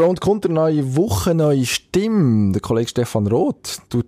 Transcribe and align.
Pro 0.00 0.08
und 0.08 0.22
Konter, 0.22 0.48
neue 0.48 0.96
Woche, 0.96 1.34
neue 1.34 1.66
Stimme. 1.66 2.52
Der 2.52 2.62
Kollege 2.62 2.88
Stefan 2.88 3.26
Roth 3.26 3.82
tut 3.90 4.06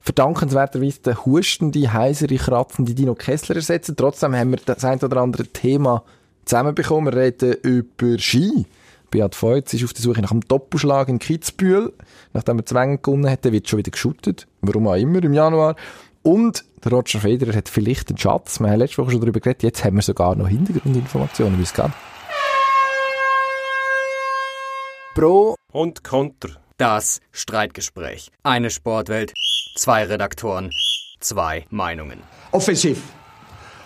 verdankenswerterweise 0.00 1.00
den 1.00 1.24
hustende, 1.24 1.92
heisere, 1.92 2.34
kratzende 2.34 2.92
Dino 2.92 3.14
Kessler 3.14 3.54
ersetzen. 3.54 3.94
Trotzdem 3.94 4.34
haben 4.34 4.50
wir 4.50 4.58
das 4.64 4.84
ein 4.84 4.98
oder 4.98 5.18
andere 5.18 5.46
Thema 5.46 6.02
zusammenbekommen. 6.44 7.14
Wir 7.14 7.20
reden 7.20 7.54
über 7.62 8.18
Ski. 8.18 8.66
Beat 9.12 9.36
Feutz 9.36 9.72
ist 9.74 9.84
auf 9.84 9.92
der 9.92 10.02
Suche 10.02 10.22
nach 10.22 10.32
einem 10.32 10.40
Doppelschlag 10.40 11.08
in 11.08 11.20
Kitzbühel. 11.20 11.92
Nachdem 12.32 12.58
er 12.58 12.66
Zwänge 12.66 12.98
gewonnen 12.98 13.30
hat, 13.30 13.44
wird 13.44 13.68
schon 13.68 13.78
wieder 13.78 13.92
geschuttet. 13.92 14.48
Warum 14.60 14.88
auch 14.88 14.96
immer 14.96 15.22
im 15.22 15.34
Januar. 15.34 15.76
Und 16.22 16.64
der 16.84 16.90
Roger 16.90 17.20
Federer 17.20 17.56
hat 17.56 17.68
vielleicht 17.68 18.08
einen 18.08 18.18
Schatz. 18.18 18.58
Wir 18.58 18.70
haben 18.70 18.80
letzte 18.80 18.98
Woche 18.98 19.12
schon 19.12 19.20
darüber 19.20 19.38
geredet. 19.38 19.62
Jetzt 19.62 19.84
haben 19.84 19.94
wir 19.94 20.02
sogar 20.02 20.34
noch 20.34 20.48
Hintergrundinformationen, 20.48 21.60
wie 21.60 21.62
es 21.62 21.74
geht. 21.74 21.92
Pro 25.14 25.56
und 25.70 26.04
Contra. 26.04 26.52
Das 26.78 27.20
Streitgespräch. 27.32 28.30
Eine 28.44 28.70
Sportwelt, 28.70 29.34
zwei 29.76 30.04
Redaktoren, 30.04 30.70
zwei 31.20 31.66
Meinungen. 31.68 32.22
Offensiv. 32.50 33.02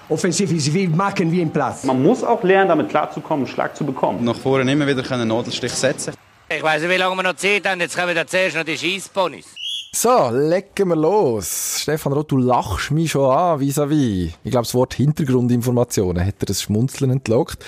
Offensiv 0.09 0.53
ist 0.53 0.73
wie 0.73 0.87
machen 0.87 1.33
wie 1.33 1.41
im 1.41 1.51
Platz. 1.51 1.83
Man 1.83 2.01
muss 2.01 2.23
auch 2.23 2.45
lernen, 2.45 2.69
damit 2.69 2.91
klarzukommen, 2.91 3.45
einen 3.45 3.53
Schlag 3.53 3.77
zu 3.77 3.85
bekommen. 3.85 4.23
Nach 4.23 4.37
vorne 4.37 4.71
immer 4.71 4.87
wieder 4.87 5.11
einen 5.11 5.27
Nadelstich 5.27 5.73
setzen. 5.73 6.15
Ich 6.49 6.63
weiß 6.63 6.83
nicht, 6.83 6.93
wie 6.93 6.97
lange 6.97 7.17
wir 7.17 7.25
noch 7.25 7.35
Zeit 7.35 7.67
haben. 7.67 7.81
Jetzt 7.81 7.99
kommen 7.99 8.15
wir 8.15 8.27
zuerst 8.27 8.55
noch 8.55 8.63
die 8.65 8.79
Schießponys. 8.79 9.47
So, 9.93 10.31
legen 10.31 10.89
wir 10.91 10.95
los. 10.95 11.81
Stefan 11.83 12.13
Roth, 12.13 12.31
du 12.31 12.37
lachst 12.37 12.93
mich 12.93 13.11
schon 13.11 13.29
an, 13.29 13.59
vis-à-vis. 13.59 14.33
Ich 14.45 14.51
glaube, 14.53 14.65
das 14.65 14.75
Wort 14.75 14.95
Hintergrundinformationen 14.95 16.25
hat 16.25 16.37
er 16.39 16.47
das 16.47 16.63
Schmunzeln 16.63 17.11
entlockt. 17.11 17.65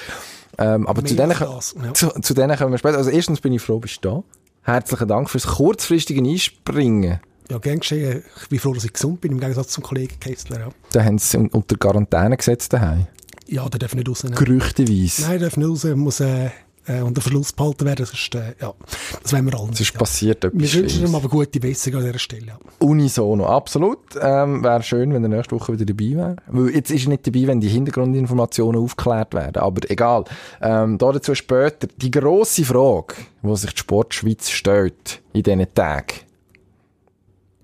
Ähm, 0.58 0.86
aber 0.86 1.04
zu 1.04 1.14
denen, 1.14 1.30
das, 1.38 1.74
ja. 1.82 1.94
zu, 1.94 2.08
zu 2.20 2.34
denen 2.34 2.56
kommen 2.56 2.72
wir 2.72 2.78
später. 2.78 2.98
Also 2.98 3.10
erstens 3.10 3.40
bin 3.40 3.52
ich 3.52 3.62
froh, 3.62 3.78
bist 3.78 4.04
du 4.04 4.08
da. 4.08 4.72
Herzlichen 4.72 5.08
Dank 5.08 5.30
fürs 5.30 5.46
kurzfristige 5.46 6.20
Einspringen. 6.20 7.20
Ja, 7.50 7.58
gern 7.58 7.78
geschehen. 7.80 8.22
Ich 8.42 8.48
bin 8.48 8.58
froh, 8.58 8.74
dass 8.74 8.84
ich 8.84 8.92
gesund 8.92 9.20
bin, 9.20 9.32
im 9.32 9.40
Gegensatz 9.40 9.68
zum 9.68 9.82
Kollegen 9.82 10.18
Kessler. 10.20 10.58
Ja, 10.60 10.68
Da 10.92 11.04
haben 11.04 11.16
sie 11.18 11.38
unter 11.38 11.76
Quarantäne 11.76 12.36
gesetzt 12.36 12.72
daheim. 12.72 13.06
ja 13.46 13.66
der 13.68 13.78
darf 13.78 13.94
nicht 13.94 14.08
raus. 14.08 14.24
Nein, 14.24 14.34
Gerüchteweise. 14.34 15.22
Nein, 15.22 15.38
der 15.38 15.48
darf 15.48 15.56
nicht 15.56 15.68
raus. 15.68 15.84
Muss 15.94 16.20
äh, 16.20 16.50
äh, 16.88 17.02
unter 17.02 17.20
Verschluss 17.20 17.52
behalten 17.52 17.84
werden. 17.84 18.06
Sonst, 18.06 18.34
äh, 18.34 18.54
ja, 18.60 18.74
das 19.22 19.32
wollen 19.32 19.46
wir 19.46 19.54
alle 19.54 19.64
Es 19.64 19.78
nicht. 19.78 19.80
ist 19.80 19.98
passiert 19.98 20.44
ja. 20.44 20.50
etwas 20.50 20.62
Wir 20.62 20.80
wünschen 20.82 21.06
ihm 21.06 21.14
aber 21.14 21.28
gute 21.28 21.60
Besserung 21.60 22.00
an 22.00 22.06
dieser 22.06 22.18
Stelle. 22.18 22.46
Ja. 22.46 22.58
Unisono, 22.78 23.46
absolut. 23.46 23.98
Ähm, 24.20 24.64
wäre 24.64 24.82
schön, 24.82 25.12
wenn 25.12 25.22
er 25.22 25.28
nächste 25.28 25.54
Woche 25.54 25.72
wieder 25.74 25.84
dabei 25.84 26.16
wäre. 26.16 26.36
Weil 26.46 26.74
jetzt 26.74 26.90
ist 26.90 27.04
er 27.04 27.10
nicht 27.10 27.26
dabei, 27.26 27.46
wenn 27.46 27.60
die 27.60 27.68
Hintergrundinformationen 27.68 28.80
aufgeklärt 28.80 29.34
werden. 29.34 29.62
Aber 29.62 29.88
egal. 29.90 30.24
Ähm, 30.60 30.98
da 30.98 31.12
dazu 31.12 31.34
später. 31.34 31.88
Die 31.96 32.10
grosse 32.10 32.64
Frage, 32.64 33.14
die 33.42 33.56
sich 33.56 33.72
die 33.72 33.78
Sportschweiz 33.78 34.50
stellt 34.50 35.20
in 35.32 35.42
diesen 35.42 35.74
Tagen. 35.74 36.14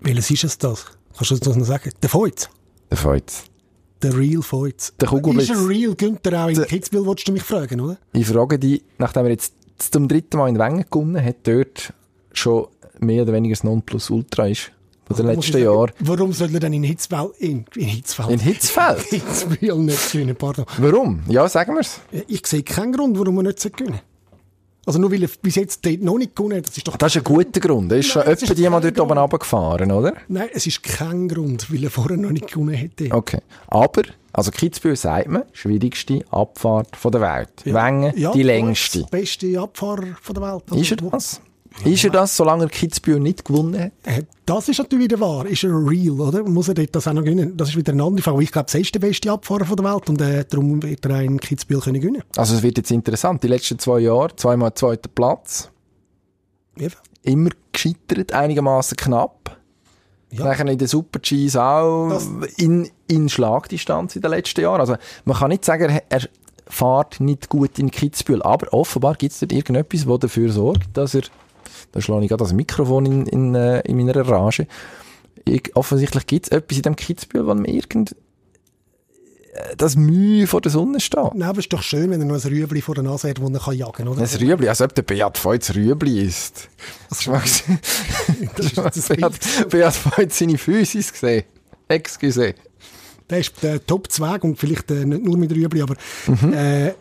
Welches 0.01 0.29
ist 0.31 0.43
es 0.43 0.57
das? 0.57 0.85
Kannst 1.17 1.31
du 1.31 1.37
das 1.37 1.55
noch 1.55 1.65
sagen? 1.65 1.91
Der 2.01 2.09
Feuz. 2.09 2.49
Der 2.91 2.97
Feuz. 2.97 3.43
Der 4.01 4.17
Real 4.17 4.41
Feuz. 4.41 4.93
Der 4.99 5.07
Kugelblitz. 5.07 5.49
Ist 5.49 5.55
er 5.57 5.67
real 5.67 5.95
Günther 5.95 6.43
auch 6.45 6.49
in 6.49 6.55
Der- 6.55 6.65
Kitzbühel, 6.65 7.05
wolltest 7.05 7.27
du 7.27 7.31
mich 7.31 7.43
fragen, 7.43 7.79
oder? 7.81 7.97
Ich 8.13 8.27
frage 8.27 8.59
dich, 8.59 8.83
nachdem 8.97 9.25
er 9.25 9.31
jetzt 9.31 9.53
zum 9.77 10.07
dritten 10.07 10.37
Mal 10.37 10.49
in 10.49 10.59
Wengen 10.59 10.85
gewonnen 10.89 11.23
hat, 11.23 11.37
dort 11.43 11.93
schon 12.33 12.67
mehr 12.99 13.23
oder 13.23 13.33
weniger 13.33 13.53
das 13.55 13.63
Nonplusultra 13.63 14.47
ist 14.47 14.71
von 15.07 15.15
den 15.17 15.25
letzten 15.27 15.57
Jahren. 15.61 15.91
Warum 15.99 16.33
soll 16.33 16.53
er 16.53 16.59
dann 16.59 16.73
in 16.73 16.83
Hitzfeld, 16.83 17.31
in, 17.39 17.65
in 17.75 17.85
Hitzfeld, 17.87 18.29
In 18.31 18.39
Hitzfeld? 18.39 18.99
Kitzbühel 19.09 19.77
nicht 19.77 20.11
gewinnen, 20.11 20.35
pardon. 20.35 20.65
Warum? 20.77 21.21
Ja, 21.27 21.47
sagen 21.47 21.75
wir's. 21.75 21.99
Ich 22.27 22.45
sehe 22.47 22.63
keinen 22.63 22.91
Grund, 22.93 23.17
warum 23.19 23.37
er 23.37 23.43
nicht 23.43 23.61
gewinnen 23.61 23.93
sollte. 23.93 24.01
Also 24.85 24.99
nur 24.99 25.11
weil 25.11 25.23
er 25.23 25.29
bis 25.41 25.55
jetzt 25.55 25.83
dort 25.85 26.01
noch 26.01 26.17
nicht 26.17 26.35
gewonnen 26.35 26.57
hat, 26.57 26.67
das 26.67 26.77
ist 26.77 26.87
doch... 26.87 26.95
Das 26.95 27.15
ist 27.15 27.21
ein 27.21 27.23
guter 27.23 27.59
Grund. 27.59 27.91
Ist 27.91 28.09
schon 28.09 28.21
etwa 28.21 28.53
kein 28.53 28.81
dort 28.81 28.99
oben 28.99 29.17
runtergefahren, 29.17 29.91
oder? 29.91 30.13
Nein, 30.27 30.49
es 30.53 30.67
ist 30.67 30.83
kein 30.83 31.27
Grund, 31.27 31.71
weil 31.71 31.83
er 31.83 31.89
vorher 31.89 32.17
noch 32.17 32.29
nicht 32.29 32.51
gewonnen 32.51 32.75
hätte. 32.75 33.09
Okay. 33.11 33.39
Aber, 33.67 34.03
also 34.31 34.51
Kitzbühel 34.51 34.95
sagt 34.95 35.27
man, 35.27 35.43
schwierigste 35.53 36.23
Abfahrt 36.29 36.95
von 36.95 37.11
der 37.11 37.21
Welt. 37.21 37.49
Wengen, 37.65 38.13
Ja, 38.15 38.31
die 38.31 38.43
längste. 38.43 39.05
Beste 39.09 39.59
Abfahrer 39.59 40.15
von 40.21 40.35
der 40.35 40.43
Welt. 40.43 40.63
Also, 40.69 40.81
Ist 40.81 40.91
er 40.91 40.97
das? 40.97 41.41
Ist 41.83 42.03
er 42.05 42.09
das, 42.09 42.35
solange 42.37 42.63
er 42.63 42.69
Kitzbühel 42.69 43.19
nicht 43.19 43.43
gewonnen 43.43 43.79
hat? 43.79 43.91
Äh, 44.03 44.23
Das 44.45 44.69
ist 44.69 44.77
natürlich 44.79 45.05
wieder 45.05 45.19
wahr. 45.19 45.45
Ist 45.45 45.63
er 45.63 45.71
real, 45.71 46.19
oder? 46.21 46.43
Muss 46.43 46.69
er 46.69 46.73
dort 46.73 46.95
das 46.95 47.07
auch 47.07 47.13
noch 47.13 47.23
gewinnen? 47.23 47.57
Das 47.57 47.69
ist 47.69 47.75
wieder 47.75 47.91
eine 47.91 48.03
andere 48.03 48.23
Frage. 48.23 48.35
Aber 48.35 48.41
Ich 48.43 48.51
glaube, 48.51 48.67
er 48.71 48.79
ist 48.79 48.95
der 48.95 48.99
beste 48.99 49.31
Abfahrer 49.31 49.65
von 49.65 49.75
der 49.75 49.85
Welt 49.93 50.09
und 50.09 50.21
äh, 50.21 50.45
darum 50.49 50.81
wird 50.81 51.05
er 51.05 51.21
in 51.21 51.39
Kitzbühel 51.39 51.81
können 51.81 51.99
gewinnen. 51.99 52.23
Also 52.37 52.55
es 52.55 52.63
wird 52.63 52.77
jetzt 52.77 52.91
interessant. 52.91 53.43
Die 53.43 53.47
letzten 53.47 53.77
zwei 53.77 53.99
Jahre, 53.99 54.35
zweimal 54.35 54.73
zweiter 54.73 55.09
Platz. 55.13 55.69
Ja. 56.77 56.87
Immer 57.23 57.49
gescheitert, 57.71 58.31
einigermaßen 58.31 58.95
knapp. 58.97 59.57
Ja. 60.31 60.45
Nachher 60.45 60.67
in 60.67 60.77
den 60.77 60.87
Super-Gs 60.87 61.55
auch 61.57 62.09
Das- 62.09 62.27
in, 62.57 62.89
in 63.07 63.29
Schlagdistanz 63.29 64.15
in 64.15 64.21
den 64.21 64.31
letzten 64.31 64.61
Jahren. 64.61 64.79
Also 64.79 64.95
man 65.25 65.37
kann 65.37 65.49
nicht 65.49 65.65
sagen, 65.65 65.99
er, 66.09 66.21
fährt 66.67 67.19
nicht 67.19 67.47
gut 67.49 67.77
in 67.77 67.91
Kitzbühel, 67.91 68.41
aber 68.41 68.73
offenbar 68.73 69.13
gibt 69.15 69.33
es 69.33 69.39
dort 69.39 69.53
irgendetwas, 69.53 70.05
das 70.05 70.19
dafür 70.19 70.51
sorgt, 70.51 70.87
dass 70.97 71.13
er, 71.13 71.21
da 71.91 72.01
schlage 72.01 72.23
ich 72.23 72.29
gerade 72.29 72.43
das 72.43 72.53
Mikrofon 72.53 73.05
in, 73.05 73.25
in, 73.27 73.55
äh, 73.55 73.81
in 73.81 73.97
meiner 73.97 74.27
Rage, 74.27 74.67
ich, 75.45 75.75
offensichtlich 75.75 76.27
gibt 76.27 76.47
es 76.47 76.51
etwas 76.51 76.77
in 76.77 76.83
dem 76.83 76.95
Kitzbühel, 76.95 77.47
was 77.47 77.57
mir 77.57 77.69
irgend 77.69 78.15
äh, 79.53 79.75
das 79.77 79.95
Mühe 79.95 80.47
vor 80.47 80.61
der 80.61 80.71
Sonne 80.71 80.99
steht. 80.99 81.35
Nein, 81.35 81.43
aber 81.43 81.59
es 81.59 81.65
ist 81.65 81.73
doch 81.73 81.83
schön, 81.83 82.09
wenn 82.09 82.21
er 82.21 82.25
noch 82.25 82.43
ein 82.43 82.51
Rüebli 82.51 82.81
vor 82.81 82.95
der 82.95 83.03
Nase 83.03 83.29
hat, 83.29 83.37
das 83.37 83.49
er 83.49 83.59
kann 83.59 83.75
jagen 83.75 83.91
kann, 83.93 84.07
oder? 84.07 84.21
Ein 84.21 84.27
Rüebli, 84.27 84.67
als 84.67 84.81
ob 84.81 84.93
der 84.95 85.03
Beat 85.03 85.37
Feutz 85.37 85.73
Rüebli 85.73 86.21
isst. 86.23 86.69
Also, 87.09 87.31
mal 87.31 87.41
das 88.55 88.65
ist 88.65 88.77
das 88.77 89.07
Beat, 89.07 89.69
Beat 89.69 89.93
Feutz 89.93 90.39
seine 90.39 90.57
Physis 90.57 91.13
gesehen. 91.13 91.43
Excuse. 91.87 92.55
Der 93.29 93.39
ist 93.39 93.63
der 93.63 93.83
Top-Zweig 93.85 94.43
und 94.43 94.59
vielleicht 94.59 94.91
äh, 94.91 95.05
nicht 95.05 95.23
nur 95.23 95.37
mit 95.37 95.51
Rüebli, 95.51 95.81
aber 95.81 95.95
äh, 96.53 96.93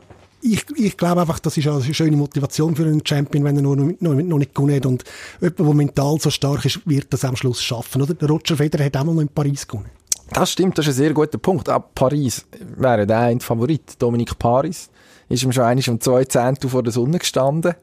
ich, 0.44 0.66
ich 0.77 0.97
glaube 0.97 1.22
einfach, 1.22 1.38
das 1.38 1.56
ist 1.56 1.66
eine 1.66 1.94
schöne 1.94 2.16
Motivation 2.16 2.77
für 2.77 2.84
einen 2.84 3.05
Champion, 3.05 3.44
wenn 3.44 3.56
er 3.56 3.62
noch, 3.62 3.77
noch, 3.77 4.15
noch 4.15 4.38
nicht 4.38 4.55
gewonnen 4.55 4.77
hat. 4.77 4.84
Und 4.84 5.05
jemand, 5.41 5.59
der 5.59 5.75
mental 5.75 6.21
so 6.21 6.28
stark 6.28 6.66
ist, 6.66 6.87
wird 6.87 7.06
das 7.10 7.25
am 7.25 7.34
Schluss 7.34 7.62
schaffen. 7.62 8.03
Oder? 8.03 8.12
Der 8.12 8.28
Roger 8.28 8.56
Federer 8.56 8.84
hat 8.84 8.97
auch 8.97 9.05
mal 9.05 9.15
noch 9.15 9.22
in 9.22 9.28
Paris 9.28 9.66
gewonnen. 9.66 9.91
Das 10.32 10.53
stimmt, 10.53 10.77
das 10.77 10.87
ist 10.87 10.94
ein 10.94 10.97
sehr 10.97 11.15
guter 11.15 11.38
Punkt. 11.38 11.71
Auch 11.71 11.84
Paris 11.94 12.44
wäre 12.77 13.06
der 13.06 13.21
ein 13.21 13.41
Favorit. 13.41 13.94
Dominik 13.99 14.38
Paris 14.38 14.91
ist 15.31 15.43
ihm 15.43 15.53
schon 15.53 15.65
eigentlich 15.65 15.88
um 15.88 16.00
zwei 16.00 16.25
Zehntel 16.25 16.69
vor 16.69 16.82
der 16.82 16.93
Sonne 16.93 17.19
gestanden. 17.19 17.75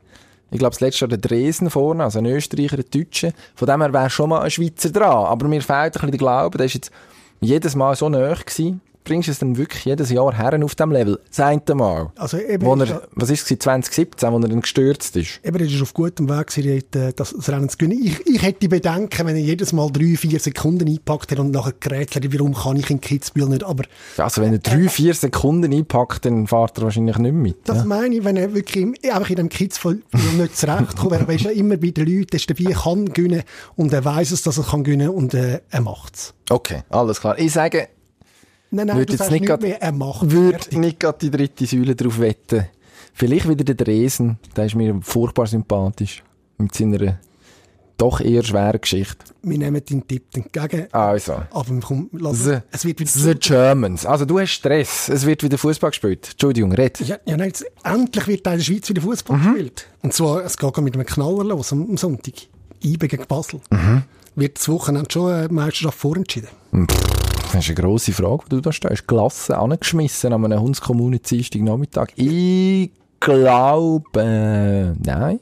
Ich 0.52 0.60
glaube, 0.60 0.74
das 0.74 0.82
letzte 0.82 1.06
Jahr 1.06 1.10
der 1.10 1.18
Dresen 1.18 1.70
vorne, 1.70 2.04
also 2.04 2.20
ein 2.20 2.26
Österreicher, 2.26 2.78
ein 2.78 2.86
Deutscher. 2.92 3.32
Von 3.56 3.68
dem 3.68 3.82
her 3.82 3.94
wäre 3.94 4.10
schon 4.10 4.30
mal 4.30 4.42
ein 4.42 4.52
Schweizer 4.52 4.90
dran. 4.90 5.26
Aber 5.26 5.48
mir 5.48 5.62
fehlt 5.62 5.80
ein 5.80 5.92
bisschen 5.92 6.12
der 6.12 6.18
Glaube, 6.20 6.58
der 6.58 6.66
ist 6.66 6.74
jetzt 6.76 6.92
jedes 7.40 7.74
Mal 7.76 7.96
so 7.96 8.10
nahe 8.10 8.36
gewesen. 8.36 8.82
Bringst 9.04 9.28
du 9.28 9.32
es 9.32 9.40
dann 9.40 9.58
wirklich 9.58 9.86
jedes 9.86 10.12
Jahr 10.12 10.36
her 10.36 10.60
auf 10.64 10.76
dem 10.76 10.92
Level? 10.92 11.20
Das 11.30 11.40
eine 11.40 11.62
Mal. 11.74 12.12
Also 12.16 12.38
eben, 12.38 12.66
Wo 12.66 12.76
er, 12.76 12.88
er, 12.88 13.02
was 13.14 13.30
ist 13.30 13.50
es, 13.50 13.60
2017, 13.60 14.32
wo 14.32 14.38
er 14.38 14.48
dann 14.48 14.62
gestürzt 14.62 15.16
ist? 15.16 15.40
eben, 15.44 15.60
er 15.60 15.66
ist 15.66 15.82
auf 15.82 15.94
gutem 15.94 16.30
Weg, 16.30 16.56
äh, 16.58 17.14
das, 17.16 17.34
das 17.34 17.50
Rennen 17.50 17.70
zu 17.70 17.78
gewinnen. 17.78 18.02
Ich, 18.04 18.26
ich 18.28 18.42
hätte 18.42 18.68
Bedenken, 18.70 19.26
wenn 19.26 19.36
er 19.36 19.42
jedes 19.42 19.74
Mal 19.74 19.90
drei, 19.92 20.16
vier 20.16 20.40
Sekunden 20.40 20.88
eingepackt 20.88 21.32
hat 21.32 21.40
und 21.40 21.52
nachher 21.52 21.74
gerätselt, 21.80 22.32
warum 22.34 22.54
kann 22.54 22.78
ich 22.78 22.90
in 22.90 23.02
Kitzbühel 23.02 23.50
nicht. 23.50 23.64
Aber 23.64 23.84
Also 24.18 24.42
wenn 24.42 24.54
er 24.54 24.60
drei, 24.60 24.88
vier 24.90 25.14
Sekunden 25.14 25.74
einpackt, 25.74 26.26
dann 26.26 26.48
fährt 26.48 26.78
er 26.78 26.84
wahrscheinlich 26.84 27.18
nicht 27.18 27.32
mehr 27.32 27.42
mit. 27.42 27.58
Das 27.66 27.78
ja. 27.78 27.86
meine 27.86 28.16
ich, 28.16 28.24
wenn 28.24 28.38
er 28.38 28.54
wirklich 28.54 28.84
im, 28.84 28.96
einfach 29.12 29.30
in 29.30 29.36
dem 29.38 29.50
Kitzbühel 29.50 30.04
nicht 30.38 30.58
zurechtkommt. 30.58 31.14
Er 31.14 31.30
ist 31.30 31.44
ja 31.44 31.52
immer 31.52 31.78
bei 31.78 31.90
den 31.92 32.06
Leuten, 32.06 32.30
er 32.32 32.36
ist 32.36 32.50
dabei, 32.50 32.72
er 32.72 32.80
kann 32.80 33.06
gewinnen 33.14 33.44
und 33.76 33.94
er 33.94 34.06
weiß 34.06 34.32
es, 34.32 34.42
dass 34.44 34.58
er 34.58 34.64
kann 34.64 34.84
gewinnen 34.84 35.10
und 35.10 35.34
äh, 35.34 35.62
er 35.70 35.82
macht's. 35.82 36.34
Okay, 36.50 36.84
alles 36.90 37.20
klar. 37.22 37.40
Ich 37.40 37.54
sage, 37.54 37.88
Nein, 38.72 38.88
nein, 38.88 38.98
Würde 38.98 39.14
jetzt 39.14 39.30
nicht 39.32 39.46
grad- 39.46 39.62
mehr, 39.62 39.82
er 39.82 39.92
macht 39.92 40.32
würde 40.32 40.80
nicht 40.80 41.00
gerade 41.00 41.18
die 41.22 41.30
dritte 41.32 41.66
Säule 41.66 41.96
drauf 41.96 42.20
wetten. 42.20 42.68
Vielleicht 43.14 43.48
wieder 43.50 43.64
der 43.66 43.76
Dresen, 43.76 44.38
der 44.56 44.66
ist 44.66 44.76
mir 44.76 44.98
furchtbar 45.02 45.46
sympathisch. 45.48 46.24
Mit 46.58 46.74
seiner 46.74 47.20
doch 47.98 48.20
eher 48.22 48.42
schweren 48.44 48.80
Geschichte. 48.82 49.18
Wir 49.44 49.58
nehmen 49.60 49.82
deinen 49.88 50.08
Tipp 50.08 50.24
entgegen. 50.36 50.88
Also, 50.92 51.34
Aber 51.52 51.80
komm, 51.84 52.10
lass, 52.14 52.46
the, 52.46 52.58
es 52.72 52.84
wird 52.86 53.00
wieder 53.00 53.12
the 53.12 53.36
Germans. 53.36 54.06
Also 54.08 54.26
du 54.26 54.40
hast 54.40 54.52
Stress, 54.52 55.08
es 55.10 55.26
wird 55.26 55.44
wieder 55.44 55.58
Fußball 55.60 55.92
gespielt. 55.92 56.30
Entschuldigung, 56.32 56.72
red. 56.72 57.00
Ja, 57.02 57.18
ja 57.26 57.38
nein, 57.38 57.50
jetzt, 57.50 57.66
endlich 57.84 58.26
wird 58.28 58.48
in 58.48 58.54
der 58.58 58.60
Schweiz 58.64 58.90
wieder 58.90 59.02
Fußball 59.02 59.38
Mhm. 59.38 59.44
gespielt. 59.54 59.88
Und 60.02 60.14
zwar, 60.14 60.44
es 60.44 60.58
geht 60.58 60.78
mit 60.78 60.96
einem 60.96 61.06
Knaller 61.06 61.44
los 61.44 61.72
am, 61.74 61.90
am 61.90 61.98
Sonntag. 61.98 62.34
IB 62.84 63.08
gegen 63.08 63.28
Basel. 63.28 63.60
Mhm. 63.70 64.04
Wird 64.36 64.58
das 64.58 64.68
Wochenende 64.70 65.12
schon 65.12 65.32
eine 65.32 65.50
Meisterschaft 65.50 65.98
vorentschieden. 66.00 66.50
Das 67.54 67.66
ist 67.66 67.78
eine 67.78 67.86
grosse 67.86 68.14
Frage, 68.14 68.46
die 68.46 68.50
du 68.50 68.62
da 68.62 68.72
stellst. 68.72 69.08
Glasse 69.08 69.58
angeschmissen 69.58 70.32
an 70.32 70.46
einem 70.46 70.62
Hundskommunen 70.62 71.22
Dienstag 71.22 71.62
Nachmittag. 71.62 72.14
Ich 72.16 72.92
glaube, 73.20 74.96
nein. 75.04 75.40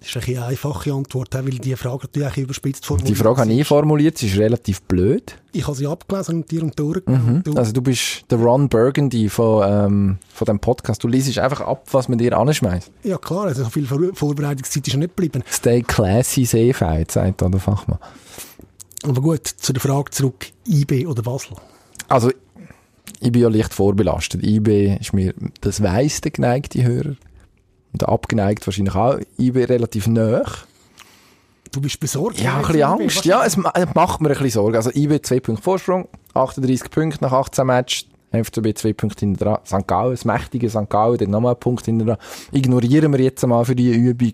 Das 0.00 0.14
ist 0.14 0.28
eine 0.28 0.44
einfache 0.44 0.92
Antwort, 0.92 1.34
weil 1.34 1.58
die 1.58 1.74
Frage 1.76 2.06
natürlich 2.06 2.36
überspitzt 2.36 2.84
formuliert 2.84 3.10
Die 3.10 3.14
Frage 3.14 3.40
habe 3.40 3.52
ich 3.52 3.66
formuliert, 3.66 4.18
sie 4.18 4.26
ist 4.26 4.38
relativ 4.38 4.82
blöd. 4.82 5.36
Ich 5.52 5.66
habe 5.66 5.76
sie 5.76 5.86
abgelesen 5.86 6.36
und 6.36 6.50
dir 6.50 6.62
und 6.62 6.78
durchgenommen. 6.78 7.42
Mhm. 7.46 7.56
Also 7.56 7.72
du 7.72 7.80
bist 7.80 8.24
der 8.30 8.38
Ron 8.38 8.68
Burgundy 8.68 9.28
von, 9.28 9.64
ähm, 9.68 10.18
von 10.32 10.44
dem 10.46 10.58
Podcast. 10.58 11.02
Du 11.02 11.08
liest 11.08 11.36
einfach 11.38 11.60
ab, 11.60 11.86
was 11.92 12.08
man 12.08 12.18
dir 12.18 12.36
anschmeißt. 12.36 12.90
Ja 13.04 13.18
klar, 13.18 13.46
also 13.46 13.64
so 13.64 13.70
viel 13.70 13.86
Vor 13.86 14.00
Vorbereitungszeit 14.14 14.86
ist 14.86 14.92
ja 14.92 14.98
nicht 14.98 15.16
geblieben. 15.16 15.44
Stay 15.48 15.82
classy, 15.82 16.44
Seefeld, 16.44 17.10
sagt 17.12 17.42
da 17.42 17.48
der 17.48 17.60
Fachmann. 17.60 17.98
Aber 19.04 19.20
gut, 19.20 19.46
zu 19.46 19.72
der 19.72 19.80
Frage 19.80 20.10
zurück, 20.10 20.52
IB 20.68 21.06
oder 21.06 21.22
Basel? 21.22 21.56
Also, 22.08 22.30
ich 23.20 23.32
bin 23.32 23.42
ja 23.42 23.48
leicht 23.48 23.74
vorbelastet. 23.74 24.42
IB 24.42 24.96
ist 25.00 25.12
mir 25.12 25.34
das 25.60 25.82
weisste 25.82 26.30
geneigte 26.30 26.82
Hörer. 26.82 27.16
Und 27.92 28.08
abgeneigt 28.08 28.66
wahrscheinlich 28.66 28.94
auch. 28.94 29.18
IB 29.38 29.64
relativ 29.64 30.06
nah. 30.06 30.44
Du 31.72 31.80
bist 31.80 31.98
besorgt? 32.00 32.40
Ja, 32.40 32.56
ein 32.56 32.62
bisschen 32.62 32.82
Angst. 32.82 33.24
Ja, 33.24 33.44
es 33.44 33.56
macht 33.56 34.20
mir 34.20 34.28
ein 34.28 34.34
bisschen 34.34 34.50
Sorge. 34.50 34.76
Also 34.76 34.90
IB 34.94 35.20
2 35.22 35.40
Punkte 35.40 35.62
Vorsprung, 35.62 36.08
38 36.34 36.90
Punkte 36.90 37.24
nach 37.24 37.32
18 37.32 37.66
Matches. 37.66 38.06
FCB 38.32 38.76
2 38.76 38.92
Punkte 38.92 39.20
hinter 39.20 39.44
dran. 39.44 39.58
St. 39.64 39.86
Gallen, 39.86 40.10
das 40.10 40.24
mächtige 40.24 40.68
St. 40.68 40.90
Gallen, 40.90 41.16
dann 41.16 41.30
nochmal 41.30 41.52
einen 41.52 41.60
Punkt 41.60 41.84
hinter 41.86 42.04
dran. 42.04 42.16
Ignorieren 42.52 43.12
wir 43.12 43.20
jetzt 43.20 43.42
einmal 43.44 43.64
für 43.64 43.76
diese 43.76 43.94
Übung 43.94 44.32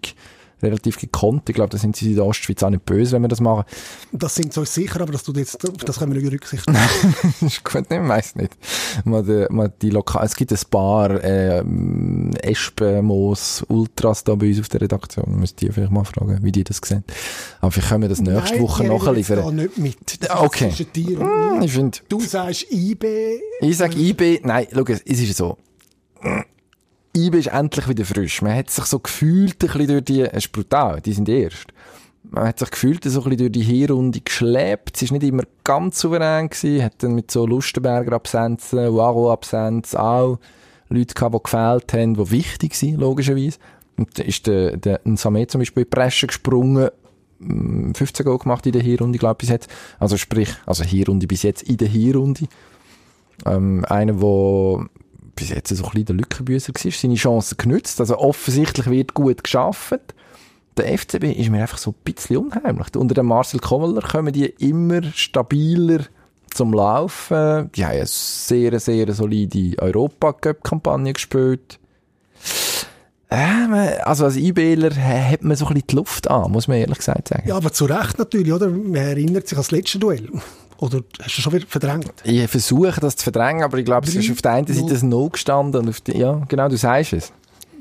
relativ 0.62 0.98
gekonnt. 0.98 1.48
Ich 1.48 1.54
glaube, 1.54 1.70
da 1.70 1.78
sind 1.78 1.96
sie 1.96 2.10
in 2.10 2.16
der 2.16 2.24
Ostschweiz 2.24 2.62
auch 2.62 2.70
nicht 2.70 2.84
böse, 2.84 3.12
wenn 3.12 3.22
wir 3.22 3.28
das 3.28 3.40
machen. 3.40 3.64
Das 4.12 4.34
sind 4.34 4.52
so 4.52 4.64
sicher, 4.64 5.00
aber 5.00 5.12
dass 5.12 5.24
du 5.24 5.32
jetzt, 5.32 5.58
das 5.84 5.98
können 5.98 6.14
wir 6.14 6.20
nicht 6.20 6.32
Rücksicht 6.32 6.66
nehmen. 6.68 6.88
das 7.22 7.42
ist 7.52 7.64
gut, 7.64 7.84
ich 7.88 8.08
weiss 8.08 8.36
nicht. 8.36 8.56
Die, 9.04 9.46
mal 9.50 9.72
die 9.80 9.90
Lokal 9.90 10.24
es 10.24 10.36
gibt 10.36 10.52
ein 10.52 10.58
paar 10.70 11.22
äh, 11.22 11.62
Espenmoos 12.42 13.64
Ultras 13.68 14.24
da 14.24 14.34
bei 14.34 14.48
uns 14.48 14.60
auf 14.60 14.68
der 14.68 14.80
Redaktion. 14.80 15.26
Wir 15.26 15.36
müssen 15.36 15.56
die 15.56 15.70
vielleicht 15.70 15.92
mal 15.92 16.04
fragen, 16.04 16.38
wie 16.42 16.52
die 16.52 16.64
das 16.64 16.80
sehen. 16.82 17.04
Aber 17.60 17.70
vielleicht 17.70 17.88
können 17.88 18.02
wir 18.02 18.08
das 18.08 18.20
nächste 18.20 18.56
Nein, 18.56 18.62
Woche 18.62 18.84
nachliefern. 18.84 19.56
Nein, 19.56 19.56
nicht 19.56 19.78
mit. 19.78 20.22
Das 20.22 20.40
okay. 20.40 20.70
Hm, 20.70 21.62
ich 21.62 21.72
find, 21.72 22.02
du 22.08 22.20
sagst 22.20 22.66
IB. 22.70 23.04
Ich 23.60 23.76
sage 23.76 23.98
IB. 23.98 24.40
Nein, 24.44 24.66
schau, 24.72 24.84
es 24.86 25.00
ist 25.02 25.36
so. 25.36 25.58
IBE 27.14 27.38
ist 27.38 27.48
endlich 27.48 27.88
wieder 27.88 28.04
frisch. 28.04 28.42
Man 28.42 28.54
hat 28.54 28.70
sich 28.70 28.84
so 28.84 28.98
gefühlt 28.98 29.62
ein 29.62 29.66
bisschen 29.66 29.86
durch 29.86 30.04
die, 30.04 30.22
es 30.22 30.44
ist 30.46 30.52
brutal, 30.52 31.00
die 31.00 31.12
sind 31.12 31.28
erst. 31.28 31.66
Man 32.22 32.46
hat 32.46 32.58
sich 32.58 32.70
gefühlt 32.70 33.04
so 33.04 33.20
ein 33.20 33.24
bisschen 33.24 33.38
durch 33.38 33.52
die 33.52 33.62
Hinrunde 33.62 34.20
geschleppt. 34.20 34.96
Es 34.96 35.02
ist 35.02 35.12
nicht 35.12 35.24
immer 35.24 35.42
ganz 35.64 35.98
souverän 35.98 36.48
gewesen. 36.48 36.82
Hat 36.82 37.02
dann 37.02 37.14
mit 37.14 37.30
so 37.30 37.46
Lustenberger 37.46 38.12
Absenzen, 38.12 38.94
Waro 38.94 39.30
Absenz 39.30 39.94
auch 39.94 40.38
Leute 40.88 41.14
gehabt, 41.14 41.34
die 41.34 41.42
gefehlt 41.42 41.92
haben, 41.92 42.14
die 42.14 42.30
wichtig 42.30 42.74
sind, 42.74 43.00
logischerweise. 43.00 43.58
Und 43.96 44.18
da 44.18 44.22
ist 44.22 44.46
der, 44.46 44.76
der 44.76 45.00
Nsame 45.04 45.46
zum 45.46 45.60
Beispiel 45.60 45.82
in 45.82 45.90
die 45.90 45.94
Bresche 45.94 46.26
gesprungen, 46.26 46.88
15 47.40 48.24
mm, 48.24 48.26
Goal 48.26 48.38
gemacht 48.38 48.64
in 48.66 48.72
der 48.72 48.82
Hinrunde, 48.82 49.18
glaube 49.18 49.34
ich, 49.34 49.38
bis 49.38 49.48
jetzt. 49.50 49.70
Also 49.98 50.16
sprich, 50.16 50.54
also 50.64 50.84
Hinrunde 50.84 51.26
bis 51.26 51.42
jetzt 51.42 51.62
in 51.62 51.76
der 51.76 51.88
Hinrunde. 51.88 52.46
Ähm, 53.44 53.84
einer, 53.88 54.14
der 54.14 54.86
bis 55.34 55.50
jetzt 55.50 55.68
so 55.68 55.84
ein 55.84 55.90
bisschen 55.90 56.06
der 56.06 56.16
Lückenbüßer 56.16 56.72
war, 56.74 56.92
seine 56.92 57.14
Chancen 57.14 57.56
genützt. 57.56 58.00
Also 58.00 58.18
offensichtlich 58.18 58.86
wird 58.86 59.14
gut 59.14 59.44
geschafft. 59.44 60.14
Der 60.76 60.98
FCB 60.98 61.24
ist 61.24 61.50
mir 61.50 61.62
einfach 61.62 61.78
so 61.78 61.90
ein 61.90 61.96
bisschen 62.04 62.38
unheimlich. 62.38 62.88
Unter 62.96 63.14
dem 63.14 63.26
Marcel 63.26 63.60
Kommeler 63.60 64.00
kommen 64.00 64.32
die 64.32 64.46
immer 64.46 65.02
stabiler 65.14 66.04
zum 66.50 66.72
Laufen. 66.72 67.70
Die 67.74 67.84
haben 67.84 67.92
eine 67.92 68.06
sehr, 68.06 68.78
sehr 68.80 69.12
solide 69.12 69.78
Europacup-Kampagne 69.78 71.12
gespielt. 71.12 71.78
Äh, 73.28 73.98
also 74.02 74.26
als 74.26 74.36
IBler 74.36 74.94
hat 74.94 75.42
man 75.42 75.56
so 75.56 75.66
ein 75.66 75.74
bisschen 75.74 75.86
die 75.88 75.96
Luft 75.96 76.30
an, 76.30 76.52
muss 76.52 76.68
man 76.68 76.76
ehrlich 76.76 76.98
gesagt 76.98 77.28
sagen. 77.28 77.48
Ja, 77.48 77.56
aber 77.56 77.72
zu 77.72 77.86
Recht 77.86 78.18
natürlich, 78.18 78.52
oder? 78.52 78.68
Man 78.68 78.94
erinnert 78.94 79.48
sich 79.48 79.56
an 79.56 79.62
das 79.62 79.70
letzte 79.70 79.98
Duell. 79.98 80.28
Oder 80.82 81.04
hast 81.20 81.38
du 81.38 81.42
schon 81.42 81.52
wieder 81.52 81.66
verdrängt? 81.68 82.12
Ich 82.24 82.50
versuche 82.50 83.00
das 83.00 83.14
zu 83.14 83.22
verdrängen, 83.22 83.62
aber 83.62 83.78
ich 83.78 83.84
glaube, 83.84 84.04
es 84.08 84.16
ist 84.16 84.28
auf 84.32 84.42
der 84.42 84.50
einen 84.50 84.66
Seite 84.66 84.98
ein 85.00 85.08
No 85.08 85.28
gestanden 85.28 85.80
und 85.80 85.88
auf 85.88 86.00
die, 86.00 86.18
ja, 86.18 86.42
genau, 86.48 86.68
du 86.68 86.76
sagst 86.76 87.12
es. 87.12 87.32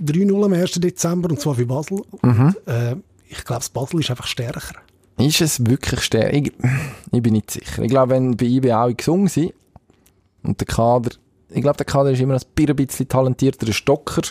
3-0 0.05 0.45
am 0.45 0.53
1. 0.53 0.73
Dezember 0.73 1.31
und 1.31 1.39
zwar 1.41 1.55
für 1.55 1.65
Basel. 1.65 2.03
Mhm. 2.21 2.55
äh, 2.67 2.95
ich 3.27 3.43
glaube, 3.43 3.65
Basel 3.73 4.01
ist 4.01 4.11
einfach 4.11 4.27
stärker. 4.27 4.75
Ist 5.17 5.41
es 5.41 5.65
wirklich 5.65 6.01
stärker? 6.01 6.31
Ich, 6.31 6.53
ich, 7.11 7.21
bin 7.23 7.33
nicht 7.33 7.49
sicher. 7.49 7.81
Ich 7.81 7.89
glaube, 7.89 8.11
wenn 8.11 8.37
bei 8.37 8.45
IB 8.45 8.71
auch 8.71 8.95
gesungen 8.95 9.29
sind 9.29 9.51
und 10.43 10.59
der 10.59 10.67
Kader, 10.67 11.09
ich 11.49 11.61
glaube, 11.63 11.77
der 11.77 11.87
Kader 11.87 12.11
ist 12.11 12.21
immer 12.21 12.35
ein 12.35 12.75
bisschen 12.75 13.07
talentierter 13.07 13.73
Stocker, 13.73 14.21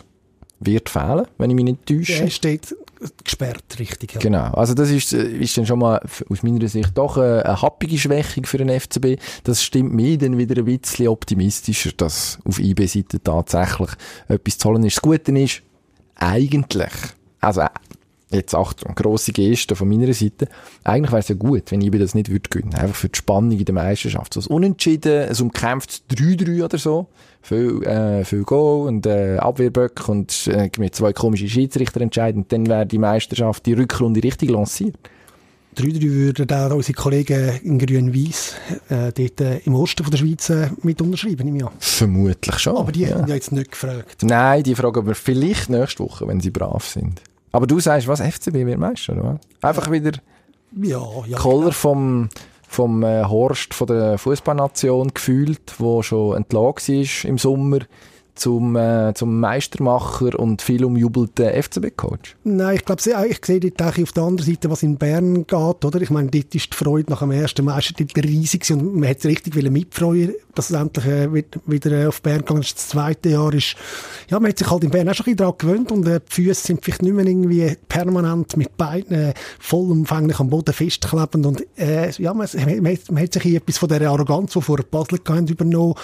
wird 0.60 0.88
fehlen, 0.88 1.26
wenn 1.38 1.50
ich 1.50 1.56
mich 1.56 1.64
nicht 1.64 1.86
täusche. 1.86 2.22
Der 2.22 2.30
steht 2.30 2.76
gesperrt, 3.24 3.64
richtig. 3.78 4.14
Ja. 4.14 4.20
Genau. 4.20 4.52
Also 4.52 4.74
das 4.74 4.90
ist, 4.90 5.12
äh, 5.12 5.22
ist 5.22 5.56
dann 5.56 5.66
schon 5.66 5.78
mal 5.78 6.00
aus 6.28 6.42
meiner 6.42 6.68
Sicht 6.68 6.96
doch 6.96 7.16
eine, 7.16 7.44
eine 7.44 7.62
happige 7.62 7.98
Schwächung 7.98 8.44
für 8.44 8.58
den 8.58 8.68
FCB. 8.68 9.18
Das 9.44 9.62
stimmt 9.62 9.94
mich 9.94 10.18
dann 10.18 10.36
wieder 10.36 10.60
ein 10.60 10.66
bisschen 10.66 11.08
optimistischer, 11.08 11.92
dass 11.96 12.38
auf 12.44 12.58
IB-Seite 12.58 13.22
tatsächlich 13.22 13.90
etwas 14.28 14.58
zu 14.58 14.68
holen 14.68 14.84
ist. 14.84 14.96
Das 14.96 15.02
Gute 15.02 15.32
ist, 15.38 15.62
eigentlich, 16.16 16.92
also 17.40 17.62
jetzt 18.30 18.54
Achtung, 18.54 18.94
grosse 18.94 19.32
Geste 19.32 19.74
von 19.74 19.88
meiner 19.88 20.12
Seite. 20.12 20.48
Eigentlich 20.84 21.10
wäre 21.10 21.20
es 21.20 21.28
ja 21.28 21.34
gut, 21.34 21.70
wenn 21.70 21.80
IB 21.80 21.98
das 21.98 22.14
nicht 22.14 22.30
würde 22.30 22.48
gewinnen. 22.48 22.74
Einfach 22.74 22.96
für 22.96 23.08
die 23.08 23.18
Spannung 23.18 23.58
in 23.58 23.64
der 23.64 23.74
Meisterschaft. 23.74 24.34
So 24.34 24.40
ein 24.40 24.46
Unentschieden, 24.46 25.28
ein 25.28 25.36
umkämpftes 25.40 26.02
3-3 26.10 26.64
oder 26.64 26.78
so. 26.78 27.08
Viel, 27.42 27.82
äh, 27.84 28.24
viel 28.24 28.42
Goal 28.44 28.86
und 28.86 29.06
äh, 29.06 29.38
Abwehrböck 29.38 30.08
und 30.08 30.46
äh, 30.48 30.70
mit 30.78 30.94
zwei 30.94 31.12
komischen 31.12 31.48
Schiedsrichter 31.48 32.00
entscheiden. 32.00 32.44
Dann 32.48 32.66
wäre 32.66 32.86
die 32.86 32.98
Meisterschaft, 32.98 33.66
die 33.66 33.72
Rückrunde 33.72 34.22
richtig 34.22 34.50
lanciert. 34.50 34.96
3-3 35.76 36.02
würden 36.02 36.50
auch 36.52 36.74
unsere 36.74 36.94
Kollegen 36.94 37.60
in 37.62 37.78
Grün-Weiss 37.78 38.54
äh, 38.88 39.12
dort 39.12 39.40
äh, 39.40 39.58
im 39.58 39.74
Osten 39.74 40.02
von 40.02 40.10
der 40.10 40.18
Schweiz 40.18 40.50
äh, 40.50 40.68
mit 40.82 41.00
unterschreiben 41.00 41.46
im 41.46 41.56
Jahr. 41.56 41.72
Vermutlich 41.78 42.58
schon. 42.58 42.76
Aber 42.76 42.90
die 42.90 43.02
ja. 43.02 43.16
haben 43.16 43.28
ja 43.28 43.34
jetzt 43.34 43.52
nicht 43.52 43.70
gefragt. 43.70 44.22
Nein, 44.22 44.64
die 44.64 44.74
fragen 44.74 45.06
wir 45.06 45.14
vielleicht 45.14 45.70
nächste 45.70 46.02
Woche, 46.02 46.26
wenn 46.26 46.40
sie 46.40 46.50
brav 46.50 46.84
sind. 46.84 47.22
Aber 47.52 47.66
du 47.66 47.78
sagst, 47.78 48.08
was, 48.08 48.20
FCB 48.20 48.54
wird 48.54 48.78
Meister, 48.78 49.16
oder? 49.16 49.40
Einfach 49.62 49.90
wieder 49.90 50.12
ja, 50.76 51.00
ja, 51.26 51.38
Koller 51.38 51.66
ja. 51.66 51.72
vom, 51.72 52.28
vom 52.70 53.02
äh, 53.02 53.24
Horst 53.24 53.74
von 53.74 53.88
der 53.88 54.16
Fußballnation 54.16 55.08
gefühlt, 55.12 55.74
wo 55.78 56.02
schon 56.02 56.36
entlagen 56.36 56.76
war 56.86 57.28
im 57.28 57.36
Sommer 57.36 57.80
zum, 58.40 58.74
äh, 58.74 59.12
zum 59.14 59.38
Meistermacher 59.38 60.38
und 60.38 60.62
viel 60.62 60.84
umjubelten 60.84 61.46
FCB-Coach? 61.46 62.36
Nein, 62.44 62.76
ich 62.76 62.84
glaube, 62.84 63.02
ich 63.28 63.44
sehe 63.44 63.60
dort 63.60 63.98
auf 63.98 64.12
der 64.12 64.22
anderen 64.22 64.50
Seite, 64.50 64.70
was 64.70 64.82
in 64.82 64.96
Bern 64.96 65.46
geht, 65.46 65.84
oder? 65.84 66.00
Ich 66.00 66.10
meine, 66.10 66.30
dort 66.30 66.54
ist 66.54 66.72
die 66.72 66.76
Freude 66.76 67.10
nach 67.10 67.20
dem 67.20 67.32
ersten 67.32 67.64
Meister 67.64 67.94
riesig 68.16 68.70
und 68.70 68.96
man 68.96 69.08
hat 69.08 69.18
es 69.18 69.26
richtig 69.26 69.54
mitfreuen, 69.70 70.34
dass 70.54 70.70
es 70.70 70.76
endlich 70.76 71.06
äh, 71.06 71.28
wieder 71.66 71.92
äh, 71.92 72.06
auf 72.06 72.22
Bern 72.22 72.38
gegangen 72.38 72.62
ist. 72.62 72.76
Das 72.76 72.88
zweite 72.88 73.28
Jahr 73.28 73.52
ist, 73.52 73.76
ja, 74.30 74.40
man 74.40 74.50
hat 74.50 74.58
sich 74.58 74.70
halt 74.70 74.84
in 74.84 74.90
Bern 74.90 75.08
auch 75.08 75.14
schon 75.14 75.26
ein 75.26 75.36
bisschen 75.36 75.36
daran 75.36 75.58
gewöhnt 75.58 75.92
und 75.92 76.08
äh, 76.08 76.20
die 76.20 76.34
Füße 76.34 76.66
sind 76.66 76.84
vielleicht 76.84 77.02
nicht 77.02 77.14
mehr 77.14 77.26
irgendwie 77.26 77.76
permanent 77.88 78.56
mit 78.56 78.76
Beinen 78.76 79.12
äh, 79.12 79.34
vollumfänglich 79.58 80.40
am 80.40 80.48
Boden 80.48 80.72
festklebend 80.72 81.46
und 81.46 81.66
äh, 81.78 82.10
ja, 82.12 82.32
man, 82.32 82.48
man, 82.54 82.98
man, 83.10 83.22
hat 83.22 83.34
sich 83.34 83.54
etwas 83.54 83.78
von 83.78 83.88
der 83.88 84.08
Arroganz, 84.08 84.52
die 84.52 84.62
vor 84.62 84.78
Basel 84.90 85.18
gehabt 85.18 85.50
übernommen 85.50 85.94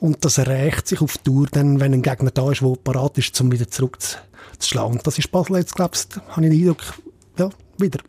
und 0.00 0.24
das 0.24 0.38
rächt 0.38 0.88
sich 0.88 1.00
auf 1.00 1.18
Tour 1.18 1.46
dann, 1.50 1.80
wenn 1.80 1.94
ein 1.94 2.02
Gegner 2.02 2.30
da 2.30 2.50
ist, 2.50 2.60
der 2.60 2.74
parat 2.82 3.18
ist, 3.18 3.40
um 3.40 3.50
wieder 3.50 3.68
zurückzuschlagen. 3.68 4.98
Und 4.98 5.06
das 5.06 5.18
ist 5.18 5.30
Basel 5.30 5.56
jetzt, 5.56 5.74
glaube 5.74 5.94
ich, 5.94 6.16
habe 6.28 6.44
ich 6.44 6.50
den 6.50 6.60
Eindruck, 6.60 6.82
ja, 7.38 7.50
wieder. 7.78 8.00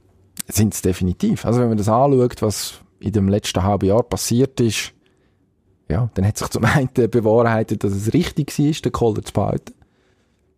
Sind 0.50 0.74
es 0.74 0.82
definitiv. 0.82 1.46
Also 1.46 1.60
wenn 1.60 1.70
man 1.70 1.78
das 1.78 1.90
anschaut, 1.90 2.42
was 2.42 2.76
in 3.00 3.12
dem 3.12 3.30
letzten 3.30 3.64
halben 3.64 3.88
Jahr 3.88 4.04
passiert 4.04 4.60
ist, 4.60 4.94
ja, 5.90 6.10
dann 6.14 6.26
hat 6.26 6.38
sich 6.38 6.50
zum 6.50 6.66
einen 6.66 6.90
bewahrheitet, 6.94 7.84
dass 7.84 7.94
es 7.94 8.14
richtig 8.14 8.58
war, 8.58 8.72
den 8.72 8.92
Kohler 8.92 9.24
zu 9.24 9.34
behalten. 9.34 9.74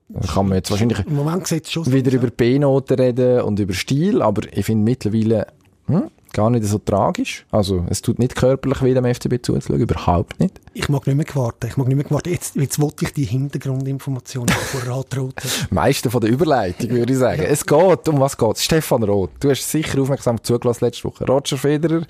Dann 0.09 0.23
kann 0.23 0.47
man 0.47 0.55
jetzt 0.55 0.71
wahrscheinlich 0.71 1.05
wieder 1.05 2.11
über 2.11 2.31
B-Noten 2.31 2.99
reden 2.99 3.41
und 3.41 3.59
über 3.59 3.75
Stil, 3.75 4.23
aber 4.23 4.41
ich 4.51 4.65
finde 4.65 4.83
mittlerweile, 4.83 5.45
hm, 5.85 6.09
gar 6.33 6.49
nicht 6.49 6.65
so 6.65 6.77
tragisch. 6.77 7.45
Also, 7.51 7.85
es 7.89 8.01
tut 8.01 8.19
nicht 8.19 8.35
körperlich 8.35 8.81
weh, 8.81 8.93
dem 8.93 9.05
FCB 9.05 9.43
zuzuschauen, 9.43 9.79
überhaupt 9.79 10.39
nicht. 10.39 10.59
Ich 10.73 10.89
mag 10.89 11.05
nicht 11.07 11.15
mehr 11.15 11.25
warten. 11.35 11.67
Ich 11.67 11.77
mag 11.77 11.87
nicht 11.87 11.97
mehr 11.97 12.09
warten. 12.09 12.29
Jetzt, 12.29 12.55
jetzt 12.55 12.79
wollte 12.79 13.05
ich 13.05 13.13
die 13.13 13.25
Hintergrundinformationen 13.25 14.49
von 14.49 14.91
Roth. 14.91 15.15
Meiste 15.71 16.09
von 16.09 16.21
der 16.21 16.29
Überleitung, 16.29 16.89
würde 16.89 17.13
ich 17.13 17.19
sagen. 17.19 17.41
Es 17.41 17.65
geht, 17.65 18.07
um 18.07 18.19
was 18.19 18.37
geht 18.37 18.57
Stefan 18.57 19.03
Roth, 19.03 19.31
du 19.39 19.49
hast 19.49 19.69
sicher 19.69 20.01
aufmerksam 20.01 20.43
zugelassen 20.43 20.85
letzte 20.85 21.05
Woche. 21.05 21.25
Roger 21.25 21.57
Federer 21.57 22.03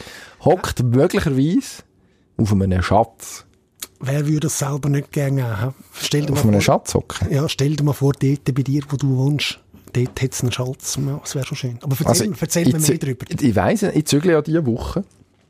hockt 0.44 0.84
möglicherweise 0.84 1.84
auf 2.38 2.52
einem 2.52 2.82
Schatz. 2.82 3.46
Wer 4.02 4.26
würde 4.26 4.42
das 4.42 4.60
selber 4.60 4.88
nicht 4.90 5.12
gerne 5.12 5.60
haben? 5.60 5.76
Stell 5.94 6.26
dir 6.26 6.34
auf 6.34 6.46
einem 6.46 6.62
Schatz 6.62 6.94
hocken? 6.94 7.32
Ja, 7.32 7.50
stell 7.50 7.76
dir 7.76 7.84
mal 7.84 7.94
vor, 7.94 8.14
dort 8.14 8.46
bei 8.46 8.64
dir, 8.64 8.82
wo 8.90 8.96
du 8.96 9.18
wohnst 9.18 9.60
dort 9.94 10.22
hat 10.22 10.34
es 10.34 10.42
einen 10.42 10.52
Schalz. 10.52 10.98
Das 11.22 11.36
wäre 11.36 11.46
schon 11.46 11.58
schön. 11.58 11.80
Aber 11.82 11.96
erzähl, 12.04 12.30
also, 12.30 12.42
erzähl 12.42 12.66
mir 12.66 12.80
mehr 12.80 12.98
darüber. 12.98 13.26
Ich 13.30 13.56
weiss, 13.56 13.84
ich 13.84 14.06
zügle 14.06 14.34
ja 14.34 14.42
diese 14.42 14.66
Woche 14.66 15.04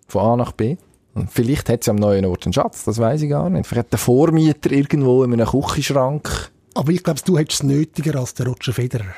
von 0.07 0.21
A 0.21 0.35
nach 0.35 0.51
B. 0.51 0.77
Und 1.15 1.31
vielleicht 1.31 1.69
hat 1.69 1.83
sie 1.83 1.91
am 1.91 1.97
neuen 1.97 2.25
Ort 2.25 2.45
einen 2.45 2.53
Schatz, 2.53 2.83
das 2.85 2.97
weiß 2.97 3.21
ich 3.23 3.29
gar 3.29 3.49
nicht. 3.49 3.67
Vielleicht 3.67 3.85
hat 3.85 3.91
der 3.91 3.99
Vormieter 3.99 4.71
irgendwo 4.71 5.23
in 5.23 5.33
einem 5.33 5.47
Küchenschrank. 5.47 6.51
Aber 6.75 6.91
ich 6.91 7.03
glaube, 7.03 7.19
du 7.25 7.37
hättest 7.37 7.63
es 7.63 7.67
nötiger 7.67 8.19
als 8.19 8.33
der 8.35 8.47
Roger 8.47 8.73
Federer. 8.73 9.13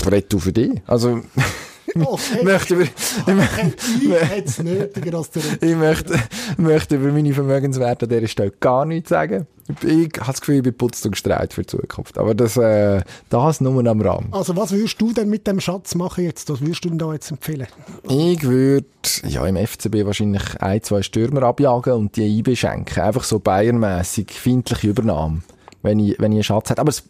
ich 0.00 0.10
rede 0.10 0.38
für 0.38 0.52
dich. 0.52 0.80
Also, 0.86 1.20
Okay. 2.04 2.44
möchte 2.44 2.74
über, 2.74 2.84
Ich 2.84 4.28
hätte 4.28 4.48
es 4.48 4.62
nötiger 4.62 5.18
als 5.18 5.30
der 5.30 5.42
ich 5.60 5.76
möchte, 5.76 6.18
möchte 6.56 6.96
über 6.96 7.12
meine 7.12 7.32
Vermögenswerte 7.32 8.06
an 8.06 8.10
dieser 8.10 8.28
Stelle 8.28 8.52
gar 8.60 8.84
nichts 8.84 9.10
sagen. 9.10 9.46
Ich 9.82 10.10
habe 10.20 10.26
das 10.26 10.40
Gefühl, 10.40 10.56
ich 10.56 10.62
bin 10.62 10.74
putzt 10.74 11.04
und 11.06 11.12
gestreit 11.12 11.52
für 11.52 11.62
die 11.62 11.66
Zukunft. 11.66 12.18
Aber 12.18 12.34
das, 12.34 12.56
äh, 12.56 13.02
das 13.30 13.60
nur 13.60 13.84
am 13.84 14.00
Rahmen. 14.00 14.28
Also 14.30 14.56
was 14.56 14.70
würdest 14.70 15.00
du 15.00 15.12
denn 15.12 15.28
mit 15.28 15.46
dem 15.46 15.58
Schatz 15.58 15.94
machen 15.96 16.24
jetzt? 16.24 16.48
Was 16.50 16.60
würdest 16.60 16.84
du 16.84 16.90
denn 16.90 16.98
da 16.98 17.12
jetzt 17.12 17.30
empfehlen? 17.30 17.66
Ich 18.08 18.42
würde 18.42 18.86
ja, 19.24 19.44
im 19.44 19.56
FCB 19.56 20.04
wahrscheinlich 20.04 20.60
ein, 20.60 20.82
zwei 20.82 21.02
Stürmer 21.02 21.42
abjagen 21.42 21.94
und 21.94 22.16
die 22.16 22.38
IB 22.38 22.54
schenken. 22.54 23.00
Einfach 23.00 23.24
so 23.24 23.40
bayernmässig 23.40 24.30
feindliche 24.30 24.88
Übernahme, 24.88 25.42
wenn 25.82 25.98
ich, 25.98 26.16
wenn 26.20 26.32
ich 26.32 26.36
einen 26.36 26.44
Schatz 26.44 26.70
hätte. 26.70 26.80
Aber 26.80 26.92
das, 26.92 27.02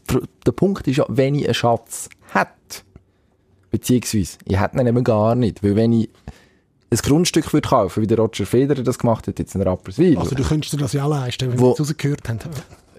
der 0.47 0.53
Punkt 0.53 0.89
ist 0.89 0.97
ja, 0.97 1.05
wenn 1.09 1.35
ich 1.35 1.45
einen 1.45 1.55
Schatz 1.55 2.09
hätte, 2.33 2.51
beziehungsweise 3.79 4.39
ich 4.45 4.61
hätte 4.61 4.79
ihn 4.81 4.87
eben 4.87 5.05
gar 5.05 5.35
nicht, 5.35 5.63
weil 5.63 5.77
wenn 5.77 5.93
ich 5.93 6.09
ein 6.91 6.99
Grundstück 6.99 7.53
würde 7.53 7.69
kaufen, 7.69 8.03
wie 8.03 8.07
der 8.07 8.19
Roger 8.19 8.47
Federer 8.47 8.83
das 8.83 8.99
gemacht 8.99 9.27
hat, 9.27 9.39
jetzt 9.39 9.55
in 9.55 9.63
Rapperswil. 9.63 10.17
Also 10.19 10.35
du 10.35 10.45
könntest 10.45 10.73
dir 10.73 10.79
das 10.79 10.93
ja 10.93 11.07
leisten, 11.07 11.51
wenn 11.51 11.59
Wo- 11.59 11.65
wir 11.67 11.69
jetzt 11.71 11.81
rausgehört 11.81 12.29
haben. 12.29 12.39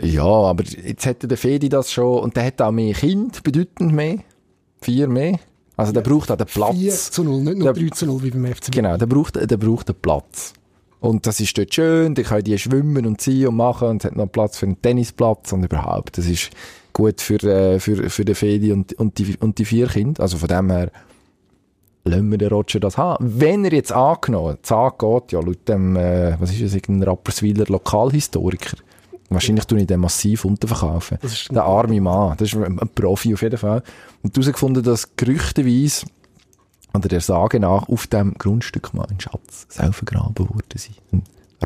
Ja, 0.02 0.24
aber 0.26 0.64
jetzt 0.64 1.06
hätte 1.06 1.28
der 1.28 1.38
Fedi 1.38 1.70
das 1.70 1.92
schon 1.92 2.20
und 2.20 2.36
der 2.36 2.46
hat 2.46 2.62
auch 2.62 2.72
mehr 2.72 2.94
Kind, 2.94 3.42
bedeutend 3.44 3.94
mehr. 3.94 4.18
Vier 4.82 5.08
mehr. 5.08 5.40
Also 5.76 5.92
der 5.92 6.02
braucht 6.02 6.30
auch 6.32 6.36
den 6.38 6.46
Platz. 6.48 6.76
4 6.76 6.92
zu 6.94 7.24
0, 7.24 7.42
nicht 7.42 7.58
nur 7.58 7.74
Der- 7.74 7.84
3 7.84 7.90
zu 7.96 8.06
0 8.06 8.24
wie 8.24 8.30
beim 8.32 8.46
FCB. 8.46 8.72
Genau, 8.76 8.98
der 8.98 9.06
braucht, 9.06 9.36
der 9.36 9.58
braucht 9.58 9.90
einen 9.90 10.00
Platz. 10.02 10.54
Und 11.00 11.26
das 11.28 11.40
ist 11.40 11.58
dort 11.58 11.74
schön, 11.74 12.14
da 12.16 12.24
können 12.24 12.44
die 12.44 12.58
schwimmen 12.58 13.06
und 13.06 13.22
ziehen 13.22 13.48
und 13.48 13.56
machen 13.56 13.88
und 13.88 14.04
es 14.04 14.10
hat 14.10 14.16
noch 14.16 14.28
Platz 14.32 14.58
für 14.58 14.66
einen 14.66 14.82
Tennisplatz 14.82 15.52
und 15.54 15.64
überhaupt. 15.64 16.18
Das 16.18 16.26
ist 16.26 16.50
gut 16.98 17.22
für, 17.22 17.42
äh, 17.44 17.80
für, 17.80 18.10
für 18.10 18.26
den 18.26 18.34
Fedi 18.36 18.72
und, 18.72 18.94
und, 18.94 19.18
die, 19.20 19.38
und 19.40 19.58
die 19.60 19.66
vier 19.66 19.88
Kinder. 19.88 20.24
Also 20.24 20.38
von 20.38 20.48
dem 20.48 20.72
her 20.72 20.92
lassen 22.06 22.32
wir 22.32 22.38
den 22.40 22.50
Roger 22.50 22.80
das 22.80 22.98
haben. 22.98 23.40
Wenn 23.40 23.66
er 23.66 23.74
jetzt 23.74 23.92
angenommen, 23.92 24.58
das 24.62 24.72
angeht, 24.72 25.32
ja, 25.32 25.40
laut 25.40 25.68
dem, 25.70 25.96
äh, 25.96 26.36
was 26.40 26.52
ist 26.52 26.64
das, 26.64 26.74
irgendein 26.74 27.10
Rapperswiler 27.10 27.66
Lokalhistoriker, 27.68 28.78
wahrscheinlich 29.30 29.66
tue 29.66 29.82
ich 29.82 29.88
den 29.88 30.00
massiv 30.00 30.46
unterverkaufen. 30.46 31.20
Das 31.22 31.34
ist 31.34 31.52
ein- 31.52 31.56
der 31.56 31.66
arme 31.66 32.02
Mann, 32.02 32.36
das 32.38 32.48
ist 32.54 32.56
ein 32.56 32.80
ein 32.80 32.90
Profi 32.96 33.34
auf 33.34 33.42
jeden 33.44 33.58
Fall. 33.58 33.84
Und 34.24 34.36
herausgefunden, 34.36 34.82
dass 34.84 35.16
gerüchteweise 35.16 36.06
oder 36.94 37.10
der 37.10 37.22
Sage 37.22 37.60
nach 37.60 37.90
auf 37.90 38.08
dem 38.08 38.34
Grundstück 38.40 38.94
mal 38.94 39.06
ein 39.10 39.20
Schatz 39.20 39.68
soll 39.70 39.94
vergraben 39.94 40.50
worden 40.50 40.64
sein. 40.76 40.96
Ein 41.12 41.24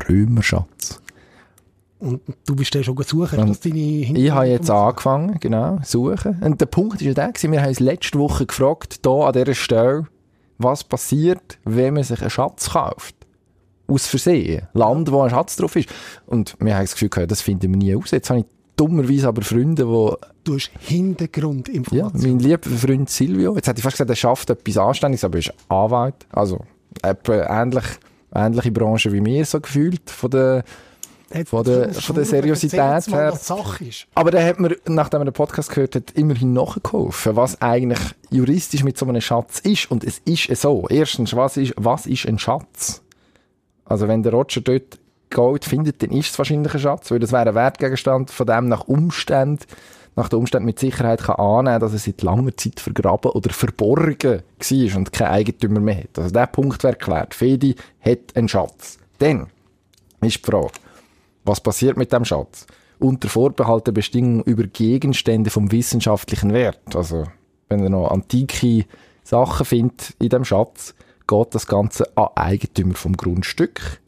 Römerschatz. 0.08 1.00
Und 2.02 2.20
du 2.46 2.56
bist 2.56 2.74
ja 2.74 2.82
schon. 2.82 2.96
Und 2.96 3.48
dass 3.48 3.60
deine 3.60 3.78
Ich 3.78 4.30
habe 4.30 4.46
jetzt 4.46 4.70
angefangen, 4.70 5.38
genau, 5.38 5.78
suchen. 5.84 6.40
Und 6.42 6.60
der 6.60 6.66
Punkt 6.66 7.00
ist 7.00 7.06
ja 7.06 7.14
der, 7.14 7.32
wir 7.50 7.60
haben 7.60 7.68
uns 7.68 7.80
letzte 7.80 8.18
Woche 8.18 8.44
gefragt, 8.44 9.00
hier 9.04 9.12
an 9.12 9.32
dieser 9.32 9.54
Stelle, 9.54 10.06
was 10.58 10.82
passiert, 10.82 11.58
wenn 11.64 11.94
man 11.94 12.02
sich 12.02 12.20
einen 12.20 12.30
Schatz 12.30 12.70
kauft? 12.70 13.14
Aus 13.86 14.06
Versehen. 14.06 14.66
Land, 14.72 15.12
wo 15.12 15.20
ein 15.22 15.30
Schatz 15.30 15.56
drauf 15.56 15.76
ist. 15.76 15.88
Und 16.26 16.56
wir 16.58 16.74
haben 16.74 16.82
das 16.82 16.92
Gefühl 16.92 17.08
gehabt, 17.08 17.30
das 17.30 17.40
finden 17.40 17.70
wir 17.70 17.76
nie 17.76 17.94
aus. 17.94 18.10
Jetzt 18.10 18.30
habe 18.30 18.40
ich 18.40 18.46
dummerweise 18.76 19.28
aber 19.28 19.42
Freunde, 19.42 19.84
die 19.84 20.16
Du 20.44 20.54
hast 20.54 20.72
Ja, 20.74 20.80
Hintergrundinformationen. 20.80 22.20
mein 22.20 22.38
lieber 22.40 22.68
Freund 22.68 23.08
Silvio, 23.08 23.54
jetzt 23.54 23.68
hätte 23.68 23.78
ich 23.78 23.84
fast 23.84 23.94
gesagt, 23.94 24.10
er 24.10 24.16
schafft 24.16 24.50
etwas 24.50 24.76
Anständiges, 24.76 25.22
aber 25.22 25.36
er 25.36 25.38
ist 25.38 25.52
Anwalt. 25.68 26.26
Also, 26.30 26.58
etwa 27.00 27.62
ähnlich, 27.62 27.84
ähnliche 28.34 28.72
Branche 28.72 29.12
wie 29.12 29.20
mir, 29.20 29.44
so 29.44 29.60
gefühlt, 29.60 30.10
von 30.10 30.30
der, 30.30 30.64
Hat 31.34 31.48
von 31.48 31.64
der- 31.64 31.94
von 31.94 32.14
der 32.16 32.24
Seriosität 32.24 32.78
mal, 33.08 33.18
her. 33.24 33.32
Aber 34.14 34.30
der 34.30 34.44
hat 34.46 34.60
mir, 34.60 34.76
nachdem 34.86 35.20
er 35.22 35.24
den 35.26 35.32
Podcast 35.34 35.70
gehört 35.70 35.94
hat, 35.94 36.10
immerhin 36.12 36.52
nachgeholfen, 36.52 37.36
was 37.36 37.60
eigentlich 37.62 38.00
juristisch 38.30 38.84
mit 38.84 38.98
so 38.98 39.06
einem 39.06 39.20
Schatz 39.20 39.58
ist. 39.60 39.90
Und 39.90 40.04
es 40.04 40.18
ist 40.24 40.54
so. 40.60 40.86
Erstens, 40.88 41.34
was 41.34 41.56
ist, 41.56 41.74
was 41.76 42.06
ist 42.06 42.26
ein 42.26 42.38
Schatz? 42.38 43.02
Also, 43.84 44.08
wenn 44.08 44.22
der 44.22 44.32
Roger 44.32 44.60
dort 44.60 44.98
Gold 45.30 45.64
findet, 45.64 46.02
dann 46.02 46.10
ist 46.10 46.30
es 46.30 46.38
wahrscheinlich 46.38 46.74
ein 46.74 46.80
Schatz, 46.80 47.10
weil 47.10 47.18
das 47.18 47.32
wäre 47.32 47.48
ein 47.48 47.54
Wertgegenstand, 47.54 48.30
von 48.30 48.46
dem 48.46 48.68
nach 48.68 48.86
Umständen, 48.86 49.64
nach 50.14 50.28
den 50.28 50.38
Umständen 50.40 50.66
mit 50.66 50.78
Sicherheit 50.78 51.22
kann 51.22 51.36
annehmen, 51.36 51.80
dass 51.80 51.94
er 51.94 51.98
seit 51.98 52.20
langer 52.22 52.54
Zeit 52.56 52.80
vergraben 52.80 53.30
oder 53.32 53.50
verborgen 53.50 54.42
war 54.42 54.96
und 54.98 55.12
kein 55.12 55.28
Eigentümer 55.28 55.80
mehr 55.80 55.96
hat. 55.96 56.18
Also, 56.18 56.30
der 56.30 56.46
Punkt 56.46 56.82
wäre 56.84 56.92
geklärt. 56.96 57.34
Fedi 57.34 57.74
hat 58.00 58.18
einen 58.34 58.48
Schatz. 58.48 58.98
Dann 59.18 59.46
ist 60.20 60.36
die 60.46 60.50
Frage, 60.50 60.68
was 61.44 61.60
passiert 61.60 61.96
mit 61.96 62.12
dem 62.12 62.24
Schatz? 62.24 62.66
Unter 62.98 63.28
Vorbehalt 63.28 63.86
der 63.86 63.92
Bestimmung 63.92 64.42
über 64.44 64.64
Gegenstände 64.64 65.50
vom 65.50 65.72
wissenschaftlichen 65.72 66.52
Wert. 66.52 66.94
Also, 66.94 67.24
wenn 67.68 67.82
er 67.82 67.90
noch 67.90 68.10
antike 68.10 68.84
Sachen 69.24 69.66
findet 69.66 70.14
in 70.20 70.28
dem 70.28 70.44
Schatz, 70.44 70.94
geht 71.26 71.54
das 71.54 71.66
Ganze 71.66 72.16
an 72.16 72.28
Eigentümer 72.34 72.94
vom 72.94 73.16
Grundstück 73.16 74.00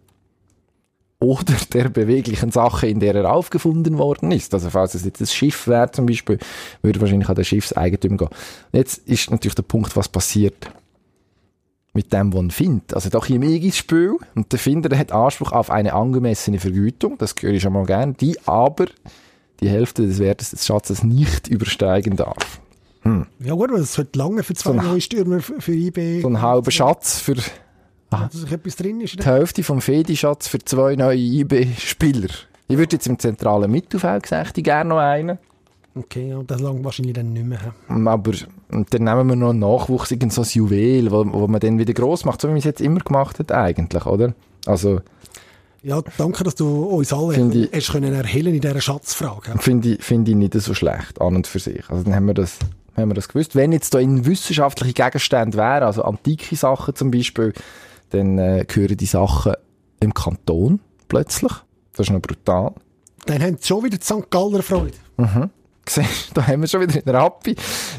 oder 1.25 1.55
der 1.73 1.89
beweglichen 1.89 2.51
Sache, 2.51 2.87
in 2.87 3.01
der 3.01 3.15
er 3.15 3.33
aufgefunden 3.33 3.99
worden 3.99 4.31
ist. 4.31 4.55
Also 4.55 4.71
falls 4.71 4.95
es 4.95 5.05
jetzt 5.05 5.21
ein 5.21 5.27
Schiff 5.27 5.67
wäre 5.67 5.91
zum 5.91 6.07
Beispiel, 6.07 6.39
würde 6.83 7.01
wahrscheinlich 7.01 7.29
an 7.29 7.35
den 7.35 7.45
Schiffseigentümer 7.45 8.17
gehen. 8.17 8.29
Jetzt 8.73 9.09
ist 9.09 9.31
natürlich 9.31 9.55
der 9.55 9.63
Punkt, 9.63 9.97
was 9.97 10.09
passiert 10.09 10.71
mit 11.95 12.13
dem, 12.13 12.33
was 12.33 12.43
er 12.43 12.51
findet. 12.51 12.95
Also 12.95 13.09
da 13.09 13.21
kommt 13.21 13.45
ich 13.45 13.65
ins 13.65 13.77
Spiel 13.77 14.17
und 14.35 14.53
der 14.53 14.59
Finder 14.59 14.89
der 14.89 14.99
hat 14.99 15.13
Anspruch 15.13 15.53
auf 15.53 15.71
eine 15.71 15.95
angemessene 15.95 16.59
Vergütung, 16.59 17.17
das 17.19 17.35
höre 17.41 17.53
ich 17.53 17.63
schon 17.63 17.73
mal 17.73 17.87
gerne, 17.87 18.15
die 18.15 18.37
aber 18.47 18.87
die 19.61 19.69
Hälfte 19.69 20.07
des 20.07 20.19
Wertes 20.19 20.51
des 20.51 20.67
Schatzes 20.67 21.05
nicht 21.05 21.49
übersteigen 21.49 22.17
darf. 22.17 22.61
Ja 23.39 23.53
gut, 23.53 23.71
aber 23.71 23.79
es 23.79 23.97
wird 23.99 24.17
lange 24.17 24.43
für 24.43 24.55
zwei 24.55 24.73
So 24.73 24.77
neue 24.77 25.01
Stürmer 25.01 25.41
für, 25.41 25.73
IB. 25.73 26.23
So 26.23 26.29
ein 26.29 26.41
halber 26.41 26.71
Schatz 26.71 27.21
für 27.21 27.35
sich 27.37 28.53
etwas 28.53 28.77
drin 28.77 29.01
ist. 29.01 29.19
die 29.19 29.25
Hälfte 29.25 29.63
vom 29.63 29.81
Fedi-Schatz 29.81 30.49
für 30.49 30.59
zwei 30.61 30.97
neue 30.97 31.19
IB-Spieler. 31.19 32.29
Ich 32.67 32.79
würde 32.79 32.97
jetzt 32.97 33.07
im 33.07 33.19
zentralen 33.19 33.71
Mittelfeld 33.71 34.23
gesagt, 34.23 34.57
ich 34.57 34.65
gerne 34.65 34.91
noch 34.91 34.99
einen. 34.99 35.39
Okay, 35.97 36.29
ja, 36.31 36.43
das 36.45 36.61
lange 36.61 36.83
wahrscheinlich 36.85 37.15
dann 37.15 37.33
nicht 37.33 37.47
mehr. 37.47 37.61
Aber 37.89 38.33
dann 38.69 38.87
nehmen 39.05 39.29
wir 39.29 39.37
noch 39.37 39.51
einen 39.51 39.61
Nachwuchs, 39.61 40.11
irgend 40.11 40.33
so 40.33 40.43
ein 40.43 40.49
Juwel, 40.51 41.11
wo, 41.13 41.25
wo 41.33 41.47
man 41.47 41.61
dann 41.61 41.79
wieder 41.79 41.93
gross 41.93 42.25
macht, 42.25 42.41
so 42.41 42.49
wie 42.49 42.53
man 42.53 42.59
es 42.59 42.65
jetzt 42.65 42.81
immer 42.81 42.99
gemacht 43.01 43.39
hat 43.39 43.53
eigentlich, 43.53 44.05
oder? 44.05 44.35
Also 44.67 45.01
Ja, 45.85 46.03
danke, 46.19 46.43
dass 46.43 46.57
du 46.57 46.83
uns 46.85 47.13
alle 47.13 47.37
ich- 47.37 47.71
hast 47.73 47.93
können 47.93 48.13
erhellen 48.13 48.55
in 48.55 48.61
dieser 48.61 48.81
Schatzfrage. 48.81 49.57
finde 49.59 49.91
ich, 49.95 50.03
finde 50.03 50.33
ich 50.33 50.37
nicht 50.37 50.55
so 50.55 50.75
schlecht 50.75 51.21
an 51.21 51.37
und 51.37 51.47
für 51.47 51.61
sich. 51.61 51.89
Also 51.89 52.03
dann 52.03 52.15
haben 52.17 52.27
wir 52.27 52.35
das, 52.35 52.59
haben 52.97 53.11
wir 53.11 53.15
das 53.15 53.29
gewusst. 53.29 53.55
Wenn 53.55 53.71
jetzt 53.71 53.95
da 53.95 54.01
in 54.01 54.27
wissenschaftliche 54.27 54.95
Gegenstände 54.95 55.57
wären, 55.57 55.85
also 55.85 56.03
antike 56.03 56.57
Sachen 56.57 56.97
zum 56.97 57.13
Beispiel, 57.13 57.53
dann 58.11 58.39
äh, 58.39 58.65
gehören 58.67 58.97
die 58.97 59.07
Sachen 59.07 59.53
im 60.01 60.13
Kanton 60.13 60.81
plötzlich. 61.07 61.53
Das 61.93 62.09
ist 62.09 62.13
noch 62.13 62.21
brutal. 62.21 62.73
Dann 63.27 63.41
haben 63.43 63.59
sie 63.61 63.69
schon 63.69 63.85
wieder 63.85 63.97
die 63.99 64.05
St. 64.05 64.29
Galler 64.29 64.63
Freude. 64.63 64.95
Siehst 65.89 66.31
da 66.35 66.47
haben 66.47 66.61
wir 66.63 66.69
schon 66.69 66.81
wieder 66.83 66.97
in 66.99 67.05
der 67.05 67.15
Rappi. 67.15 67.55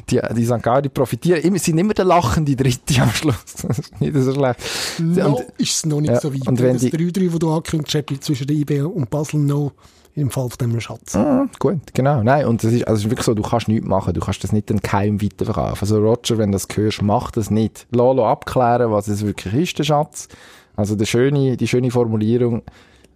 Die, 0.09 0.19
die 0.35 0.45
St. 0.45 0.61
Gaudi 0.61 0.89
profitieren. 0.89 1.41
Immer, 1.41 1.59
sind 1.59 1.77
immer 1.77 1.93
der 1.93 2.05
lachende 2.05 2.55
Dritte 2.55 3.01
am 3.01 3.11
Schluss. 3.11 3.35
Das 3.67 3.79
ist 3.79 4.01
nicht 4.01 4.15
so 4.15 4.33
schlecht. 4.33 4.59
No, 4.99 5.35
Und- 5.37 5.45
ist 5.57 5.75
es 5.75 5.85
noch 5.85 6.01
nicht 6.01 6.11
ja, 6.13 6.19
so 6.19 6.33
weit. 6.33 6.47
und 6.47 6.59
wenn 6.61 6.73
das 6.73 6.81
die- 6.81 6.91
3-3, 6.91 7.29
das 7.29 7.39
du 7.39 7.51
angekündigt 7.51 7.95
hast, 8.11 8.23
zwischen 8.23 8.47
der 8.47 8.55
IB 8.55 8.81
und 8.81 9.09
Basel 9.09 9.39
noch 9.39 9.71
im 10.15 10.29
Fall 10.31 10.49
von 10.49 10.57
diesem 10.67 10.79
Schatz. 10.79 11.15
Ah, 11.15 11.45
gut, 11.59 11.93
genau. 11.93 12.23
Nein, 12.23 12.45
und 12.45 12.63
es 12.63 12.71
ist, 12.71 12.87
also 12.87 12.99
es 12.99 13.03
ist 13.05 13.09
wirklich 13.11 13.25
so, 13.25 13.33
du 13.33 13.41
kannst 13.43 13.67
nichts 13.67 13.85
machen. 13.85 14.13
Du 14.13 14.21
kannst 14.21 14.43
das 14.45 14.53
nicht 14.53 14.69
den 14.69 14.81
Keim 14.81 15.21
weiterverkaufen. 15.21 15.77
Also 15.81 15.99
Roger, 15.99 16.37
wenn 16.37 16.51
du 16.53 16.55
das 16.57 16.67
hörst, 16.73 17.01
mach 17.01 17.31
das 17.31 17.51
nicht. 17.51 17.85
Lolo 17.91 18.25
abklären, 18.25 18.91
was 18.91 19.09
es 19.09 19.25
wirklich 19.25 19.53
ist, 19.53 19.77
der 19.79 19.83
Schatz. 19.83 20.29
Also 20.77 20.95
die 20.95 21.05
schöne, 21.05 21.57
die 21.57 21.67
schöne 21.67 21.91
Formulierung, 21.91 22.63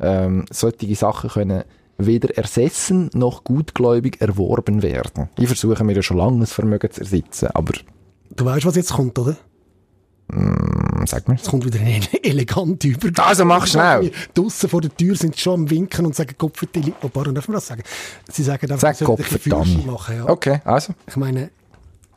ähm, 0.02 0.46
solche 0.52 0.94
Sachen 0.96 1.30
können 1.30 1.64
weder 2.00 2.36
ersessen 2.38 3.10
noch 3.14 3.44
gutgläubig 3.44 4.20
erworben 4.22 4.82
werden. 4.82 5.30
Ich 5.38 5.48
versuche 5.48 5.84
mir 5.84 5.94
ja 5.94 6.02
schon 6.02 6.18
lange 6.18 6.40
das 6.40 6.54
Vermögen 6.54 6.90
zu 6.92 7.02
ersetzen, 7.02 7.50
aber 7.54 7.74
Du 8.36 8.46
weißt, 8.46 8.66
was 8.66 8.76
jetzt 8.76 8.94
kommt, 8.94 9.18
oder? 9.20 9.36
hm, 10.32 11.06
sag 11.08 11.28
mir. 11.28 11.36
Es 11.36 11.44
kommt 11.50 11.66
wieder 11.66 11.80
ein 11.80 12.06
elegant 12.24 12.84
über. 12.84 13.10
Also 13.26 13.46
mach 13.46 13.66
schnell. 13.68 14.12
Draussen 14.34 14.70
vor 14.70 14.82
der 14.82 14.96
Tür 14.96 15.16
sind 15.16 15.38
schon 15.40 15.62
am 15.62 15.70
Winken 15.70 16.06
und 16.06 16.16
sagen 16.16 16.36
Kopfverteilung. 16.38 16.94
Oh, 17.02 17.10
pardon, 17.10 17.34
darf 17.36 17.48
man 17.48 17.56
das 17.56 17.68
sagen? 17.68 17.82
Sie 18.32 18.44
sagen 18.44 18.72
einfach, 18.72 18.80
Sag 18.94 18.98
machen. 19.86 20.16
Ja. 20.18 20.30
Okay, 20.30 20.62
also. 20.66 20.94
Ich 21.08 21.16
meine, 21.16 21.50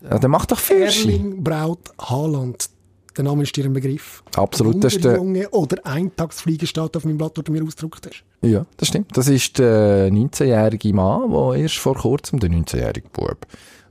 Ja, 0.03 0.19
dann 0.19 0.31
mach 0.31 0.45
doch 0.47 0.59
Fürschi. 0.59 1.13
Erling 1.13 1.43
Braut 1.43 1.91
Haaland. 1.99 2.69
Der 3.17 3.25
Name 3.25 3.43
ist 3.43 3.55
dir 3.57 3.65
ein 3.65 3.73
Begriff. 3.73 4.23
Absolut, 4.37 4.83
das 4.83 4.95
ist 4.95 5.05
der- 5.05 5.19
Wunderjunge 5.19 5.51
oder 5.51 5.85
Eintagsfliege 5.87 6.67
steht 6.67 6.97
auf 6.97 7.05
meinem 7.05 7.19
Blatt, 7.19 7.37
das 7.37 7.45
du 7.45 7.53
mir 7.53 7.63
ausgedruckt 7.63 8.07
hast. 8.07 8.25
Ja, 8.49 8.65
das 8.79 8.89
stimmt. 8.89 9.17
Das 9.17 9.29
ist 9.29 9.59
der 9.59 10.11
19-jährige 10.11 10.93
Mann, 10.95 11.31
der 11.31 11.63
erst 11.63 11.79
vor 11.79 11.95
kurzem, 11.95 12.39
der 12.41 12.49
19-jährige 12.51 13.09
Bub, 13.13 13.47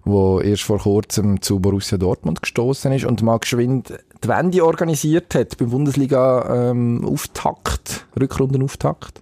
der 0.06 0.46
erst 0.46 0.64
vor 0.64 0.80
kurzem 0.80 1.42
zu 1.42 1.60
Borussia 1.60 1.98
Dortmund 1.98 2.42
gestoßen 2.42 2.92
ist 2.94 3.06
und 3.06 3.22
mal 3.22 3.38
geschwind 3.38 3.94
die 4.24 4.28
Wende 4.28 4.66
organisiert 4.66 5.34
hat 5.36 5.58
beim 5.58 5.70
Bundesliga 5.70 6.70
ähm, 6.72 7.04
Auftakt, 7.06 8.06
Rückrundenauftakt. 8.20 9.22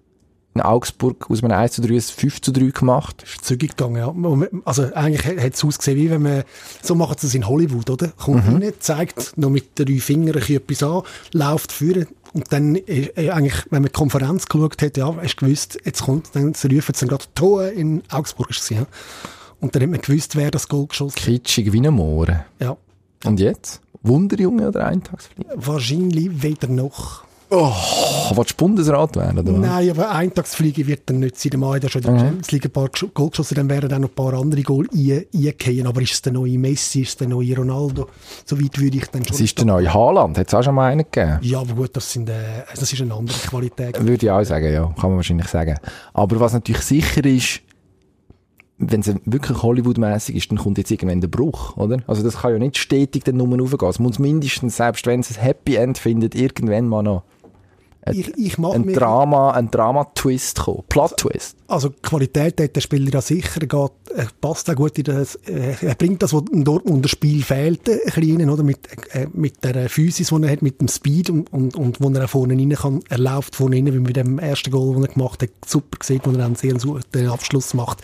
In 0.55 0.61
Augsburg 0.61 1.29
aus 1.29 1.43
einem 1.43 1.53
1 1.53 1.73
zu 1.73 1.81
3 1.81 1.93
ein 1.93 2.01
5 2.01 2.41
zu 2.41 2.51
3 2.51 2.71
gemacht. 2.71 3.23
Ist 3.23 3.45
zügig 3.45 3.77
gegangen, 3.77 3.97
ja. 3.97 4.59
Also 4.65 4.93
eigentlich 4.93 5.25
hat 5.25 5.53
es 5.53 5.63
ausgesehen, 5.63 5.97
wie 5.97 6.09
wenn 6.09 6.23
man, 6.23 6.43
so 6.81 6.95
machen 6.95 7.15
sie 7.19 7.27
es 7.27 7.35
in 7.35 7.47
Hollywood, 7.47 7.89
oder? 7.89 8.07
Kommt 8.09 8.47
mhm. 8.47 8.63
rein, 8.63 8.73
zeigt 8.79 9.37
noch 9.37 9.49
mit 9.49 9.67
drei 9.75 9.99
Fingern 9.99 10.37
etwas 10.37 10.83
an, 10.83 11.03
läuft 11.33 11.71
führen 11.71 12.07
und 12.33 12.51
dann, 12.51 12.75
äh, 12.75 13.29
eigentlich, 13.29 13.65
wenn 13.69 13.81
man 13.81 13.91
die 13.91 13.97
Konferenz 13.97 14.47
geschaut 14.47 14.81
hat, 14.81 14.97
ja, 14.97 15.15
hast 15.15 15.35
du 15.35 15.45
gewusst, 15.45 15.79
jetzt 15.83 16.03
kommt, 16.03 16.29
dann 16.33 16.53
sie 16.53 16.67
rufen 16.67 16.95
dann 16.99 17.09
gerade 17.09 17.25
Tor 17.35 17.67
in 17.69 18.03
Augsburg, 18.09 18.49
ist 18.51 18.61
es, 18.61 18.69
ja. 18.69 18.85
Und 19.59 19.75
dann 19.75 19.83
hat 19.83 19.89
man 19.89 20.01
gewusst, 20.01 20.35
wer 20.35 20.51
das 20.51 20.67
Goal 20.67 20.87
geschossen 20.87 21.15
hat. 21.15 21.23
Kitschig 21.23 21.73
wie 21.73 21.85
ein 21.85 21.93
Moor. 21.93 22.45
Ja. 22.59 22.77
Und 23.25 23.39
jetzt? 23.39 23.81
Wunderjunge 24.01 24.69
oder 24.69 24.87
Eintagsfliege? 24.87 25.49
Wahrscheinlich 25.55 26.41
weder 26.41 26.67
noch. 26.67 27.23
Oh, 27.51 27.73
willst 28.35 28.51
du 28.51 28.55
Bundesrat 28.57 29.15
werden, 29.15 29.39
oder 29.39 29.51
Nein, 29.53 29.89
aber 29.89 30.11
Eintagsfliege 30.11 30.85
wird 30.85 31.09
dann 31.09 31.19
nicht 31.19 31.39
sein. 31.39 31.49
Der 31.49 31.59
Mann 31.59 31.81
hat 31.81 31.89
schon 31.89 32.03
in 32.03 32.13
der 32.13 32.19
Champions 32.19 32.51
League 32.51 32.65
ein 32.65 32.71
paar 32.71 32.89
Goal 33.13 33.29
geschossen, 33.31 33.55
dann 33.55 33.69
wären 33.69 33.89
dann 33.89 34.03
noch 34.03 34.09
ein 34.09 34.15
paar 34.15 34.33
andere 34.35 34.61
Goal 34.61 34.87
eingehen. 34.93 35.87
Aber 35.87 36.01
ist 36.01 36.13
es 36.13 36.21
der 36.21 36.33
neue 36.33 36.59
Messi, 36.59 37.01
ist 37.01 37.09
es 37.09 37.17
der 37.17 37.27
neue 37.27 37.55
Ronaldo? 37.55 38.07
So 38.45 38.61
weit 38.61 38.79
würde 38.79 38.97
ich 38.97 39.07
dann 39.07 39.25
schon... 39.25 39.33
Es 39.33 39.41
ist 39.41 39.57
der 39.57 39.65
neue 39.65 39.91
Haaland, 39.91 40.37
hat 40.37 40.47
es 40.47 40.53
auch 40.53 40.61
schon 40.61 40.75
mal 40.75 40.91
einen 40.91 41.05
gegeben? 41.09 41.39
Ja, 41.41 41.61
aber 41.61 41.73
gut, 41.73 41.89
das, 41.95 42.11
sind, 42.11 42.29
äh, 42.29 42.33
das 42.79 42.93
ist 42.93 43.01
eine 43.01 43.15
andere 43.15 43.37
Qualität. 43.39 43.99
Würde 43.99 44.25
ich 44.25 44.31
auch 44.31 44.43
sagen, 44.43 44.71
ja. 44.71 44.85
Kann 44.99 45.09
man 45.09 45.15
wahrscheinlich 45.15 45.47
sagen. 45.47 45.79
Aber 46.13 46.39
was 46.39 46.53
natürlich 46.53 46.83
sicher 46.83 47.25
ist, 47.25 47.61
wenn 48.77 49.01
es 49.01 49.11
wirklich 49.25 49.61
Hollywood-mäßig 49.61 50.35
ist, 50.35 50.51
dann 50.51 50.59
kommt 50.59 50.77
jetzt 50.77 50.91
irgendwann 50.91 51.19
der 51.19 51.27
Bruch, 51.27 51.75
oder? 51.77 51.97
Also 52.05 52.23
das 52.23 52.37
kann 52.37 52.53
ja 52.53 52.59
nicht 52.59 52.77
stetig 52.77 53.23
dann 53.23 53.37
nur 53.37 53.61
aufgehen. 53.61 53.89
Es 53.89 53.99
muss 53.99 54.19
mindestens, 54.19 54.77
selbst 54.77 55.05
wenn 55.07 55.19
es 55.19 55.35
ein 55.35 55.43
Happy 55.43 55.75
End 55.75 55.97
findet, 55.97 56.35
irgendwann 56.35 56.87
mal 56.87 57.01
noch 57.01 57.23
ich, 58.11 58.37
ich 58.37 58.57
ein 58.57 58.93
Drama, 58.93 59.51
ein 59.51 59.69
Drama-Twist 59.69 60.59
kommen, 60.59 60.83
Plot-Twist. 60.87 61.57
Also 61.67 61.91
Qualität 62.01 62.59
hat 62.59 62.75
der 62.75 62.81
Spieler 62.81 63.11
ja 63.11 63.21
sicher, 63.21 63.59
geht, 63.59 63.91
er 64.15 64.27
passt 64.41 64.69
auch 64.69 64.75
gut 64.75 64.97
in 64.97 65.03
das, 65.03 65.35
äh, 65.45 65.75
er 65.81 65.95
bringt 65.95 66.23
das, 66.23 66.33
was 66.33 66.43
in 66.51 66.63
Dortmunder 66.63 67.09
Spiel 67.09 67.43
fehlt, 67.43 67.87
ein 67.89 67.99
bisschen 68.05 68.49
oder 68.49 68.63
mit, 68.63 68.79
äh, 69.13 69.27
mit 69.33 69.63
der 69.63 69.89
Physis, 69.89 70.29
die 70.29 70.43
er 70.43 70.51
hat, 70.51 70.61
mit 70.61 70.81
dem 70.81 70.87
Speed 70.87 71.29
und, 71.29 71.51
und, 71.53 71.75
und 71.75 72.01
wo 72.01 72.09
er 72.09 72.25
auch 72.25 72.29
vorne 72.29 72.55
rein 72.55 72.69
kann, 72.69 73.01
er 73.09 73.19
läuft 73.19 73.55
vorne 73.55 73.75
rein, 73.75 73.85
wie 73.85 73.99
mit 73.99 74.15
dem 74.15 74.39
ersten 74.39 74.71
Goal, 74.71 74.95
den 74.95 75.03
er 75.03 75.13
gemacht 75.13 75.43
hat, 75.43 75.49
super 75.65 75.99
gesehen, 75.99 76.21
wo 76.23 76.31
er 76.31 76.37
dann 76.37 76.55
sehr 76.55 76.73
den 77.13 77.27
Abschluss 77.27 77.73
macht. 77.73 78.01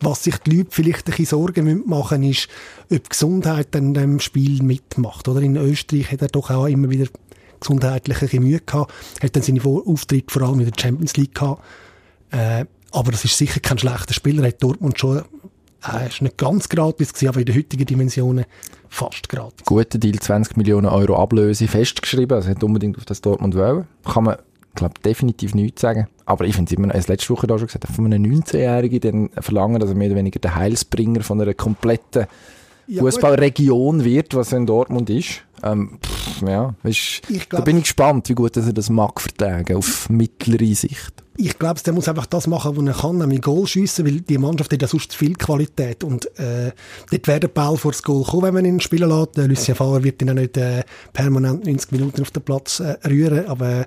Was 0.00 0.24
sich 0.24 0.38
die 0.38 0.56
Leute 0.56 0.70
vielleicht 0.72 1.06
ein 1.06 1.10
bisschen 1.10 1.26
Sorgen 1.26 1.82
machen 1.86 2.22
ist, 2.24 2.48
ob 2.90 3.02
die 3.02 3.08
Gesundheit 3.08 3.68
dann 3.72 3.94
dem 3.94 4.20
Spiel 4.20 4.62
mitmacht, 4.62 5.28
oder? 5.28 5.40
In 5.42 5.56
Österreich 5.56 6.10
hat 6.10 6.22
er 6.22 6.28
doch 6.28 6.50
auch 6.50 6.66
immer 6.66 6.90
wieder 6.90 7.06
gesundheitliche 7.64 8.40
Mühe 8.40 8.60
gehabt, 8.60 8.92
hat 9.22 9.34
dann 9.34 9.42
seine 9.42 9.62
Auftritte 9.64 10.32
vor 10.32 10.42
allem 10.42 10.60
in 10.60 10.70
der 10.70 10.80
Champions 10.80 11.16
League 11.16 11.34
gehabt. 11.34 11.62
Äh, 12.30 12.64
aber 12.92 13.10
das 13.10 13.24
ist 13.24 13.36
sicher 13.36 13.60
kein 13.60 13.78
schlechter 13.78 14.14
Spieler, 14.14 14.46
hat 14.46 14.62
Dortmund 14.62 14.98
schon 14.98 15.22
äh, 15.92 16.08
ist 16.08 16.22
nicht 16.22 16.38
ganz 16.38 16.68
gratis 16.68 17.12
gewesen, 17.12 17.28
aber 17.28 17.40
in 17.40 17.46
den 17.46 17.56
heutigen 17.56 17.84
Dimensionen 17.84 18.44
fast 18.88 19.28
gratis. 19.28 19.64
Guter 19.64 19.98
Deal, 19.98 20.18
20 20.18 20.56
Millionen 20.56 20.86
Euro 20.86 21.16
Ablöse 21.16 21.68
festgeschrieben, 21.68 22.36
also 22.36 22.48
hat 22.48 22.62
unbedingt 22.62 22.96
auf 22.96 23.04
das 23.04 23.20
Dortmund 23.20 23.54
wollen. 23.54 23.86
Kann 24.04 24.24
man, 24.24 24.36
glaube 24.74 24.94
definitiv 25.04 25.54
nichts 25.54 25.80
sagen. 25.80 26.08
Aber 26.26 26.44
ich 26.46 26.54
finde 26.54 26.72
es 26.72 26.78
immer 26.78 26.86
noch, 26.86 26.94
letzte 27.06 27.30
Woche 27.30 27.46
da 27.46 27.58
schon 27.58 27.66
gesagt, 27.66 27.86
von 27.86 28.06
einem 28.06 28.22
19-Jährigen 28.24 29.00
dann 29.00 29.42
verlangen, 29.42 29.80
dass 29.80 29.90
er 29.90 29.96
mehr 29.96 30.08
oder 30.08 30.16
weniger 30.16 30.40
der 30.40 30.54
Heilsbringer 30.54 31.22
von 31.22 31.40
einer 31.40 31.54
kompletten 31.54 32.26
ja, 32.86 33.02
Fußballregion 33.02 34.04
wird, 34.04 34.34
was 34.34 34.52
in 34.52 34.66
Dortmund 34.66 35.10
ist. 35.10 35.42
Ähm, 35.64 35.98
pff, 36.04 36.42
ja, 36.42 36.74
ist, 36.82 37.22
glaub, 37.48 37.60
da 37.60 37.60
bin 37.60 37.78
ich 37.78 37.84
gespannt, 37.84 38.28
wie 38.28 38.34
gut 38.34 38.54
dass 38.56 38.66
er 38.66 38.74
das 38.74 38.90
mag 38.90 39.18
vertragen 39.18 39.76
auf 39.76 40.10
mittlere 40.10 40.74
Sicht. 40.74 41.24
Ich 41.36 41.58
glaube, 41.58 41.80
der 41.80 41.92
muss 41.92 42.06
einfach 42.06 42.26
das 42.26 42.46
machen, 42.46 42.76
was 42.76 42.86
er 42.86 43.00
kann, 43.00 43.18
nämlich 43.18 43.40
Goal 43.40 43.66
schiessen, 43.66 44.06
weil 44.06 44.20
die 44.20 44.38
Mannschaft 44.38 44.72
hat 44.72 44.82
ja 44.82 44.86
sonst 44.86 45.16
viel 45.16 45.34
Qualität 45.34 46.04
und 46.04 46.26
äh, 46.38 46.70
dort 47.10 47.42
der 47.42 47.48
Ball 47.48 47.76
vor 47.76 47.90
das 47.92 48.02
Goal 48.02 48.24
kommen, 48.24 48.42
wenn 48.42 48.54
man 48.54 48.64
ihn 48.66 48.78
spielen 48.78 49.08
lässt. 49.08 49.36
Lucien 49.36 49.74
Favre 49.74 50.04
wird 50.04 50.22
ihn 50.22 50.30
auch 50.30 50.34
nicht 50.34 50.56
äh, 50.56 50.84
permanent 51.12 51.64
90 51.64 51.92
Minuten 51.92 52.22
auf 52.22 52.30
den 52.30 52.42
Platz 52.42 52.78
äh, 52.80 52.96
rühren, 53.08 53.46
aber 53.46 53.86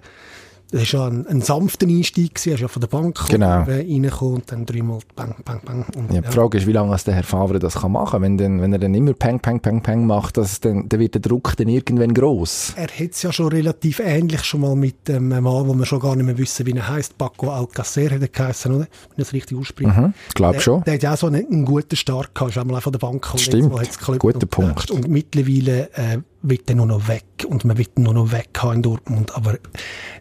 das 0.71 0.93
war 0.93 1.01
ja 1.01 1.07
ein, 1.07 1.25
ein 1.27 1.41
sanfter 1.41 1.88
Einstieg, 1.88 2.36
gewesen. 2.36 2.50
er 2.50 2.55
ist 2.55 2.62
ja 2.62 2.67
von 2.67 2.81
der 2.81 2.88
Bank 2.88 3.19
genau. 3.29 3.63
reingekommen 3.63 4.36
und 4.36 4.51
dann 4.51 4.65
dreimal 4.65 5.00
bang, 5.15 5.36
bang, 5.45 5.62
bang. 5.63 5.86
Und, 5.95 6.13
ja, 6.13 6.21
die 6.21 6.31
Frage 6.31 6.57
ist, 6.57 6.67
wie 6.67 6.74
lange 6.74 6.95
der 7.05 7.13
Herr 7.13 7.24
Favre 7.24 7.59
das 7.59 7.75
kann 7.75 7.93
machen 7.93 8.12
kann. 8.12 8.21
Wenn, 8.21 8.38
dann, 8.38 8.62
wenn 8.62 8.74
er 8.74 8.79
dann 8.79 8.93
immer 8.93 9.13
peng, 9.13 9.39
peng, 9.39 9.62
peng, 9.62 9.81
peng 9.81 10.05
macht, 10.05 10.38
das, 10.38 10.59
dann, 10.59 10.89
dann 10.89 11.00
wird 11.00 11.13
der 11.13 11.21
Druck 11.21 11.55
dann 11.57 11.69
irgendwann 11.69 12.13
gross. 12.13 12.74
Er 12.75 12.88
hat 12.88 13.12
es 13.12 13.21
ja 13.24 13.31
schon 13.31 13.47
relativ 13.47 14.00
ähnlich 14.00 14.43
schon 14.43 14.62
mal 14.62 14.75
mit 14.75 15.10
ähm, 15.10 15.30
Mann, 15.30 15.43
wo 15.43 15.73
wir 15.73 15.86
schon 15.86 15.99
gar 15.99 16.15
nicht 16.15 16.25
mehr 16.25 16.38
wissen, 16.38 16.65
wie 16.65 16.71
er 16.71 16.88
heisst. 16.88 17.17
Paco 17.17 17.49
Alcacer 17.49 18.10
hat 18.12 18.21
er 18.21 18.27
geheißen, 18.27 18.71
oder? 18.73 18.88
Wenn 18.88 18.88
ich 19.17 19.25
das 19.25 19.34
richtig 19.34 19.58
ausspreche. 19.58 19.89
Mhm, 19.89 20.13
glaube 20.34 20.60
schon. 20.60 20.84
Der 20.84 20.95
hat 20.95 21.03
ja 21.03 21.13
auch 21.13 21.17
so 21.17 21.27
einen, 21.27 21.45
einen 21.45 21.65
guten 21.65 21.95
Start 21.95 22.36
gehabt, 22.36 22.51
ist 22.51 22.58
einmal 22.58 22.82
von 22.82 22.91
der 22.91 22.99
Bank 22.99 23.21
gekommen. 23.21 23.39
Stimmt, 23.39 24.19
guter 24.19 24.45
Punkt. 24.47 24.91
Und 24.91 25.08
mittlerweile 25.08 25.89
äh, 25.93 26.17
wird 26.41 26.69
er 26.69 26.76
nur 26.76 26.86
noch 26.86 27.08
weg 27.08 27.45
und 27.47 27.65
man 27.65 27.78
wird 27.78 28.00
nur 28.00 28.13
noch 28.13 28.32
weg 28.32 28.50
haben 28.58 28.76
in 28.76 28.82
Dortmund. 28.84 29.36
Aber 29.36 29.58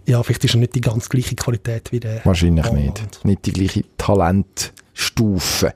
ja, 0.07 0.23
vielleicht 0.23 0.45
ist 0.45 0.55
er 0.55 0.61
nicht 0.61 0.75
die 0.75 0.81
ganz 0.81 1.09
gleiche 1.09 1.37
Qualität 1.37 1.93
wie 1.93 2.01
der. 2.01 2.25
Wahrscheinlich 2.25 2.71
nicht. 2.73 3.25
Nicht 3.25 3.47
die 3.47 3.53
gleiche 3.53 3.85
Talentstufe. 3.97 5.75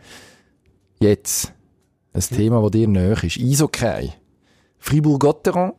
Jetzt 1.01 1.53
ein 2.13 2.21
Thema, 2.21 2.63
das 2.63 2.71
dir 2.73 2.89
näher 2.89 3.23
ist. 3.23 3.39
Eishockey. 3.39 4.13
Fribourg-Gotteron. 4.79 5.73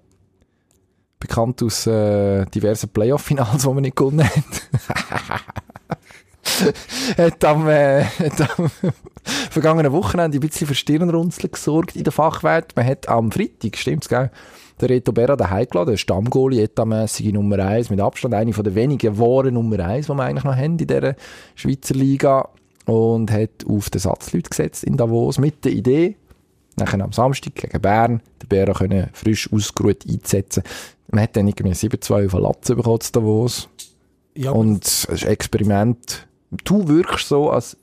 Bekannt 1.19 1.61
aus 1.61 1.85
äh, 1.85 2.45
diversen 2.45 2.89
Playoff-Finals, 2.89 3.61
die 3.61 3.67
man 3.67 3.81
nicht 3.81 3.95
gewonnen 3.95 4.23
hat. 4.23 5.70
hat 7.17 7.43
am, 7.45 7.67
äh, 7.67 8.03
hat 8.03 8.59
am 8.59 8.71
vergangenen 9.49 9.91
Wochenende 9.91 10.37
ein 10.37 10.41
bisschen 10.41 10.67
für 10.67 10.75
Stirnrunzeln 10.75 11.51
gesorgt 11.51 11.95
in 11.95 12.03
der 12.03 12.13
Fachwelt. 12.13 12.75
Man 12.75 12.85
hat 12.85 13.07
am 13.07 13.31
Freitag, 13.31 13.77
stimmt's, 13.77 14.09
gell? 14.09 14.31
Der 14.79 14.89
Reto 14.89 15.11
Berra 15.11 15.35
daheim 15.35 15.67
geladen, 15.69 15.91
der 15.91 15.97
Stammgoalie, 15.97 16.63
etatmässige 16.63 17.33
Nummer 17.33 17.59
1, 17.59 17.91
mit 17.91 17.99
Abstand 17.99 18.33
eine 18.33 18.51
von 18.51 18.63
der 18.63 18.73
wenigen 18.73 19.17
wahren 19.19 19.53
Nummer 19.53 19.79
1, 19.79 20.07
die 20.07 20.13
wir 20.13 20.23
eigentlich 20.23 20.43
noch 20.43 20.55
haben 20.55 20.79
in 20.79 20.87
dieser 20.87 21.15
Schweizer 21.55 21.93
Liga. 21.93 22.49
Und 22.85 23.31
hat 23.31 23.63
auf 23.69 23.91
den 23.91 23.99
Satzleute 23.99 24.49
gesetzt 24.49 24.83
in 24.83 24.97
Davos 24.97 25.37
mit 25.37 25.63
der 25.63 25.71
Idee, 25.71 26.15
nachher 26.77 26.99
am 26.99 27.11
Samstag 27.11 27.53
gegen 27.53 27.79
Bern, 27.79 28.21
den 28.41 28.49
Berra 28.49 28.73
können 28.73 29.09
frisch 29.13 29.53
ausgeruht 29.53 30.03
einzusetzen. 30.09 30.63
Man 31.11 31.21
hat 31.21 31.35
dann 31.35 31.47
irgendwie 31.47 31.75
7-2 31.75 32.25
auf 32.25 32.33
Latz 32.33 32.67
bekommen 32.69 33.01
zu 33.01 33.11
Davos. 33.11 33.69
Ja, 34.33 34.51
und 34.51 34.83
das 34.83 35.23
Experiment. 35.23 36.27
Du 36.63 36.87
wirkst 36.87 37.27
so, 37.27 37.49
als 37.49 37.77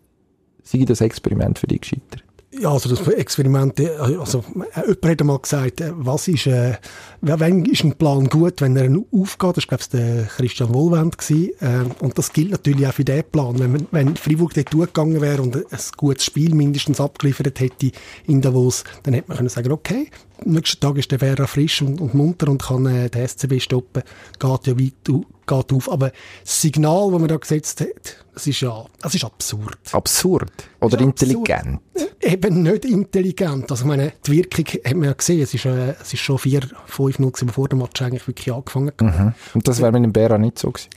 sei 0.62 0.84
das 0.84 1.00
Experiment 1.00 1.58
für 1.58 1.66
dich 1.66 1.80
gescheitert. 1.80 2.22
Ja, 2.50 2.72
also 2.72 2.88
das 2.88 3.06
Experiment, 3.06 3.78
also 4.00 4.42
jemand 4.54 4.74
hat 4.74 5.20
einmal 5.20 5.38
gesagt, 5.38 5.82
äh, 5.82 5.92
was 5.94 6.28
ist, 6.28 6.46
äh, 6.46 6.78
wenn 7.20 7.64
ist 7.66 7.84
ein 7.84 7.92
Plan 7.92 8.26
gut, 8.28 8.62
wenn 8.62 8.74
er 8.74 8.90
aufgeht, 9.12 9.58
das 9.58 9.68
war 9.70 9.78
glaube 9.78 9.82
ich 9.82 9.88
der 9.90 10.24
Christian 10.24 10.72
Wohlwend 10.72 11.16
äh, 11.30 11.84
und 12.00 12.16
das 12.16 12.32
gilt 12.32 12.50
natürlich 12.50 12.86
auch 12.86 12.94
für 12.94 13.04
diesen 13.04 13.30
Plan, 13.30 13.58
wenn, 13.58 13.86
wenn 13.90 14.16
Freiburg 14.16 14.54
dort 14.54 14.72
durchgegangen 14.72 15.20
wäre 15.20 15.42
und 15.42 15.56
ein 15.56 15.78
gutes 15.98 16.24
Spiel 16.24 16.54
mindestens 16.54 17.02
abgeliefert 17.02 17.60
hätte 17.60 17.92
in 18.26 18.40
Davos, 18.40 18.82
dann 19.02 19.12
hätte 19.12 19.28
man 19.28 19.36
können 19.36 19.50
sagen, 19.50 19.70
okay, 19.70 20.08
am 20.44 20.52
nächsten 20.52 20.80
Tag 20.80 20.96
ist 20.96 21.10
der 21.10 21.18
Vera 21.18 21.46
frisch 21.46 21.82
und, 21.82 22.00
und 22.00 22.14
munter 22.14 22.48
und 22.48 22.62
kann 22.62 22.86
äh, 22.86 23.10
den 23.10 23.26
SCB 23.26 23.60
stoppen, 23.60 24.02
geht 24.38 24.66
ja 24.66 24.78
weit, 24.78 24.92
geht 25.04 25.72
auf, 25.72 25.90
aber 25.90 26.12
das 26.42 26.60
Signal, 26.60 27.10
das 27.10 27.20
man 27.20 27.28
da 27.28 27.36
gesetzt 27.36 27.80
hat, 27.80 28.24
das 28.34 28.46
ist 28.46 28.60
ja, 28.60 28.84
das 29.00 29.14
ist 29.14 29.24
absurd. 29.24 29.78
Absurd? 29.92 30.52
Oder 30.80 31.00
intelligent? 31.00 31.80
Absurd. 31.94 32.22
Eben 32.22 32.62
nicht 32.62 32.84
intelligent. 32.84 33.70
Also 33.70 33.84
ich 33.84 33.88
meine, 33.88 34.12
die 34.26 34.32
Wirkung 34.32 34.66
hat 34.84 34.94
man 34.94 35.04
ja 35.04 35.12
gesehen. 35.12 35.40
Es 35.40 35.54
ist, 35.54 35.64
äh, 35.64 35.94
es 36.00 36.12
ist 36.12 36.20
schon 36.20 36.36
4-5-0 36.36 37.46
bevor 37.46 37.68
der 37.68 37.78
Match 37.78 38.00
eigentlich 38.02 38.26
wirklich 38.28 38.52
angefangen. 38.52 38.92
Mhm. 39.00 39.32
Und 39.54 39.66
das 39.66 39.80
wäre 39.80 39.92
mit 39.92 40.04
dem 40.04 40.12
Bera 40.12 40.38
nicht 40.38 40.58
so 40.58 40.70
gewesen? 40.70 40.90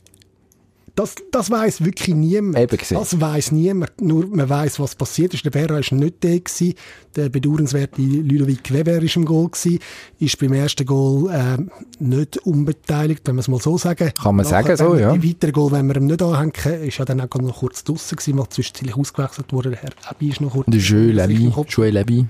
Das, 0.95 1.15
das 1.31 1.49
weiß 1.49 1.85
wirklich 1.85 2.15
niemand. 2.15 2.57
Eben 2.57 2.77
das 2.89 3.19
weiß 3.19 3.51
niemand. 3.53 4.01
Nur 4.01 4.27
man 4.27 4.49
weiß, 4.49 4.79
was 4.79 4.95
passiert 4.95 5.33
ist. 5.33 5.45
Der 5.45 5.49
Berra 5.49 5.79
ist 5.79 5.91
nicht 5.91 6.21
der 6.23 6.39
gewesen. 6.39 6.73
Der 7.15 7.29
bedauernswerte 7.29 8.01
Ludovic 8.01 8.71
Weber 8.73 9.01
ist 9.01 9.15
im 9.15 9.25
Goal 9.25 9.49
gewesen. 9.49 9.79
Ist 10.19 10.37
beim 10.39 10.53
ersten 10.53 10.85
Goal 10.85 11.31
äh, 11.31 11.57
nicht 11.99 12.37
unbeteiligt, 12.39 13.21
wenn 13.25 13.35
man 13.35 13.41
es 13.41 13.47
mal 13.47 13.61
so 13.61 13.77
sagen. 13.77 14.11
Kann 14.21 14.35
man 14.35 14.45
Nachher, 14.45 14.75
sagen 14.75 14.95
so, 14.95 14.99
ja. 14.99 15.15
Die 15.15 15.29
weiteren 15.29 15.53
Goal, 15.53 15.71
wenn 15.71 15.87
wir 15.87 15.95
ihm 15.95 16.07
nicht 16.07 16.21
anhängen, 16.21 16.83
ist 16.83 16.97
ja 16.97 17.05
dann 17.05 17.21
auch 17.21 17.35
noch 17.35 17.59
kurz 17.59 17.83
draussen 17.83 18.17
gewesen, 18.17 18.35
mal 18.35 18.49
zwischenzeitlich 18.49 18.95
ausgewechselt 18.95 19.53
worden. 19.53 19.71
Der 19.71 19.81
Herr 19.81 19.91
Abi 20.09 20.29
ist 20.29 20.41
noch 20.41 20.51
kurz. 20.51 20.67
Der 20.67 20.79
Joël 20.79 21.21
Abi. 21.21 21.47
Joël 21.69 21.99
Abi. 21.99 22.25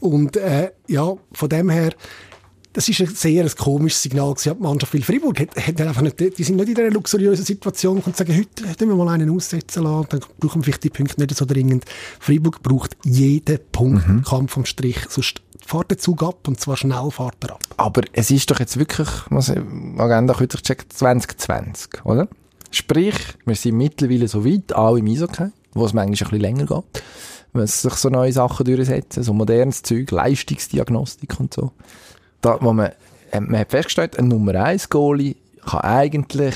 Und 0.00 0.36
äh, 0.36 0.72
ja, 0.88 1.14
von 1.32 1.48
dem 1.48 1.70
her 1.70 1.92
das 2.76 2.90
ist 2.90 3.00
ein 3.00 3.06
sehr 3.06 3.48
komisches 3.48 4.02
Signal 4.02 4.34
gewesen 4.34 4.54
die 4.58 4.62
Mannschaft, 4.62 4.92
weil 4.92 5.00
Freiburg 5.00 5.40
hat, 5.40 5.56
hat 5.56 5.80
einfach 5.80 6.02
nicht, 6.02 6.20
die 6.20 6.44
sind 6.44 6.56
nicht 6.56 6.68
in 6.68 6.74
dieser 6.74 6.90
luxuriösen 6.90 7.42
Situation 7.42 8.02
und 8.04 8.14
sagen, 8.14 8.36
heute 8.36 8.74
können 8.76 8.90
wir 8.90 9.02
mal 9.02 9.14
einen 9.14 9.34
aussetzen 9.34 9.84
lassen, 9.84 10.08
dann 10.10 10.20
brauchen 10.38 10.60
wir 10.60 10.64
vielleicht 10.64 10.84
die 10.84 10.90
Punkte 10.90 11.18
nicht 11.18 11.34
so 11.34 11.46
dringend. 11.46 11.86
Freiburg 12.20 12.62
braucht 12.62 12.94
jeden 13.02 13.58
Punkt 13.72 14.06
mhm. 14.06 14.22
Kampf 14.22 14.52
vom 14.52 14.66
Strich, 14.66 14.98
sonst 15.08 15.40
fährt 15.64 15.90
der 15.90 15.96
Zug 15.96 16.22
ab 16.22 16.46
und 16.46 16.60
zwar 16.60 16.76
schnell 16.76 17.10
fährt 17.10 17.36
er 17.44 17.52
ab. 17.52 17.60
Aber 17.78 18.02
es 18.12 18.30
ist 18.30 18.50
doch 18.50 18.60
jetzt 18.60 18.78
wirklich, 18.78 19.08
was 19.30 19.50
Agenda 19.50 20.34
kürzlich 20.34 20.62
checkt, 20.62 20.92
2020, 20.92 22.04
oder? 22.04 22.28
Sprich, 22.70 23.16
wir 23.46 23.54
sind 23.54 23.78
mittlerweile 23.78 24.28
so 24.28 24.44
weit, 24.44 24.74
auch 24.74 24.96
im 24.96 25.06
Eishockey, 25.06 25.46
wo 25.72 25.86
es 25.86 25.94
manchmal 25.94 26.08
ein 26.08 26.10
bisschen 26.10 26.40
länger 26.40 26.66
geht, 26.66 27.02
wenn 27.54 27.66
sich 27.66 27.94
so 27.94 28.10
neue 28.10 28.34
Sachen 28.34 28.66
durchsetzen, 28.66 29.22
so 29.22 29.32
modernes 29.32 29.82
Zeug, 29.82 30.10
Leistungsdiagnostik 30.10 31.40
und 31.40 31.54
so. 31.54 31.72
Da, 32.40 32.58
wo 32.60 32.72
man, 32.72 32.90
äh, 33.30 33.40
man 33.40 33.60
hat 33.60 33.70
festgestellt, 33.70 34.18
ein 34.18 34.28
Nummer 34.28 34.54
1 34.54 34.88
Goalie 34.88 35.36
kann 35.64 35.80
eigentlich 35.80 36.54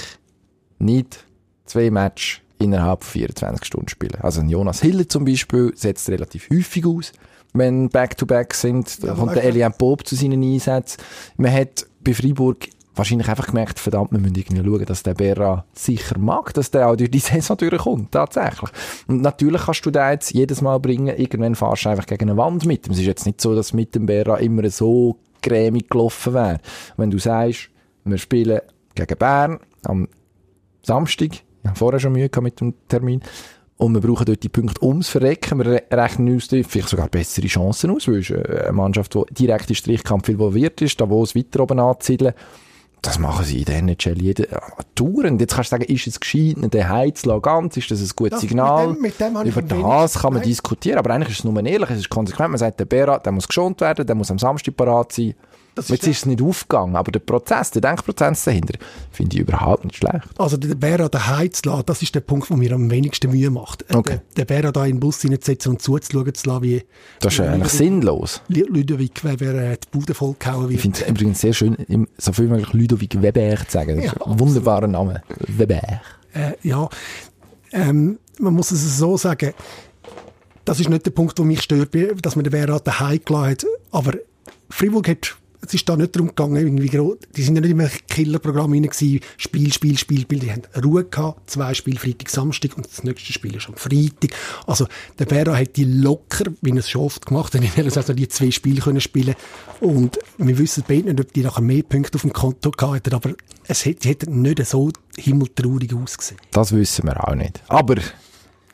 nicht 0.78 1.24
zwei 1.66 1.90
Matches 1.90 2.40
innerhalb 2.58 3.04
von 3.04 3.12
24 3.12 3.64
Stunden 3.64 3.88
spielen. 3.88 4.18
Also 4.20 4.40
ein 4.40 4.48
Jonas 4.48 4.80
Hiller 4.82 5.08
zum 5.08 5.24
Beispiel 5.24 5.72
setzt 5.74 6.08
relativ 6.10 6.48
häufig 6.52 6.84
aus, 6.86 7.12
wenn 7.54 7.88
Back-to-Back 7.88 8.54
sind. 8.54 9.02
Da 9.02 9.08
Ja, 9.08 9.14
kommt 9.14 9.34
der. 9.34 9.44
Elian 9.44 9.74
Bob 9.76 10.06
zu 10.06 10.14
seinen 10.14 10.42
Einsätzen. 10.42 11.00
Man 11.36 11.52
hat 11.52 11.86
bei 12.04 12.12
Freiburg 12.14 12.68
wahrscheinlich 12.94 13.28
einfach 13.28 13.46
gemerkt, 13.46 13.78
verdammt, 13.78 14.12
wir 14.12 14.18
müssen 14.18 14.34
irgendwie 14.34 14.62
schauen, 14.62 14.84
dass 14.84 15.02
der 15.02 15.14
Berra 15.14 15.64
sicher 15.72 16.18
mag, 16.18 16.52
dass 16.52 16.70
der 16.70 16.88
auch 16.88 16.96
durch 16.96 17.10
die 17.10 17.18
Saison 17.20 17.56
durchkommt, 17.56 18.12
tatsächlich. 18.12 18.70
Und 19.06 19.22
natürlich 19.22 19.62
kannst 19.62 19.86
du 19.86 19.90
den 19.90 20.10
jetzt 20.10 20.32
jedes 20.34 20.60
Mal 20.60 20.78
bringen, 20.80 21.16
irgendwann 21.16 21.54
fahrst 21.54 21.86
du 21.86 21.88
einfach 21.90 22.06
gegen 22.06 22.28
eine 22.28 22.36
Wand 22.36 22.66
mit. 22.66 22.88
Es 22.90 22.98
ist 22.98 23.06
jetzt 23.06 23.24
nicht 23.26 23.40
so, 23.40 23.54
dass 23.54 23.72
mit 23.72 23.94
dem 23.94 24.04
Berra 24.06 24.36
immer 24.36 24.68
so 24.68 25.16
cremig 25.42 25.88
gelaufen 25.90 26.34
wäre. 26.34 26.58
Wenn 26.96 27.10
du 27.10 27.18
sagst, 27.18 27.70
wir 28.04 28.18
spielen 28.18 28.60
gegen 28.94 29.18
Bern 29.18 29.60
am 29.84 30.08
Samstag, 30.82 31.32
ich 31.32 31.68
habe 31.68 31.78
vorher 31.78 32.00
schon 32.00 32.12
Mühe 32.12 32.28
gehabt 32.28 32.44
mit 32.44 32.60
dem 32.60 32.74
Termin, 32.88 33.20
und 33.76 33.94
wir 33.94 34.02
brauchen 34.02 34.26
dort 34.26 34.42
die 34.42 34.50
Punkte 34.50 34.84
ums 34.84 35.08
Verrecken. 35.08 35.58
Wir 35.58 35.66
re- 35.66 35.82
rechnen 35.90 36.34
uns 36.34 36.48
dort 36.48 36.66
vielleicht 36.66 36.90
sogar 36.90 37.08
bessere 37.08 37.46
Chancen 37.46 37.90
aus, 37.90 38.08
weil 38.08 38.16
es 38.16 38.28
ist 38.28 38.46
eine 38.46 38.72
Mannschaft, 38.72 39.14
die 39.14 39.46
direkt 39.46 39.70
in 39.70 39.76
Strichkampf 39.76 40.28
involviert 40.28 40.82
ist, 40.82 41.00
da 41.00 41.08
wo 41.08 41.22
es 41.22 41.34
weiter 41.34 41.60
oben 41.60 41.78
anzusiedeln. 41.78 42.34
Das 43.02 43.18
machen 43.18 43.44
sie 43.46 43.60
in 43.60 43.64
der 43.64 43.78
NHL 43.78 44.20
jede 44.20 44.48
Tour. 44.94 45.24
Und 45.24 45.40
jetzt 45.40 45.54
kannst 45.54 45.72
du 45.72 45.76
sagen, 45.76 45.84
ist 45.84 46.06
es 46.06 46.20
gescheit, 46.20 46.56
den 46.58 46.88
Heiz 46.88 47.22
zu 47.22 47.28
lassen, 47.30 47.42
ganz, 47.42 47.76
ist 47.76 47.90
das 47.90 48.00
ein 48.00 48.10
gutes 48.14 48.30
Das- 48.32 48.42
mit 48.42 48.50
Signal? 48.50 48.86
dem- 48.92 49.00
mit 49.00 49.18
dem 49.20 49.38
habe 49.38 49.48
ich 49.48 49.56
Über 49.56 49.62
das 49.62 50.14
kann 50.18 50.32
man 50.34 50.40
Nein. 50.40 50.48
diskutieren, 50.48 50.98
aber 50.98 51.10
eigentlich 51.14 51.30
ist 51.30 51.38
es 51.38 51.44
nur 51.44 51.64
ehrlich, 51.64 51.90
es 51.90 51.98
ist 52.00 52.10
konsequent. 52.10 52.50
Man 52.50 52.58
sagt, 52.58 52.78
der 52.78 52.84
Berat, 52.84 53.24
der 53.24 53.32
muss 53.32 53.48
geschont 53.48 53.80
werden, 53.80 54.06
der 54.06 54.14
muss 54.14 54.30
am 54.30 54.38
Samstag 54.38 54.76
parat 54.76 55.12
sein. 55.12 55.34
Das 55.74 55.84
ist 55.86 55.90
Jetzt 55.90 56.06
ist 56.08 56.16
es 56.18 56.26
nicht 56.26 56.42
aufgegangen, 56.42 56.96
aber 56.96 57.12
der 57.12 57.20
Prozess, 57.20 57.70
der 57.70 57.80
Denkprozess 57.82 58.44
dahinter, 58.44 58.74
finde 59.12 59.36
ich 59.36 59.42
überhaupt 59.42 59.84
nicht 59.84 59.96
schlecht. 59.98 60.26
Also 60.36 60.56
der 60.56 60.74
Bär 60.74 61.00
an 61.00 61.10
daheim 61.10 61.52
zu 61.52 61.68
lassen, 61.68 61.84
das 61.86 62.02
ist 62.02 62.14
der 62.14 62.20
Punkt, 62.20 62.50
der 62.50 62.56
mir 62.56 62.72
am 62.72 62.90
wenigsten 62.90 63.30
Mühe 63.30 63.50
macht. 63.50 63.84
Okay. 63.94 64.20
Der, 64.36 64.44
der 64.44 64.54
Bär 64.62 64.72
da 64.72 64.84
in 64.84 64.96
den 64.96 65.00
Bus 65.00 65.22
hineinzusetzen 65.22 65.72
und 65.72 65.80
zuzuschauen 65.82 66.34
zu 66.34 66.48
lassen, 66.48 66.62
wie 66.62 66.82
Das 67.20 67.32
ist 67.32 67.38
wie 67.38 67.42
eigentlich 67.44 67.72
Ludovic- 67.72 67.76
sinnlos. 67.76 68.42
Ludwig 68.48 69.24
Weber 69.24 69.54
äh, 69.54 69.76
die 69.76 69.88
Bude 69.96 70.14
vollgehauen 70.14 70.64
Ich 70.66 70.70
wird. 70.72 70.80
finde 70.82 71.00
es 71.02 71.08
übrigens 71.08 71.40
sehr 71.40 71.52
schön, 71.52 71.76
so 72.18 72.32
viel 72.32 72.46
wie 72.46 72.50
möglich 72.50 72.72
Ludovic 72.72 73.22
Weber 73.22 73.56
zu 73.66 73.70
sagen. 73.70 73.96
Das 73.96 74.06
ist 74.06 74.14
Ja, 74.18 74.26
ein 74.26 74.40
wunderbarer 74.40 74.86
Name. 74.88 75.22
Weber. 75.46 75.80
Äh, 76.34 76.52
ja, 76.62 76.88
ähm, 77.72 78.18
man 78.38 78.54
muss 78.54 78.70
es 78.72 78.98
so 78.98 79.16
sagen, 79.16 79.52
das 80.64 80.78
ist 80.80 80.88
nicht 80.88 81.06
der 81.06 81.10
Punkt, 81.12 81.38
der 81.38 81.44
mich 81.44 81.62
stört, 81.62 81.94
dass 82.22 82.36
man 82.36 82.44
den 82.44 82.70
an 82.70 82.80
daheim 82.84 83.20
gelassen 83.24 83.50
hat. 83.50 83.66
Aber 83.92 84.12
Freiburg 84.68 85.08
hat, 85.08 85.36
es 85.66 85.74
ist 85.74 85.88
da 85.88 85.96
nicht 85.96 86.14
darum 86.16 86.28
gegangen, 86.28 86.56
irgendwie 86.56 86.88
gro- 86.88 87.16
die 87.36 87.42
sind 87.42 87.54
ja 87.56 87.60
nicht 87.60 87.70
immer 87.70 87.88
Killerprogramm 88.08 88.72
rein 88.72 88.82
gewesen, 88.82 89.20
Spiel, 89.36 89.72
Spiel, 89.72 89.98
Spiel, 89.98 90.20
Spiel. 90.20 90.38
Die 90.38 90.50
haben 90.50 90.62
Ruhe 90.82 91.04
gehabt, 91.04 91.50
zwei 91.50 91.74
Spiele 91.74 91.98
Freitag, 91.98 92.30
Samstag 92.30 92.76
und 92.76 92.86
das 92.86 93.04
nächste 93.04 93.32
Spiel 93.32 93.56
ist 93.56 93.68
am 93.68 93.74
Freitag. 93.76 94.30
Also, 94.66 94.86
der 95.18 95.26
Bär 95.26 95.56
hat 95.56 95.76
die 95.76 95.84
locker, 95.84 96.46
wie 96.62 96.70
er 96.70 96.76
es 96.78 96.88
schon 96.88 97.02
oft 97.02 97.26
gemacht 97.26 97.54
hat, 97.54 97.62
in 97.64 97.70
der 97.76 97.90
Saison 97.90 98.16
die 98.16 98.28
zwei 98.28 98.50
Spiele 98.50 98.80
können 98.80 99.00
spielen 99.00 99.34
Und 99.80 100.18
wir 100.38 100.58
wissen 100.58 100.84
beide 100.88 101.04
nicht, 101.12 101.20
ob 101.20 101.32
die 101.32 101.42
nachher 101.42 101.62
mehr 101.62 101.82
Punkte 101.82 102.16
auf 102.16 102.22
dem 102.22 102.32
Konto 102.32 102.70
gehabt 102.70 102.94
hätten, 103.06 103.14
aber 103.14 103.32
es 103.66 103.84
hätte, 103.84 104.08
hätte 104.08 104.30
nicht 104.30 104.64
so 104.66 104.90
himmeltraurig 105.16 105.94
ausgesehen. 105.94 106.40
Das 106.52 106.72
wissen 106.72 107.06
wir 107.06 107.28
auch 107.28 107.34
nicht. 107.34 107.62
Aber 107.68 107.96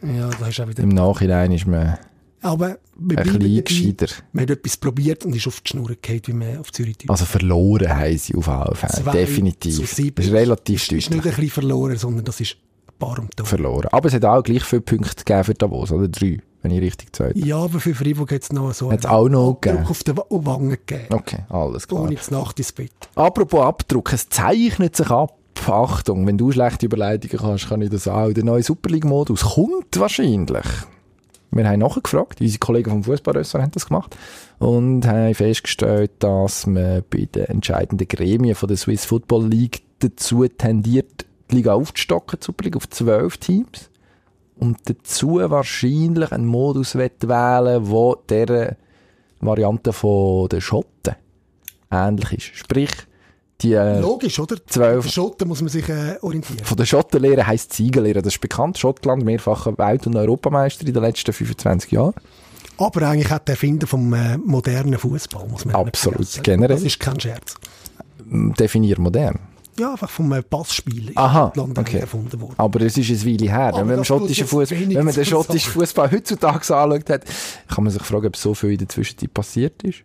Ja, 0.02 0.30
da 0.38 0.46
ist 0.48 0.60
auch 0.60 0.68
wieder. 0.68 0.82
im 0.82 0.90
Nachhinein 0.90 1.50
ist 1.52 1.66
man 1.66 1.98
Aber 2.42 2.78
wir 2.96 3.18
ein 3.18 3.38
bisschen 3.38 3.64
gescheiter. 3.64 4.06
Man 4.32 4.42
hat 4.42 4.50
etwas 4.50 4.76
probiert 4.76 5.24
und 5.24 5.34
ist 5.34 5.46
auf 5.46 5.60
die 5.60 5.70
Schnur 5.70 5.90
gefallen, 6.00 6.22
wie 6.26 6.32
man 6.32 6.58
auf 6.58 6.70
Zürich 6.72 6.96
tut. 6.98 7.10
Also 7.10 7.24
verloren 7.24 7.88
haben 7.88 8.18
sie 8.18 8.34
auf 8.34 8.44
Fall. 8.44 8.74
Zwei 8.74 9.12
Definitiv. 9.12 9.80
Das 9.80 9.98
ist 10.26 10.32
relativ 10.32 10.82
ist, 10.82 10.92
ist 10.92 11.10
nicht 11.10 11.10
deutlich 11.10 11.24
ein 11.34 11.40
bisschen 11.40 11.50
verloren, 11.50 11.96
sondern 11.96 12.24
das 12.24 12.40
ist 12.40 12.56
ein 12.88 12.94
paar 12.98 13.18
um 13.18 13.28
verloren. 13.44 13.88
Aber 13.90 14.08
es 14.08 14.14
hat 14.14 14.24
auch 14.24 14.42
gleich 14.42 14.62
viele 14.64 14.82
Punkte 14.82 15.24
gegeben 15.24 15.44
für 15.44 15.54
Davos, 15.54 15.90
oder? 15.92 16.08
Drei, 16.08 16.38
wenn 16.62 16.70
ich 16.70 16.80
richtig 16.80 17.14
zähle. 17.16 17.32
Ja, 17.36 17.56
aber 17.58 17.80
für 17.80 17.94
Freiburg 17.94 18.30
hat 18.32 18.42
es 18.42 18.52
noch 18.52 18.72
so 18.72 18.92
Hat's 18.92 19.06
auch 19.06 19.28
noch 19.28 19.50
Abdruck 19.50 19.62
gegeben? 19.62 19.86
auf 19.88 20.00
Wa- 20.06 20.26
Wangen 20.52 20.70
gegeben. 20.86 21.06
Okay, 21.14 21.38
alles 21.48 21.88
klar. 21.88 22.02
Ohne 22.02 22.16
Nacht 22.30 22.58
ins 22.58 22.72
Bett. 22.72 22.92
Apropos 23.14 23.60
Abdruck, 23.64 24.12
es 24.12 24.28
zeichnet 24.28 24.94
sich 24.96 25.10
ab. 25.10 25.36
Achtung, 25.66 26.26
wenn 26.26 26.38
du 26.38 26.52
schlechte 26.52 26.86
Überleitungen 26.86 27.38
kannst, 27.38 27.68
kann 27.68 27.82
ich 27.82 27.90
das 27.90 28.06
auch. 28.06 28.30
Der 28.32 28.44
neue 28.44 28.62
Super 28.62 28.90
League-Modus 28.90 29.40
kommt 29.42 29.98
wahrscheinlich. 29.98 30.64
Wir 31.56 31.68
haben 31.68 31.80
nachgefragt, 31.80 32.40
unsere 32.40 32.58
Kollegen 32.58 32.90
vom 32.90 33.04
Fußballressort 33.04 33.62
haben 33.62 33.70
das 33.72 33.86
gemacht 33.86 34.16
und 34.58 35.06
haben 35.06 35.34
festgestellt, 35.34 36.12
dass 36.18 36.66
man 36.66 37.02
bei 37.10 37.26
den 37.26 37.46
entscheidenden 37.46 38.06
Gremien 38.08 38.54
von 38.54 38.68
der 38.68 38.76
Swiss 38.76 39.04
Football 39.04 39.48
League 39.48 39.82
dazu 40.00 40.46
tendiert, 40.46 41.26
die 41.50 41.56
Liga 41.56 41.74
aufzustocken, 41.74 42.40
Super 42.42 42.64
League 42.64 42.76
auf 42.76 42.88
zwölf 42.88 43.38
Teams 43.38 43.90
und 44.56 44.78
dazu 44.84 45.36
wahrscheinlich 45.36 46.32
einen 46.32 46.46
Modus 46.46 46.94
wählen, 46.96 47.88
wo 47.88 48.14
der 48.28 48.76
Variante 49.40 49.92
von 49.92 50.48
den 50.48 50.60
Schotten 50.60 51.16
ähnlich 51.90 52.32
ist. 52.32 52.56
Sprich, 52.56 52.90
die 53.62 53.72
äh, 53.72 54.00
Logisch, 54.00 54.38
oder? 54.38 54.56
zwölf- 54.66 55.06
Auf 55.06 55.10
Schotten 55.12 55.48
muss 55.48 55.60
man 55.62 55.68
sich 55.70 55.88
äh, 55.88 56.16
orientieren. 56.20 56.64
von 56.64 56.76
der 56.76 56.84
Schottenlehre 56.86 57.46
heisst 57.46 57.72
Ziegenlehre. 57.72 58.22
Das 58.22 58.34
ist 58.34 58.40
bekannt. 58.40 58.78
Schottland, 58.78 59.24
mehrfacher 59.24 59.76
Welt- 59.78 60.06
und 60.06 60.14
Europameister 60.16 60.86
in 60.86 60.92
den 60.92 61.02
letzten 61.02 61.32
25 61.32 61.90
Jahren. 61.92 62.14
Aber 62.78 63.02
eigentlich 63.08 63.32
auch 63.32 63.38
der 63.38 63.54
Erfinder 63.54 63.86
vom 63.86 64.12
äh, 64.12 64.36
modernen 64.36 64.98
Fußball, 64.98 65.46
muss 65.48 65.64
man 65.64 65.74
Absolut, 65.74 66.42
generell. 66.42 66.68
Das 66.76 66.82
ist 66.84 67.00
kein 67.00 67.18
Scherz. 67.18 67.54
Definier 68.28 69.00
modern. 69.00 69.38
Ja, 69.78 69.92
einfach 69.92 70.08
vom 70.10 70.32
äh, 70.32 70.42
Passspiel 70.42 71.10
ist 71.10 71.16
Aha, 71.18 71.52
okay. 71.56 71.98
erfunden 71.98 72.40
worden. 72.40 72.54
Aber 72.56 72.80
es 72.80 72.96
ist 72.96 73.10
ein 73.10 73.24
Weile 73.26 73.50
her. 73.50 73.72
Wenn 73.76 73.86
man, 73.86 74.04
schottischen 74.04 74.46
tut 74.48 74.58
jetzt 74.60 74.70
Fuß, 74.70 74.70
wenig 74.80 74.96
wenn 74.96 75.04
man 75.04 75.14
den 75.14 75.24
schottischen. 75.24 75.72
Fußball 75.72 76.10
heutzutage 76.10 76.56
anschaut 76.76 77.10
hat, 77.10 77.24
kann 77.68 77.84
man 77.84 77.92
sich 77.92 78.02
fragen, 78.02 78.26
ob 78.26 78.36
so 78.36 78.54
viel 78.54 78.72
in 78.72 78.78
der 78.78 78.88
Zwischenzeit 78.88 79.32
passiert 79.34 79.82
ist. 79.82 79.98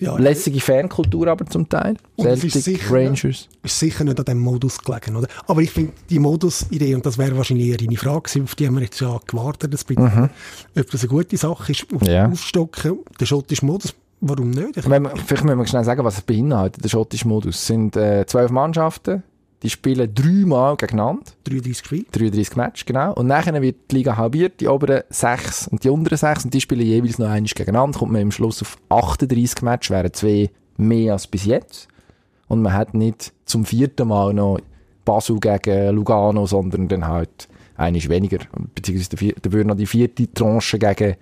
Ja, 0.00 0.16
Lässige 0.16 0.60
Fankultur 0.60 1.26
aber 1.26 1.44
zum 1.46 1.68
Teil. 1.68 1.96
Und 2.16 2.26
es 2.26 2.44
ist 2.44 2.52
Celtic, 2.52 2.82
sicher- 2.82 2.94
Rangers. 2.94 3.48
ist 3.64 3.78
sicher 3.78 4.04
nicht 4.04 4.18
an 4.18 4.24
dem 4.24 4.38
Modus 4.38 4.78
gelegen, 4.78 5.16
oder? 5.16 5.26
Aber 5.46 5.60
ich 5.60 5.70
finde, 5.72 5.92
die 6.08 6.18
Modus-Idee, 6.20 6.94
und 6.94 7.04
das 7.04 7.18
wäre 7.18 7.36
wahrscheinlich 7.36 7.68
eher 7.68 7.78
eine 7.80 7.96
Frage 7.96 8.42
auf 8.44 8.54
die 8.54 8.66
haben 8.66 8.74
wir 8.76 8.82
jetzt 8.82 9.00
ja 9.00 9.18
gewartet, 9.26 9.64
ein 9.64 9.70
bisschen, 9.70 10.30
ob 10.78 10.90
das 10.90 11.00
eine 11.00 11.08
gute 11.08 11.36
Sache 11.36 11.72
ist, 11.72 11.86
auf 11.92 12.00
Mhm. 12.02 12.06
Ja. 12.08 12.26
aufstocken, 12.28 12.98
der 13.18 13.26
schottische 13.26 13.66
Modus, 13.66 13.92
warum 14.20 14.50
nicht? 14.50 14.76
Ich, 14.76 14.88
Wenn 14.88 15.06
vielleicht 15.26 15.44
müssen 15.44 15.58
wir 15.58 15.66
schnell 15.66 15.84
sagen, 15.84 16.04
was 16.04 16.14
es 16.18 16.22
beinhaltet. 16.22 16.84
Der 16.84 16.88
schottische 16.88 17.26
Modus 17.26 17.56
Es 17.56 17.66
sind 17.66 17.96
äh, 17.96 18.24
zwölf 18.26 18.50
Mannschaften, 18.52 19.24
die 19.62 19.70
spielen 19.70 20.14
dreimal 20.14 20.76
gegeneinander. 20.76 21.22
33 21.44 21.78
Spiele. 21.78 22.04
33 22.12 22.56
Matches, 22.56 22.86
genau. 22.86 23.12
Und 23.14 23.26
nachher 23.26 23.60
wird 23.60 23.90
die 23.90 23.96
Liga 23.96 24.16
halbiert, 24.16 24.60
die 24.60 24.68
oberen 24.68 25.02
sechs 25.10 25.66
und 25.68 25.82
die 25.82 25.88
unteren 25.88 26.16
sechs, 26.16 26.44
und 26.44 26.54
die 26.54 26.60
spielen 26.60 26.86
jeweils 26.86 27.18
noch 27.18 27.26
einmal 27.26 27.42
gegeneinander. 27.42 27.98
Kommt 27.98 28.12
man 28.12 28.22
im 28.22 28.30
Schluss 28.30 28.62
auf 28.62 28.78
38 28.88 29.62
Matches, 29.62 29.90
wären 29.90 30.12
zwei 30.12 30.50
mehr 30.76 31.14
als 31.14 31.26
bis 31.26 31.44
jetzt. 31.44 31.88
Und 32.46 32.62
man 32.62 32.72
hat 32.72 32.94
nicht 32.94 33.32
zum 33.44 33.64
vierten 33.64 34.08
Mal 34.08 34.32
noch 34.32 34.60
Basel 35.04 35.38
gegen 35.40 35.94
Lugano, 35.94 36.46
sondern 36.46 36.88
dann 36.88 37.06
halt 37.06 37.48
einiges 37.76 38.08
weniger. 38.08 38.38
Beziehungsweise 38.74 39.34
dafür 39.40 39.64
noch 39.64 39.76
die 39.76 39.86
vierte 39.86 40.32
Tranche 40.32 40.78
gegen 40.78 41.16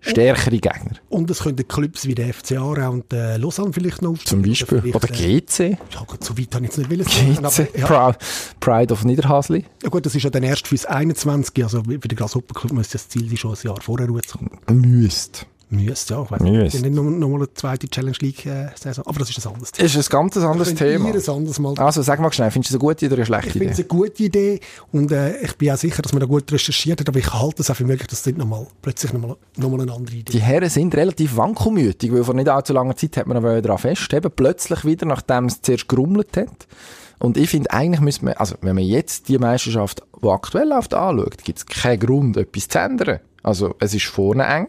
stärkere 0.00 0.58
Gegner. 0.58 0.96
Und 1.08 1.30
es 1.30 1.40
könnten 1.40 1.66
Clubs 1.66 2.06
wie 2.06 2.14
der 2.14 2.32
FC 2.32 2.52
Aarau 2.52 2.90
und 2.92 3.12
äh, 3.12 3.36
Lausanne 3.36 3.72
vielleicht 3.72 4.02
noch 4.02 4.18
Zum 4.18 4.42
Beispiel. 4.42 4.78
Oder, 4.78 4.96
Oder 4.96 5.10
äh, 5.10 5.40
GC. 5.40 5.78
Ja 5.92 6.02
gut, 6.06 6.24
so 6.24 6.36
weit 6.38 6.54
habe 6.54 6.64
ich 6.64 6.76
jetzt 6.76 6.78
nicht 6.78 6.90
wollen 6.90 7.04
GC. 7.04 7.42
aber, 7.42 7.78
ja, 7.78 8.16
Pride 8.60 8.92
of 8.92 9.04
Niederhasli. 9.04 9.64
ja 9.82 9.88
gut, 9.88 10.06
das 10.06 10.14
ist 10.14 10.22
ja 10.22 10.30
dann 10.30 10.42
erst 10.42 10.68
fürs 10.68 10.86
21, 10.86 11.62
also 11.62 11.82
für 11.84 11.98
den 11.98 12.16
Grasshopper-Club 12.16 12.72
müsste 12.72 12.92
das 12.94 13.08
Ziel 13.08 13.28
sein, 13.28 13.36
schon 13.36 13.54
ein 13.54 13.58
Jahr 13.62 13.80
vorher 13.80 14.08
rauszukommen. 14.08 14.58
Müsst. 14.70 14.90
Müsste, 15.10 15.46
ja. 15.70 16.22
Ich 16.22 16.30
weiss 16.30 16.40
Müsste. 16.40 16.82
nicht, 16.82 16.94
nochmal 16.94 17.12
noch 17.12 17.34
eine 17.36 17.54
zweite 17.54 17.88
Challenge 17.88 18.16
League-Saison, 18.20 19.06
aber 19.06 19.18
das 19.20 19.30
ist 19.30 19.46
ein 19.46 19.52
anderes 19.52 19.72
Thema. 19.72 19.86
Ist 19.86 19.96
ein 19.96 20.04
ganz 20.10 20.36
anderes 20.36 20.74
Thema. 20.74 21.08
ein 21.10 21.28
anderes 21.28 21.58
Mal 21.58 21.78
Also 21.78 22.02
sag 22.02 22.20
mal 22.20 22.32
schnell, 22.32 22.50
findest 22.50 22.72
du 22.72 22.76
es 22.76 22.82
eine 22.82 22.88
gute 22.88 23.06
oder 23.06 23.16
eine 23.16 23.26
schlechte 23.26 23.46
Ich 23.46 23.52
finde 23.52 23.66
Idee? 23.66 23.72
es 23.72 23.78
eine 23.78 23.88
gute 23.88 24.22
Idee 24.22 24.60
und 24.92 25.12
äh, 25.12 25.38
ich 25.42 25.56
bin 25.56 25.70
auch 25.70 25.76
sicher, 25.76 26.02
dass 26.02 26.12
man 26.12 26.20
da 26.20 26.26
gut 26.26 26.50
recherchiert 26.52 27.00
hat, 27.00 27.08
aber 27.08 27.18
ich 27.18 27.32
halte 27.32 27.62
es 27.62 27.70
auch 27.70 27.76
für 27.76 27.84
möglich, 27.84 28.08
dass 28.08 28.22
dort 28.22 28.38
noch 28.38 28.46
mal, 28.46 28.66
plötzlich 28.82 29.12
nochmal 29.12 29.36
noch 29.56 29.70
mal 29.70 29.80
eine 29.80 29.92
andere 29.92 30.16
Idee 30.16 30.32
Die 30.32 30.40
Herren 30.40 30.68
sind 30.68 30.94
relativ 30.94 31.36
wankelmütig, 31.36 32.12
weil 32.12 32.24
vor 32.24 32.34
nicht 32.34 32.48
allzu 32.48 32.72
langer 32.72 32.96
Zeit 32.96 33.16
hat 33.16 33.26
man 33.26 33.42
noch 33.42 33.60
daran 33.62 33.78
festheben, 33.78 34.30
plötzlich 34.34 34.84
wieder, 34.84 35.06
nachdem 35.06 35.46
es 35.46 35.62
zuerst 35.62 35.88
gerummelt 35.88 36.36
hat. 36.36 36.66
Und 37.18 37.36
ich 37.36 37.50
finde, 37.50 37.70
eigentlich 37.70 38.00
müsste 38.00 38.24
man, 38.24 38.34
also 38.34 38.54
wenn 38.62 38.74
man 38.74 38.84
jetzt 38.84 39.28
die 39.28 39.38
Meisterschaft, 39.38 40.02
die 40.22 40.28
aktuell 40.28 40.68
läuft, 40.68 40.94
anschaut, 40.94 41.44
gibt 41.44 41.58
es 41.58 41.66
keinen 41.66 42.00
Grund, 42.00 42.36
etwas 42.38 42.68
zu 42.68 42.78
ändern. 42.78 43.20
Also 43.42 43.74
es 43.78 43.94
ist 43.94 44.06
vorne 44.06 44.44
eng, 44.46 44.68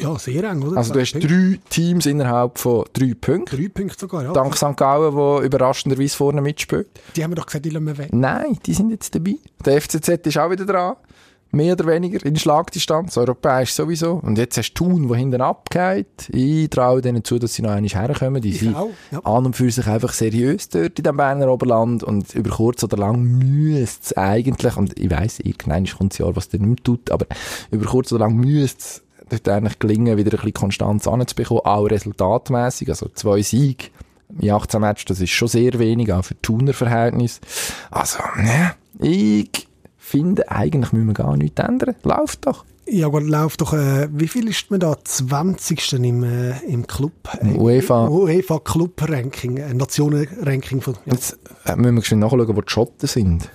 Ja, 0.00 0.18
sehr 0.18 0.44
eng, 0.44 0.62
oder? 0.62 0.76
Also 0.76 0.92
du 0.92 1.00
hast 1.00 1.12
drei 1.14 1.58
Teams 1.70 2.06
innerhalb 2.06 2.58
von 2.58 2.84
drei 2.92 3.14
Punkten. 3.20 3.56
Drei 3.56 3.68
Punkte 3.68 3.98
sogar, 3.98 4.22
ja. 4.22 4.32
Dank 4.32 4.56
St. 4.56 4.76
Gallen, 4.76 5.14
der 5.14 5.40
überraschenderweise 5.42 6.16
vorne 6.16 6.40
mitspielt. 6.40 6.88
Die 7.16 7.24
haben 7.24 7.32
wir 7.32 7.36
doch 7.36 7.46
gesagt, 7.46 7.64
die 7.64 7.70
lassen 7.70 7.86
wir 7.86 7.98
weg. 7.98 8.12
Nein, 8.12 8.58
die 8.64 8.74
sind 8.74 8.90
jetzt 8.90 9.14
dabei. 9.14 9.36
Der 9.64 9.80
FCZ 9.80 10.08
ist 10.26 10.38
auch 10.38 10.50
wieder 10.50 10.66
dran. 10.66 10.96
Mehr 11.50 11.72
oder 11.72 11.86
weniger 11.86 12.24
in 12.26 12.36
Schlagdistanz, 12.36 13.16
europäisch 13.16 13.72
sowieso. 13.72 14.20
Und 14.22 14.36
jetzt 14.36 14.58
hast 14.58 14.74
du 14.74 14.84
Thun, 14.84 15.08
der 15.08 15.16
hinten 15.16 15.40
abgeht. 15.40 16.28
Ich 16.28 16.68
traue 16.68 17.00
denen 17.00 17.24
zu, 17.24 17.38
dass 17.38 17.54
sie 17.54 17.62
noch 17.62 17.70
einmal 17.70 17.88
herkommen. 17.88 18.42
Die 18.42 18.50
Ich 18.50 18.60
sind 18.60 18.76
auch, 18.76 18.90
ja. 19.10 19.20
an 19.20 19.46
und 19.46 19.56
für 19.56 19.70
sich 19.70 19.86
einfach 19.86 20.12
seriös 20.12 20.68
dort 20.68 20.98
in 20.98 21.04
dem 21.04 21.16
Berner 21.16 21.50
Oberland. 21.50 22.04
Und 22.04 22.34
über 22.34 22.50
kurz 22.50 22.84
oder 22.84 22.98
lang 22.98 23.22
müsste 23.22 23.98
es 24.04 24.16
eigentlich, 24.18 24.76
und 24.76 24.98
ich 24.98 25.10
weiss, 25.10 25.40
irgendwann 25.40 25.86
kommt 25.86 26.12
das 26.12 26.18
Jahr, 26.18 26.36
was 26.36 26.50
der 26.50 26.60
nicht 26.60 26.84
tut, 26.84 27.10
aber 27.10 27.24
über 27.70 27.86
kurz 27.86 28.12
oder 28.12 28.26
lang 28.26 28.36
müsste 28.36 28.78
es 28.80 29.02
dort 29.28 29.48
eigentlich 29.48 29.78
gelingen, 29.78 30.16
wieder 30.16 30.30
ein 30.30 30.36
bisschen 30.36 30.54
Konstanz 30.54 31.06
anzubekommen, 31.06 31.62
auch 31.64 31.84
resultatmäßig. 31.84 32.88
Also 32.88 33.08
zwei 33.14 33.42
Siege 33.42 33.86
in 34.40 34.50
18 34.50 34.80
Matches, 34.80 35.04
das 35.06 35.20
ist 35.20 35.30
schon 35.30 35.48
sehr 35.48 35.78
wenig, 35.78 36.12
auch 36.12 36.24
für 36.24 36.40
Thuner 36.40 36.74
Verhältnis. 36.74 37.40
Also, 37.90 38.18
ne, 38.36 38.74
ich 39.00 39.68
finde, 39.96 40.50
eigentlich 40.50 40.92
müssen 40.92 41.06
wir 41.06 41.14
gar 41.14 41.36
nichts 41.36 41.60
ändern. 41.60 41.94
Läuft 42.02 42.46
doch. 42.46 42.64
Ja, 42.90 43.06
aber 43.06 43.20
läuft 43.20 43.60
doch, 43.60 43.74
äh, 43.74 44.08
wie 44.10 44.28
viel 44.28 44.48
ist 44.48 44.70
man 44.70 44.80
da? 44.80 44.96
20. 45.02 45.92
im, 45.92 46.22
äh, 46.22 46.58
im 46.60 46.86
Club? 46.86 47.12
Im 47.40 47.58
UEFA. 47.58 48.08
UEFA 48.08 48.60
Club 48.60 49.02
Ranking, 49.02 49.58
äh, 49.58 49.74
Nationen-Ranking 49.74 50.80
von, 50.80 50.94
ja, 51.04 51.12
Jetzt 51.12 51.38
äh, 51.66 51.76
müssen 51.76 51.96
wir 51.96 52.02
schnell 52.02 52.20
nachschauen, 52.20 52.56
wo 52.56 52.60
die 52.62 52.70
Schotten 52.70 53.06
sind. 53.06 53.50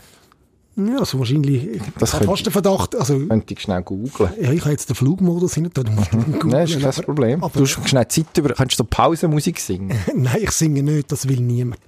Ja, 0.75 0.97
also 0.97 1.19
wahrscheinlich, 1.19 1.67
ich 1.67 1.81
Das 1.99 2.13
habe 2.13 2.25
könnte- 2.25 2.31
fast 2.35 2.45
den 2.47 2.51
Verdacht, 2.53 2.95
also, 2.95 3.19
Könnte 3.19 3.53
ich 3.53 3.59
schnell 3.61 3.81
googlen. 3.83 4.29
ja, 4.41 4.51
ich 4.51 4.61
habe 4.61 4.71
jetzt 4.71 4.89
den 4.89 4.95
Flugmodus 4.95 5.53
hinter, 5.55 5.83
da 5.83 5.91
musst 5.91 6.11
du 6.13 6.17
googeln, 6.17 6.49
Nein, 6.49 6.63
ist 6.65 6.73
kein 6.79 6.85
aber- 6.85 7.01
Problem. 7.03 7.43
Aber, 7.43 7.53
Du 7.59 7.65
hast 7.65 7.89
schnell 7.89 8.07
Zeit 8.07 8.37
über, 8.37 8.53
kannst 8.53 8.73
du 8.73 8.83
so 8.83 8.87
Pausenmusik 8.89 9.59
singen? 9.59 9.91
nein, 10.15 10.37
ich 10.41 10.51
singe 10.51 10.81
nicht, 10.83 11.11
das 11.11 11.27
will 11.27 11.39
niemand. 11.41 11.79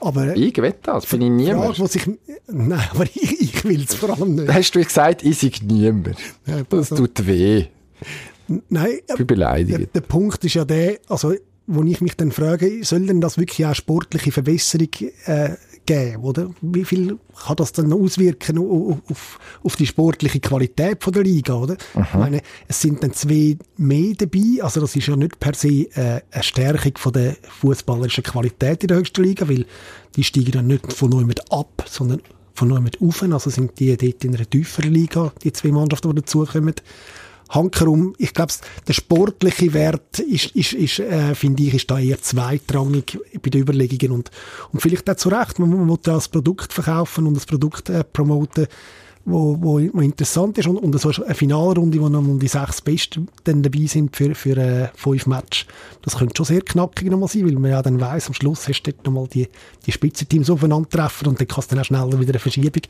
Aber, 0.00 0.36
Ich 0.36 0.56
wette 0.58 0.78
das, 0.82 1.06
bin 1.06 1.22
ich 1.22 1.28
Frage, 1.28 1.42
niemand. 1.58 1.80
was 1.80 1.94
ich, 1.94 2.06
nein, 2.48 2.80
aber 2.90 3.04
ich, 3.04 3.40
ich 3.40 3.64
will 3.64 3.82
es 3.82 3.94
vor 3.94 4.10
allem 4.10 4.34
nicht. 4.34 4.52
Hast 4.52 4.72
du 4.74 4.82
gesagt, 4.84 5.22
ich 5.24 5.38
sei 5.38 5.50
niemand? 5.62 6.16
Ja, 6.46 6.62
Das 6.68 6.90
tut 6.90 7.26
weh. 7.26 7.66
Nein, 8.68 8.88
Ich 8.98 9.06
bin 9.06 9.16
Der, 9.16 9.24
beleidigt. 9.24 9.94
der 9.94 10.00
Punkt 10.02 10.44
ist 10.44 10.54
ja 10.54 10.64
der, 10.66 10.98
also, 11.08 11.32
wo 11.66 11.82
ich 11.82 12.02
mich 12.02 12.14
dann 12.16 12.30
frage, 12.30 12.84
soll 12.84 13.06
denn 13.06 13.22
das 13.22 13.38
wirklich 13.38 13.66
auch 13.66 13.74
sportliche 13.74 14.32
Verbesserung 14.32 14.88
äh, 15.24 15.50
geben, 15.86 16.22
oder? 16.22 16.50
Wie 16.60 16.84
viel 16.84 17.18
kann 17.46 17.56
das 17.56 17.72
dann 17.72 17.92
auswirken 17.92 18.58
auf, 18.58 18.98
auf, 19.10 19.38
auf 19.62 19.76
die 19.76 19.86
sportliche 19.86 20.40
Qualität 20.40 21.02
von 21.02 21.12
der 21.12 21.22
Liga, 21.22 21.54
oder? 21.54 21.76
Ich 21.94 22.14
meine, 22.14 22.40
es 22.68 22.80
sind 22.80 23.02
dann 23.02 23.12
zwei 23.12 23.56
mehr 23.76 24.14
dabei, 24.16 24.62
also 24.62 24.80
das 24.80 24.96
ist 24.96 25.06
ja 25.06 25.16
nicht 25.16 25.38
per 25.40 25.54
se 25.54 25.88
äh, 25.94 26.20
eine 26.30 26.42
Stärkung 26.42 26.92
von 26.96 27.12
der 27.12 27.36
fußballerischen 27.60 28.24
Qualität 28.24 28.82
in 28.82 28.88
der 28.88 28.98
höchsten 28.98 29.22
Liga, 29.22 29.48
weil 29.48 29.66
die 30.16 30.24
steigen 30.24 30.52
dann 30.52 30.66
nicht 30.66 30.92
von 30.92 31.10
neuem 31.10 31.32
ab, 31.50 31.84
sondern 31.88 32.20
von 32.54 32.68
neuem 32.68 32.88
auf, 33.00 33.22
also 33.22 33.50
sind 33.50 33.78
die 33.78 33.96
dort 33.96 34.24
in 34.24 34.34
einer 34.34 34.48
tieferen 34.48 34.94
Liga, 34.94 35.32
die 35.42 35.52
zwei 35.52 35.70
Mannschaften, 35.70 36.10
die 36.10 36.22
dazukommen. 36.22 36.74
Hankerum, 37.50 38.14
ich 38.18 38.32
glaube, 38.32 38.52
der 38.86 38.92
sportliche 38.92 39.72
Wert 39.72 40.18
ist, 40.18 40.46
ist, 40.56 40.72
ist 40.72 40.98
äh, 40.98 41.34
finde 41.34 41.62
ich, 41.62 41.74
ist 41.74 41.90
da 41.90 41.98
eher 41.98 42.20
zweitrangig 42.20 43.18
bei 43.42 43.50
den 43.50 43.62
Überlegungen 43.62 44.12
und, 44.12 44.30
und 44.72 44.80
vielleicht 44.80 45.08
auch 45.10 45.16
zu 45.16 45.28
Recht. 45.28 45.58
Man, 45.58 45.70
man 45.70 45.86
muss 45.86 46.00
ja 46.06 46.14
das 46.14 46.28
Produkt 46.28 46.72
verkaufen 46.72 47.26
und 47.26 47.34
das 47.34 47.46
Produkt 47.46 47.90
äh, 47.90 48.04
promoten, 48.04 48.66
wo, 49.26 49.56
wo, 49.60 49.80
wo 49.92 50.00
interessant 50.00 50.58
ist 50.58 50.66
und, 50.66 50.76
und 50.76 50.98
so 51.00 51.10
eine 51.10 51.34
Finalrunde, 51.34 52.00
wo 52.00 52.08
noch 52.08 52.22
die 52.38 52.48
sechs 52.48 52.80
Besten 52.80 53.28
dann 53.44 53.62
dabei 53.62 53.86
sind 53.86 54.14
für, 54.14 54.34
für 54.34 54.56
äh, 54.56 54.88
fünf 54.94 55.26
Matches. 55.26 55.66
Das 56.02 56.18
könnte 56.18 56.34
schon 56.36 56.46
sehr 56.46 56.60
knackig 56.60 57.10
nochmal 57.10 57.28
sein, 57.28 57.46
weil 57.46 57.54
man 57.54 57.70
ja 57.70 57.82
dann 57.82 58.00
weiss, 58.00 58.26
am 58.26 58.34
Schluss 58.34 58.68
hast 58.68 58.82
du 58.82 58.92
dort 58.92 59.04
nochmal 59.06 59.28
die, 59.28 59.48
die 59.86 59.92
Spitzenteams 59.92 60.50
aufeinandertreffen 60.50 61.28
und 61.28 61.40
dann 61.40 61.48
kann 61.48 61.60
es 61.60 61.68
dann 61.68 61.78
auch 61.78 61.84
schneller 61.84 62.20
wieder 62.20 62.32
eine 62.32 62.38
Verschiebung 62.38 62.82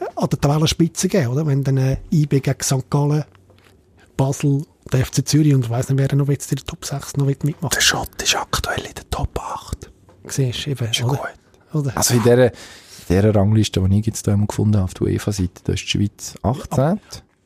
äh, 0.00 0.04
an 0.16 0.28
der 0.30 0.40
Tabellenspitze 0.40 1.08
geben, 1.08 1.28
oder? 1.28 1.46
Wenn 1.46 1.64
dann 1.64 1.76
äh, 1.76 1.96
IB 2.10 2.40
gegen 2.40 2.62
St. 2.62 2.88
Gallen 2.88 3.24
Basel, 4.16 4.62
der 4.92 5.04
FC 5.06 5.26
Zürich 5.26 5.54
und 5.54 5.64
ich 5.64 5.70
weiss 5.70 5.88
nicht, 5.88 5.98
wer 5.98 6.16
noch 6.16 6.28
jetzt 6.28 6.50
in 6.52 6.56
der 6.56 6.64
Top 6.66 6.84
6 6.84 7.16
noch 7.16 7.26
mitmachen 7.26 7.68
Der 7.74 7.80
Schott 7.80 8.10
ist 8.22 8.36
aktuell 8.36 8.80
in 8.86 8.94
der 8.94 9.08
Top 9.10 9.38
8. 9.38 9.90
Siehst 10.26 10.66
du, 10.66 10.70
eben, 10.70 10.90
Ist 10.90 10.98
ja 11.00 11.06
oder? 11.06 11.16
gut. 11.16 11.80
oder? 11.86 11.96
Also 11.96 12.14
in 12.14 12.22
dieser, 12.22 12.46
in 12.46 12.52
dieser 13.08 13.34
Rangliste, 13.34 13.80
die 13.80 13.98
ich 14.00 14.06
jetzt 14.06 14.26
da 14.26 14.34
gefunden 14.36 14.76
habe, 14.76 14.84
auf 14.84 14.94
der 14.94 15.02
UEFA-Seite, 15.08 15.62
da 15.64 15.72
ist 15.72 15.82
die 15.84 15.88
Schweiz 15.88 16.34
18. 16.42 17.00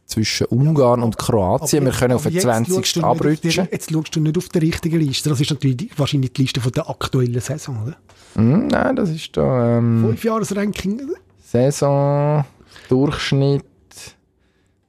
Zwischen 0.06 0.46
Ungarn 0.46 1.02
und 1.02 1.18
Kroatien. 1.18 1.84
Wir 1.84 1.92
können 1.92 2.14
auf 2.14 2.22
den 2.22 2.32
jetzt 2.32 2.44
schaust 2.44 2.64
20. 2.64 2.92
du 2.94 2.98
nicht 3.00 3.04
auf 3.04 3.10
abrutschen. 3.16 3.64
die- 3.66 3.72
Jetzt 3.72 3.90
schaust 3.92 4.16
du 4.16 4.20
nicht 4.20 4.38
auf 4.38 4.48
die 4.48 4.58
richtige 4.58 4.96
Liste. 4.96 5.28
Das 5.28 5.38
ist 5.38 5.50
natürlich 5.50 5.76
die, 5.76 5.90
wahrscheinlich 5.98 6.32
die 6.32 6.42
Liste 6.42 6.62
von 6.62 6.72
der 6.72 6.88
aktuellen 6.88 7.38
Saison, 7.42 7.82
oder? 7.82 7.96
Hm, 8.34 8.68
nein, 8.68 8.96
das 8.96 9.10
ist 9.10 9.36
da 9.36 9.76
ähm, 9.76 10.04
Fünf 10.06 10.24
Jahresranking. 10.24 11.10
Saison, 11.44 12.42
Durchschnitt. 12.88 13.64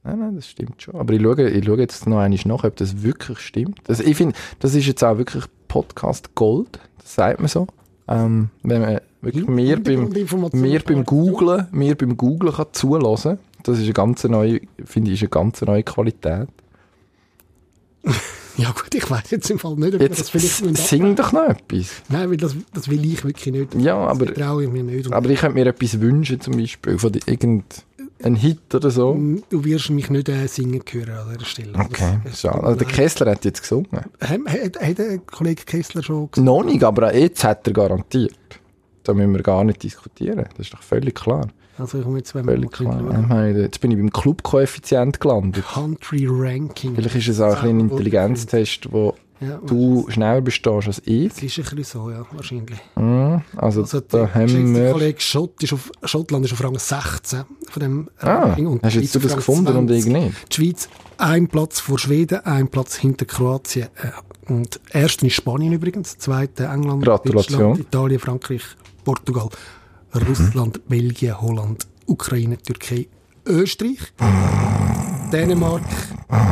Nein, 0.04 0.20
nein, 0.20 0.36
das 0.36 0.48
stimmt 0.48 0.82
schon. 0.82 0.96
Aber 0.96 1.14
ich 1.14 1.22
schaue, 1.22 1.50
ich 1.50 1.66
schaue 1.66 1.78
jetzt 1.78 2.08
noch 2.08 2.20
einmal 2.20 2.40
nach, 2.46 2.64
ob 2.64 2.76
das 2.78 3.04
wirklich 3.04 3.40
stimmt. 3.40 3.80
Das, 3.86 4.00
ich 4.00 4.16
finde, 4.16 4.36
das 4.60 4.74
ist 4.76 4.86
jetzt 4.88 5.04
auch 5.04 5.18
wirklich 5.18 5.44
Podcast 5.68 6.34
Gold. 6.36 6.80
Das 7.00 7.16
sagt 7.16 7.40
man 7.40 7.48
so. 7.50 7.68
Ähm, 8.08 8.50
wenn 8.64 8.82
man 8.82 9.02
wirklich 9.22 9.46
mir 9.48 9.78
beim, 9.84 10.10
mir 10.54 10.80
beim 10.80 11.06
Googlen, 11.06 11.68
mir 11.72 11.96
beim 11.96 12.16
Googlen 12.18 12.54
kann 12.54 12.68
zulassen. 12.72 13.38
Das 13.64 13.78
ist 13.78 13.84
eine 13.84 13.94
ganz 13.94 14.24
neue, 14.24 14.62
finde 14.86 15.12
ich, 15.12 15.22
eine 15.22 15.30
ganz 15.30 15.62
neue 15.62 15.84
Qualität. 15.84 16.48
Ja 18.58 18.72
gut, 18.72 18.94
ich 18.94 19.10
weiß 19.10 19.32
jetzt 19.32 19.50
im 19.52 19.58
Fall 19.58 19.76
nicht, 19.76 19.94
ob 19.94 20.02
wir 20.02 20.10
das 20.10 20.18
Jetzt 20.18 20.32
vielleicht 20.32 20.78
sing 20.86 21.16
doch 21.16 21.32
noch 21.32 21.48
etwas. 21.48 22.02
Nein, 22.10 22.30
weil 22.30 22.36
das, 22.36 22.58
das 22.74 22.90
will 22.90 23.06
ich 23.06 23.24
wirklich 23.24 23.54
nicht. 23.54 23.74
Ja, 23.76 23.96
aber- 23.96 24.26
Das 24.26 24.36
traue 24.36 24.66
ich 24.66 24.70
mir 24.70 24.84
nicht. 24.84 25.14
Aber 25.14 25.30
ich 25.30 25.40
könnte 25.40 25.56
mir 25.58 25.66
etwas 25.68 26.02
wünschen, 26.02 26.42
zum 26.42 26.58
Beispiel, 26.58 27.00
von 27.00 27.10
die- 27.14 27.22
irgendein 28.20 28.36
Hit 28.36 28.76
oder 28.76 28.92
so. 28.92 29.18
du 29.50 29.64
wirst 29.66 29.90
mich 29.90 30.10
nicht 30.10 30.30
äh, 30.30 30.48
singen 30.48 30.82
hören 30.90 31.10
an 31.12 31.34
dieser 31.34 31.46
Stelle. 31.46 31.74
Okay, 31.78 32.20
Das- 32.24 32.42
schade. 32.42 32.64
Also 32.64 32.78
der 32.80 32.88
Kessler 32.88 33.32
hat 33.32 33.46
jetzt 33.46 33.62
gesungen. 33.62 33.88
Hat, 33.92 34.40
hat, 34.82 34.98
der 34.98 35.18
Kollege 35.20 35.64
Kessler 35.66 36.04
schon 36.04 36.30
gesagt? 36.32 36.46
Noch 36.46 36.64
nicht, 36.64 36.84
aber 36.84 37.16
jetzt 37.16 37.44
hat 37.44 37.66
er 37.68 37.74
garantiert. 37.74 38.36
Da 39.04 39.14
müssen 39.14 39.34
wir 39.34 39.42
gar 39.42 39.64
nicht 39.64 39.82
diskutieren. 39.82 40.46
Das 40.58 40.68
ist 40.68 40.74
doch 40.74 40.84
völlig 40.84 41.16
klar. 41.16 41.48
Also 41.78 42.00
ich 42.00 42.04
komme 42.04 42.18
jetzt, 42.18 42.36
wir 42.36 42.44
Völlig 42.44 42.72
klar. 42.72 43.02
meine, 43.02 43.62
Jetzt 43.62 43.80
bin 43.80 43.92
ich 43.92 43.98
beim 43.98 44.12
Club-Koeffizient 44.12 45.22
gelandet. 45.22 45.64
Country 45.74 46.28
Ranking. 46.30 46.94
Vielleicht 46.96 47.16
ist 47.16 47.30
es 47.30 47.40
auch 47.40 47.64
ein, 47.64 47.78
ein 47.78 47.80
Intelligenztest, 47.80 48.92
wo 48.92 49.16
Ja, 49.42 49.58
du 49.66 50.06
schneller 50.10 50.42
bestehst 50.42 50.88
als 50.88 51.02
ich. 51.06 51.30
Das 51.30 51.42
ist 51.44 51.58
ein 51.60 51.64
bisschen 51.76 51.84
so, 51.84 52.10
ja, 52.12 52.26
wahrscheinlich. 52.32 52.80
Mhm. 52.96 53.42
Also, 53.56 53.82
Also 53.82 54.02
da 54.02 54.30
haben 54.34 54.76
wir... 54.76 54.92
Kollege 54.92 55.22
Schott 55.22 55.64
ist 55.64 55.72
auf, 55.74 55.92
Schottland 56.04 56.46
ist 56.46 56.52
auf 56.54 56.64
Rang 56.64 56.78
16 56.78 57.44
von 57.70 57.80
dem 57.82 58.10
Ah, 58.20 58.44
Ranking 58.44 58.68
und 58.68 58.84
hast 58.84 58.96
jetzt 58.96 59.16
du 59.16 59.20
das 59.20 59.36
gefunden 59.36 59.76
und 59.78 59.88
20. 59.88 60.06
ich 60.06 60.12
nicht? 60.12 60.36
Die 60.52 60.56
Schweiz 60.56 60.90
ein 61.18 61.48
Platz 61.48 61.80
vor 61.80 61.98
Schweden, 62.00 62.40
ein 62.46 62.68
Platz 62.68 62.96
hinter 62.98 63.26
Kroatien. 63.26 63.88
Äh, 64.02 64.52
Und 64.52 64.80
ersten 64.90 65.26
ist 65.28 65.36
Spanien 65.36 65.72
übrigens, 65.74 66.18
zweite 66.18 66.66
England. 66.66 67.06
Deutschland, 67.08 67.80
Italien, 67.80 68.20
Frankreich, 68.20 68.64
Portugal, 69.06 69.50
Russland, 70.28 70.82
Belgien, 70.90 71.40
Holland, 71.42 71.88
Ukraine, 72.08 72.58
Türkei, 72.58 73.08
Österreich, 73.46 74.00
Dänemark, 75.32 75.84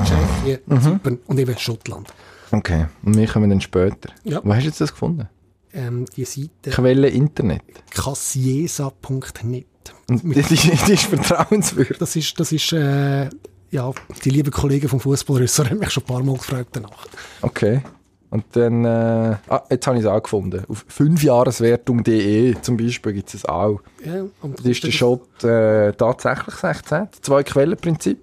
Tschechien, 0.06 0.60
Mhm. 0.68 0.82
Zypern 0.82 1.20
und 1.28 1.40
eben 1.40 1.58
Schottland. 1.58 2.14
Okay, 2.52 2.86
und 3.04 3.18
wir 3.18 3.28
kommen 3.28 3.50
dann 3.50 3.62
später. 3.62 4.10
Ja. 4.24 4.42
Wo 4.44 4.54
hast 4.54 4.62
du 4.64 4.68
jetzt 4.68 4.82
das 4.82 4.92
gefunden? 4.92 5.28
Ähm, 5.74 6.06
die 6.16 6.26
Seite 6.26 6.70
Quelle 6.72 7.10
Internet. 7.10 7.62
cassiesa.net. 7.92 9.66
Und 10.10 10.24
die, 10.24 10.42
die, 10.42 10.56
die 10.56 10.94
ist 10.94 11.04
vertrauenswürdig. 11.06 11.98
Das 11.98 12.16
ist, 12.16 12.40
das 12.40 12.52
ist 12.52 12.72
äh, 12.74 13.30
ja, 13.72 13.92
die 14.24 14.30
lieben 14.30 14.52
Kollegen 14.52 14.88
vom 14.88 15.00
Fußballressort 15.00 15.70
haben 15.70 15.80
mich 15.80 15.92
schon 15.92 16.04
ein 16.04 16.08
paar 16.08 16.24
Mal 16.24 16.38
gefragt 16.38 16.70
danach. 16.74 17.08
Okay. 17.42 17.82
Und 18.30 18.44
dann, 18.54 18.84
äh, 18.84 19.38
ah, 19.48 19.64
jetzt 19.70 19.88
habe 19.88 19.98
ich 19.98 20.04
es 20.04 20.10
auch 20.10 20.22
gefunden. 20.22 20.64
Auf 20.68 20.86
5jahreswertung.de 20.90 22.56
zum 22.62 22.76
Beispiel 22.76 23.14
gibt 23.14 23.30
es 23.30 23.36
es 23.36 23.46
auch. 23.46 23.80
Ja, 24.04 24.26
und 24.42 24.60
Das 24.60 24.66
ist 24.66 24.84
der 24.84 24.92
Shot 24.92 25.44
äh, 25.44 25.94
tatsächlich 25.94 26.56
16. 26.56 27.08
Zwei 27.22 27.44
Quellenprinzip. 27.44 28.20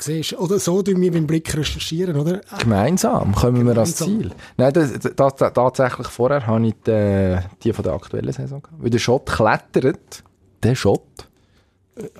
Siehst, 0.00 0.38
oder 0.38 0.58
so 0.58 0.82
tun 0.82 1.00
wir 1.00 1.12
beim 1.12 1.26
Blick 1.26 1.54
recherchieren, 1.56 2.16
oder? 2.16 2.40
Gemeinsam 2.58 3.34
kommen 3.34 3.66
wir 3.66 3.76
ans. 3.76 3.96
Ziel. 3.96 4.30
Nein, 4.56 4.72
das, 4.72 4.92
das, 4.98 5.34
das, 5.34 5.52
tatsächlich 5.52 6.06
vorher 6.06 6.46
habe 6.46 6.68
ich 6.68 6.74
die, 6.86 7.38
die 7.62 7.72
von 7.72 7.82
der 7.82 7.94
aktuellen 7.94 8.32
Saison 8.32 8.62
gehabt. 8.62 8.82
Weil 8.82 8.90
der 8.90 8.98
Shot 8.98 9.26
klettert, 9.26 10.22
der 10.62 10.74
Shot, 10.74 11.27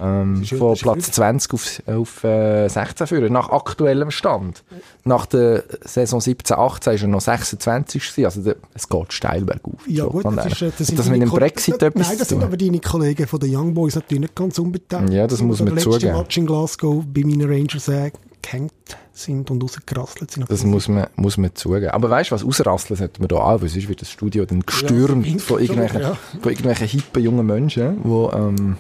ähm, 0.01 0.45
von 0.45 0.71
das 0.71 0.81
Platz 0.81 1.13
20 1.13 1.55
auf, 1.55 1.83
auf 1.87 2.25
äh, 2.25 2.69
16 2.69 3.07
führen, 3.07 3.33
nach 3.33 3.51
aktuellem 3.51 4.11
Stand. 4.11 4.65
Nach 5.05 5.27
der 5.27 5.65
Saison 5.85 6.21
17, 6.21 6.57
18 6.57 6.95
ist 6.95 7.03
er 7.03 7.09
noch 7.09 7.21
26 7.21 8.03
gewesen, 8.03 8.25
also 8.25 8.43
der, 8.43 8.57
es 8.75 8.89
geht 8.89 9.13
steil 9.13 9.45
bergauf. 9.45 9.81
Ja 9.87 10.05
gut, 10.05 10.23
Schottland 10.23 10.39
das 10.39 10.47
ist, 10.47 10.63
äh, 10.63 10.73
das 10.77 10.87
sind 10.87 10.99
Hat 10.99 11.07
das 11.07 11.11
mit 11.11 11.23
dem 11.23 11.31
Brexit 11.31 11.83
etwas 11.83 12.09
Nein, 12.09 12.19
das 12.19 12.29
sind 12.29 12.43
aber 12.43 12.57
deine 12.57 12.81
Kollegen 12.81 13.27
von 13.27 13.41
den 13.41 13.57
Young 13.57 13.75
Boys 13.75 13.95
natürlich 13.95 14.23
nicht 14.23 14.35
ganz 14.35 14.59
unbeteiligt. 14.59 15.13
Ja, 15.13 15.27
das 15.27 15.41
muss 15.43 15.59
man 15.59 15.67
Der 15.67 15.75
letzte 15.77 15.91
zugeben. 15.91 16.17
Match 16.17 16.37
in 16.37 16.47
Glasgow 16.47 17.05
bei 17.13 17.23
meinen 17.23 17.49
Rangers 17.51 17.89
äh, 17.89 18.11
gehängt 18.43 18.73
sind 19.13 19.51
und 19.51 19.63
rausgerasselt 19.63 20.31
sind. 20.31 20.51
Das 20.51 20.65
muss 20.65 20.89
man, 20.89 21.07
muss 21.17 21.37
man 21.37 21.55
zugeben. 21.55 21.91
Aber 21.91 22.09
weißt 22.09 22.31
du 22.31 22.35
was, 22.35 22.45
ausrasseln 22.45 22.97
sollten 22.97 23.21
wir 23.21 23.29
da 23.29 23.37
auch, 23.37 23.61
weil 23.61 23.69
sonst 23.69 23.89
wird 23.89 24.01
das 24.01 24.11
Studio 24.11 24.45
dann 24.45 24.61
gestürmt 24.61 25.27
Ja, 25.27 25.39
von, 25.39 25.59
irgendwelchen, 25.61 26.01
ja. 26.01 26.17
von 26.41 26.51
irgendwelchen 26.51 26.87
hippen 26.87 27.23
jungen 27.23 27.47
Menschen, 27.47 28.03
die 28.05 28.37
ähm, 28.37 28.77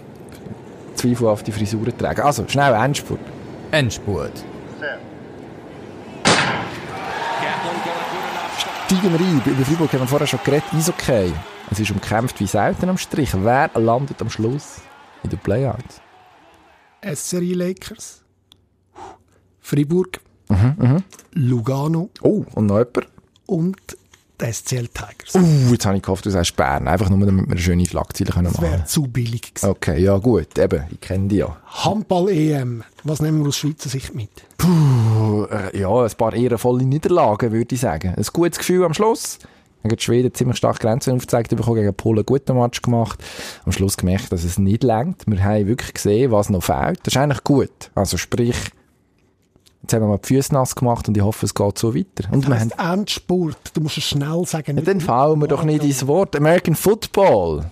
Zweifel 0.98 1.28
auf 1.28 1.42
die 1.42 1.52
Frisuren 1.52 1.96
tragen. 1.96 2.20
Also, 2.22 2.44
schnell, 2.48 2.74
Endspurt. 2.74 3.20
Endspurt. 3.70 4.32
Steigen 8.86 9.12
wir 9.12 9.20
ein. 9.20 9.42
Über 9.44 9.64
Freiburg 9.64 9.92
haben 9.92 10.00
wir 10.00 10.06
vorher 10.06 10.26
schon 10.26 10.40
geredet. 10.44 10.64
Eishockey. 10.72 11.32
Es 11.70 11.80
ist 11.80 11.90
umkämpft 11.90 12.40
wie 12.40 12.46
selten 12.46 12.88
am 12.88 12.96
Strich. 12.98 13.30
Wer 13.34 13.70
landet 13.74 14.20
am 14.22 14.30
Schluss 14.30 14.80
in 15.22 15.30
den 15.30 15.38
Playouts? 15.38 16.00
SRI 17.02 17.52
Lakers, 17.54 18.22
Fribourg, 19.60 20.18
Mhm, 20.48 21.02
Lugano 21.34 22.08
Oh, 22.22 22.42
und 22.54 22.66
noch 22.66 22.78
jemand? 22.78 23.06
und 23.46 23.76
die 24.40 24.52
SCL 24.52 24.88
Tigers. 24.88 25.34
Uh, 25.34 25.72
jetzt 25.72 25.86
habe 25.86 25.96
ich 25.96 26.02
gehofft, 26.02 26.26
du 26.26 26.30
sagst 26.30 26.56
Bern. 26.56 26.88
Einfach 26.88 27.08
nur, 27.10 27.24
damit 27.24 27.46
wir 27.46 27.52
eine 27.52 27.60
schöne 27.60 27.86
Schlagzeile 27.86 28.30
können 28.30 28.52
Das 28.52 28.60
wäre 28.60 28.72
machen 28.72 28.86
zu 28.86 29.02
billig 29.02 29.54
gewesen. 29.54 29.70
Okay, 29.70 30.02
ja 30.02 30.16
gut. 30.18 30.58
Eben, 30.58 30.84
ich 30.90 31.00
kenne 31.00 31.28
die 31.28 31.36
ja. 31.36 31.56
Handball-EM, 31.66 32.84
was 33.04 33.20
nehmen 33.20 33.40
wir 33.40 33.48
aus 33.48 33.56
Schweizer 33.56 33.88
Sicht 33.88 34.14
mit? 34.14 34.30
Puh, 34.56 35.44
äh, 35.44 35.78
ja, 35.78 36.04
ein 36.04 36.10
paar 36.16 36.34
ehrenvolle 36.34 36.84
Niederlagen, 36.84 37.52
würde 37.52 37.74
ich 37.74 37.80
sagen. 37.80 38.14
Ein 38.16 38.26
gutes 38.32 38.58
Gefühl 38.58 38.84
am 38.84 38.94
Schluss. 38.94 39.38
Die 39.84 40.02
Schweden 40.02 40.34
ziemlich 40.34 40.58
stark 40.58 40.80
Grenzen 40.80 41.14
aufgezeigt 41.14 41.50
bekommen, 41.50 41.76
gegen 41.76 41.94
Polen 41.94 42.18
einen 42.18 42.26
guten 42.26 42.58
Match 42.58 42.82
gemacht. 42.82 43.22
Am 43.64 43.72
Schluss 43.72 43.96
gemerkt, 43.96 44.32
dass 44.32 44.44
es 44.44 44.58
nicht 44.58 44.82
längt. 44.82 45.22
Wir 45.26 45.42
haben 45.42 45.66
wirklich 45.66 45.94
gesehen, 45.94 46.30
was 46.30 46.50
noch 46.50 46.62
fehlt. 46.62 46.98
Das 47.04 47.14
ist 47.14 47.16
eigentlich 47.16 47.44
gut. 47.44 47.90
Also 47.94 48.16
sprich, 48.16 48.56
jetzt 49.82 49.92
haben 49.92 50.02
wir 50.02 50.08
mal 50.08 50.18
die 50.18 50.26
Füße 50.34 50.52
nass 50.52 50.74
gemacht 50.74 51.08
und 51.08 51.16
ich 51.16 51.22
hoffe, 51.22 51.46
es 51.46 51.54
geht 51.54 51.78
so 51.78 51.94
weiter. 51.94 52.32
Und 52.32 52.46
wir 52.48 52.58
haben, 52.58 52.70
Das 52.76 52.92
Endspurt, 52.92 53.56
du 53.74 53.80
musst 53.80 53.98
es 53.98 54.04
schnell 54.04 54.44
sagen. 54.46 54.76
ja, 54.76 54.82
dann 54.82 55.00
fallen 55.00 55.40
wir 55.40 55.48
doch 55.48 55.64
nicht 55.64 55.84
ins 55.84 56.06
Wort. 56.06 56.36
American 56.36 56.74
Football. 56.74 57.70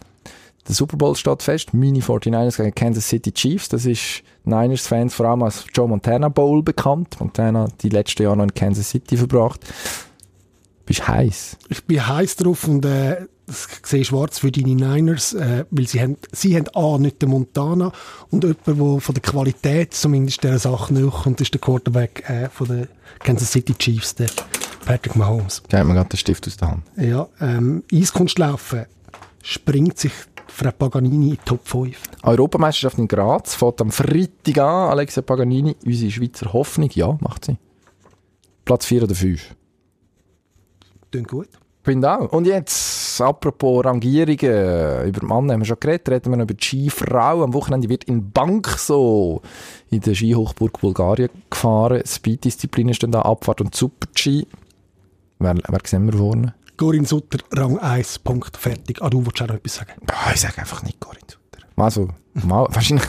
Der 0.68 0.74
Super 0.74 0.96
Bowl 0.96 1.14
steht 1.14 1.42
fest. 1.42 1.74
Mini 1.74 2.00
49ers 2.00 2.56
gegen 2.56 2.74
Kansas 2.74 3.08
City 3.08 3.30
Chiefs. 3.32 3.68
Das 3.68 3.86
ist 3.86 4.22
Niners-Fans 4.44 5.14
vor 5.14 5.26
allem 5.26 5.44
als 5.44 5.64
Joe 5.72 5.86
Montana 5.88 6.28
Bowl 6.28 6.62
bekannt. 6.62 7.16
Montana 7.20 7.68
die 7.82 7.88
letzten 7.88 8.24
Jahre 8.24 8.36
noch 8.36 8.44
in 8.44 8.54
Kansas 8.54 8.90
City 8.90 9.16
verbracht. 9.16 9.60
Bist 10.84 11.06
heiß. 11.06 11.56
Ich 11.68 11.84
bin 11.84 12.04
heiß 12.06 12.36
drauf 12.36 12.66
und 12.66 12.84
äh, 12.84 13.26
das 13.46 13.68
sehe 13.84 14.04
schwarz 14.04 14.40
für 14.40 14.50
deine 14.50 14.74
Niners, 14.74 15.32
äh, 15.32 15.64
weil 15.70 15.86
sie 15.86 16.00
haben, 16.00 16.16
sie 16.32 16.56
haben 16.56 16.68
A, 16.74 16.98
nicht 16.98 17.22
den 17.22 17.30
Montana 17.30 17.92
und 18.30 18.42
jemand, 18.42 18.66
der 18.66 19.00
von 19.00 19.14
der 19.14 19.22
Qualität 19.22 19.94
zumindest 19.94 20.42
dieser 20.42 20.58
Sache 20.58 20.92
nachkommt, 20.92 21.40
ist 21.40 21.54
der 21.54 21.60
Quarterback 21.60 22.28
äh, 22.28 22.48
von 22.48 22.66
den 22.68 22.88
Kansas 23.20 23.52
City 23.52 23.74
Chiefs, 23.74 24.16
der 24.16 24.28
Patrick 24.84 25.16
Mahomes. 25.16 25.62
Da 25.68 25.78
hat 25.78 25.86
mir 25.86 25.94
gerade 25.94 26.08
den 26.08 26.16
Stift 26.16 26.46
aus 26.46 26.56
der 26.56 26.68
Hand. 26.68 26.82
Ja, 26.96 27.28
ähm, 27.40 27.84
Eiskunstlaufen 27.92 28.86
springt 29.42 29.98
sich 29.98 30.12
Fred 30.48 30.78
Paganini 30.78 31.26
in 31.26 31.30
die 31.32 31.36
Top 31.44 31.66
5. 31.68 31.96
Europameisterschaft 32.22 32.98
in 32.98 33.08
Graz 33.08 33.54
fährt 33.54 33.80
am 33.80 33.90
Freitag 33.90 34.58
an. 34.58 34.90
Alexia 34.90 35.22
Paganini, 35.22 35.76
unsere 35.84 36.10
Schweizer 36.10 36.52
Hoffnung. 36.52 36.90
Ja, 36.94 37.16
macht 37.20 37.44
sie. 37.44 37.58
Platz 38.64 38.86
4 38.86 39.04
oder 39.04 39.14
5. 39.14 39.54
Klingt 41.10 41.28
gut. 41.28 41.48
Finde 41.82 42.10
auch. 42.10 42.32
Und 42.32 42.46
jetzt, 42.46 43.05
apropos 43.20 43.84
Rangierungen, 43.84 45.06
über 45.06 45.26
Mann 45.26 45.50
haben 45.50 45.60
wir 45.60 45.66
schon 45.66 45.80
geredet, 45.80 46.08
reden 46.08 46.30
wir 46.32 46.36
noch 46.36 46.44
über 46.44 46.54
die 46.54 46.64
Skifrau. 46.64 47.42
Am 47.42 47.54
Wochenende 47.54 47.88
wird 47.88 48.04
in 48.04 48.32
Bank 48.32 48.68
so 48.68 49.42
in 49.90 50.00
der 50.00 50.14
Skihochburg 50.14 50.80
Bulgarien 50.80 51.30
gefahren. 51.50 52.02
Speed-Disziplinen 52.04 52.94
stehen 52.94 53.12
da, 53.12 53.22
Abfahrt 53.22 53.60
und 53.60 53.74
Super-G. 53.74 54.46
Wer, 55.38 55.54
wer 55.68 55.80
sehen 55.84 56.10
wir 56.10 56.18
vorne? 56.18 56.54
Corinne 56.76 57.06
Sutter, 57.06 57.38
Rang 57.52 57.78
1, 57.78 58.18
Punkt, 58.20 58.56
fertig. 58.56 59.00
Ah, 59.00 59.08
du 59.08 59.24
wolltest 59.24 59.42
auch 59.42 59.48
noch 59.48 59.56
etwas 59.56 59.74
sagen. 59.76 59.92
Ah, 60.08 60.32
ich 60.34 60.40
sage 60.40 60.58
einfach 60.58 60.82
nicht 60.82 61.00
Corinne 61.00 61.20
Sutter. 61.26 61.66
Also, 61.76 62.08
mal, 62.34 62.66
wahrscheinlich, 62.70 63.06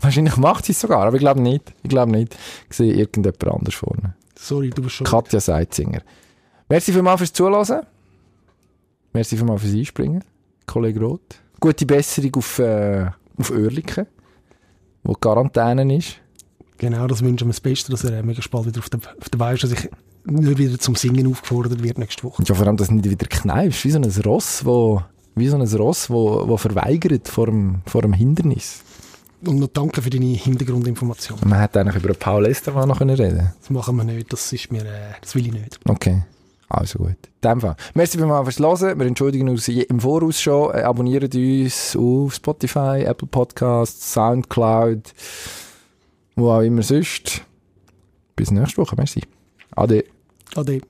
wahrscheinlich 0.00 0.36
macht 0.36 0.66
sie 0.66 0.72
es 0.72 0.80
sogar, 0.80 1.06
aber 1.06 1.16
ich 1.16 1.20
glaube 1.20 1.40
nicht. 1.40 1.72
Ich 1.82 1.90
glaube 1.90 2.12
nicht. 2.12 2.36
Ich 2.70 2.76
sehe 2.76 2.92
irgendjemand 2.92 3.44
anders 3.44 3.74
vorne. 3.74 4.14
Sorry, 4.36 4.70
du 4.70 4.82
bist 4.82 4.96
schon... 4.96 5.06
Katja 5.06 5.40
Seitzinger. 5.40 6.02
Merci 6.68 6.92
vielmals 6.92 7.18
fürs 7.18 7.32
Zuhören. 7.32 7.86
Merci 9.12 9.36
vielmals 9.36 9.62
fürs 9.62 9.74
Einspringen, 9.74 10.24
Kollege 10.66 11.00
Roth. 11.00 11.40
Gute 11.60 11.84
Besserung 11.84 12.34
auf, 12.36 12.58
äh, 12.58 13.06
auf 13.36 13.50
Oerlikon, 13.50 14.06
wo 15.04 15.12
die 15.12 15.20
Quarantäne 15.20 15.96
ist. 15.96 16.18
Genau, 16.78 17.06
das 17.06 17.22
wünschen 17.22 17.46
wir 17.46 17.52
das 17.52 17.60
Beste, 17.60 17.92
dass 17.92 18.04
er 18.04 18.18
äh, 18.18 18.22
mega 18.22 18.40
spät 18.40 18.66
wieder 18.66 18.78
auf 18.78 18.88
der, 18.88 19.00
auf 19.20 19.28
der 19.28 19.38
Beine 19.38 19.54
ist, 19.54 19.64
dass 19.64 19.72
ich 19.72 19.90
nicht 20.24 20.58
wieder 20.58 20.78
zum 20.78 20.94
Singen 20.94 21.26
aufgefordert 21.26 21.82
wird 21.82 21.98
nächste 21.98 22.24
Woche. 22.24 22.42
Ja, 22.44 22.54
vor 22.54 22.66
allem, 22.66 22.76
dass 22.76 22.88
du 22.88 22.94
nicht 22.94 23.08
wieder 23.08 23.26
kneifst, 23.26 23.84
wie 23.84 23.90
so 23.90 23.98
ein 23.98 24.04
Ross, 24.24 24.64
wo, 24.64 25.02
wie 25.34 25.48
so 25.48 25.56
ein 25.56 25.62
Ross, 25.62 26.08
wo, 26.08 26.48
wo 26.48 26.56
verweigert 26.56 27.28
vor 27.28 27.46
dem, 27.46 27.82
vor 27.86 28.02
dem 28.02 28.14
Hindernis. 28.14 28.82
Und 29.44 29.58
noch 29.58 29.68
danke 29.68 30.00
für 30.00 30.10
deine 30.10 30.26
Hintergrundinformation. 30.26 31.38
Man 31.44 31.60
hätte 31.60 31.80
eigentlich 31.80 32.02
über 32.02 32.14
Paul 32.14 32.46
Estermann 32.46 32.88
noch 32.88 33.00
reden 33.00 33.16
können. 33.16 33.52
Das 33.60 33.70
machen 33.70 33.96
wir 33.96 34.04
nicht, 34.04 34.32
das 34.32 34.52
ist 34.52 34.72
mir, 34.72 34.84
äh, 34.84 35.14
das 35.20 35.34
will 35.34 35.46
ich 35.46 35.52
nicht. 35.52 35.80
Okay. 35.86 36.22
Also 36.72 37.00
gut. 37.00 37.08
In 37.08 37.50
dem 37.50 37.60
Fall. 37.60 37.76
Merci 37.92 38.16
vielmals 38.16 38.54
fürs 38.54 38.80
Hören. 38.80 38.98
Wir 38.98 39.06
entschuldigen 39.06 39.46
uns 39.50 39.68
im 39.68 40.00
Voraus 40.00 40.40
schon. 40.40 40.74
Äh, 40.74 40.80
abonniert 40.80 41.34
uns 41.34 41.94
auf 41.94 42.34
Spotify, 42.34 43.04
Apple 43.04 43.28
Podcasts, 43.28 44.14
Soundcloud, 44.14 45.12
wo 46.34 46.50
auch 46.50 46.62
immer 46.62 46.82
sonst. 46.82 47.42
Bis 48.36 48.50
nächste 48.50 48.78
Woche. 48.78 48.96
Merci. 48.96 49.20
Ade. 49.76 50.06
Ade. 50.54 50.80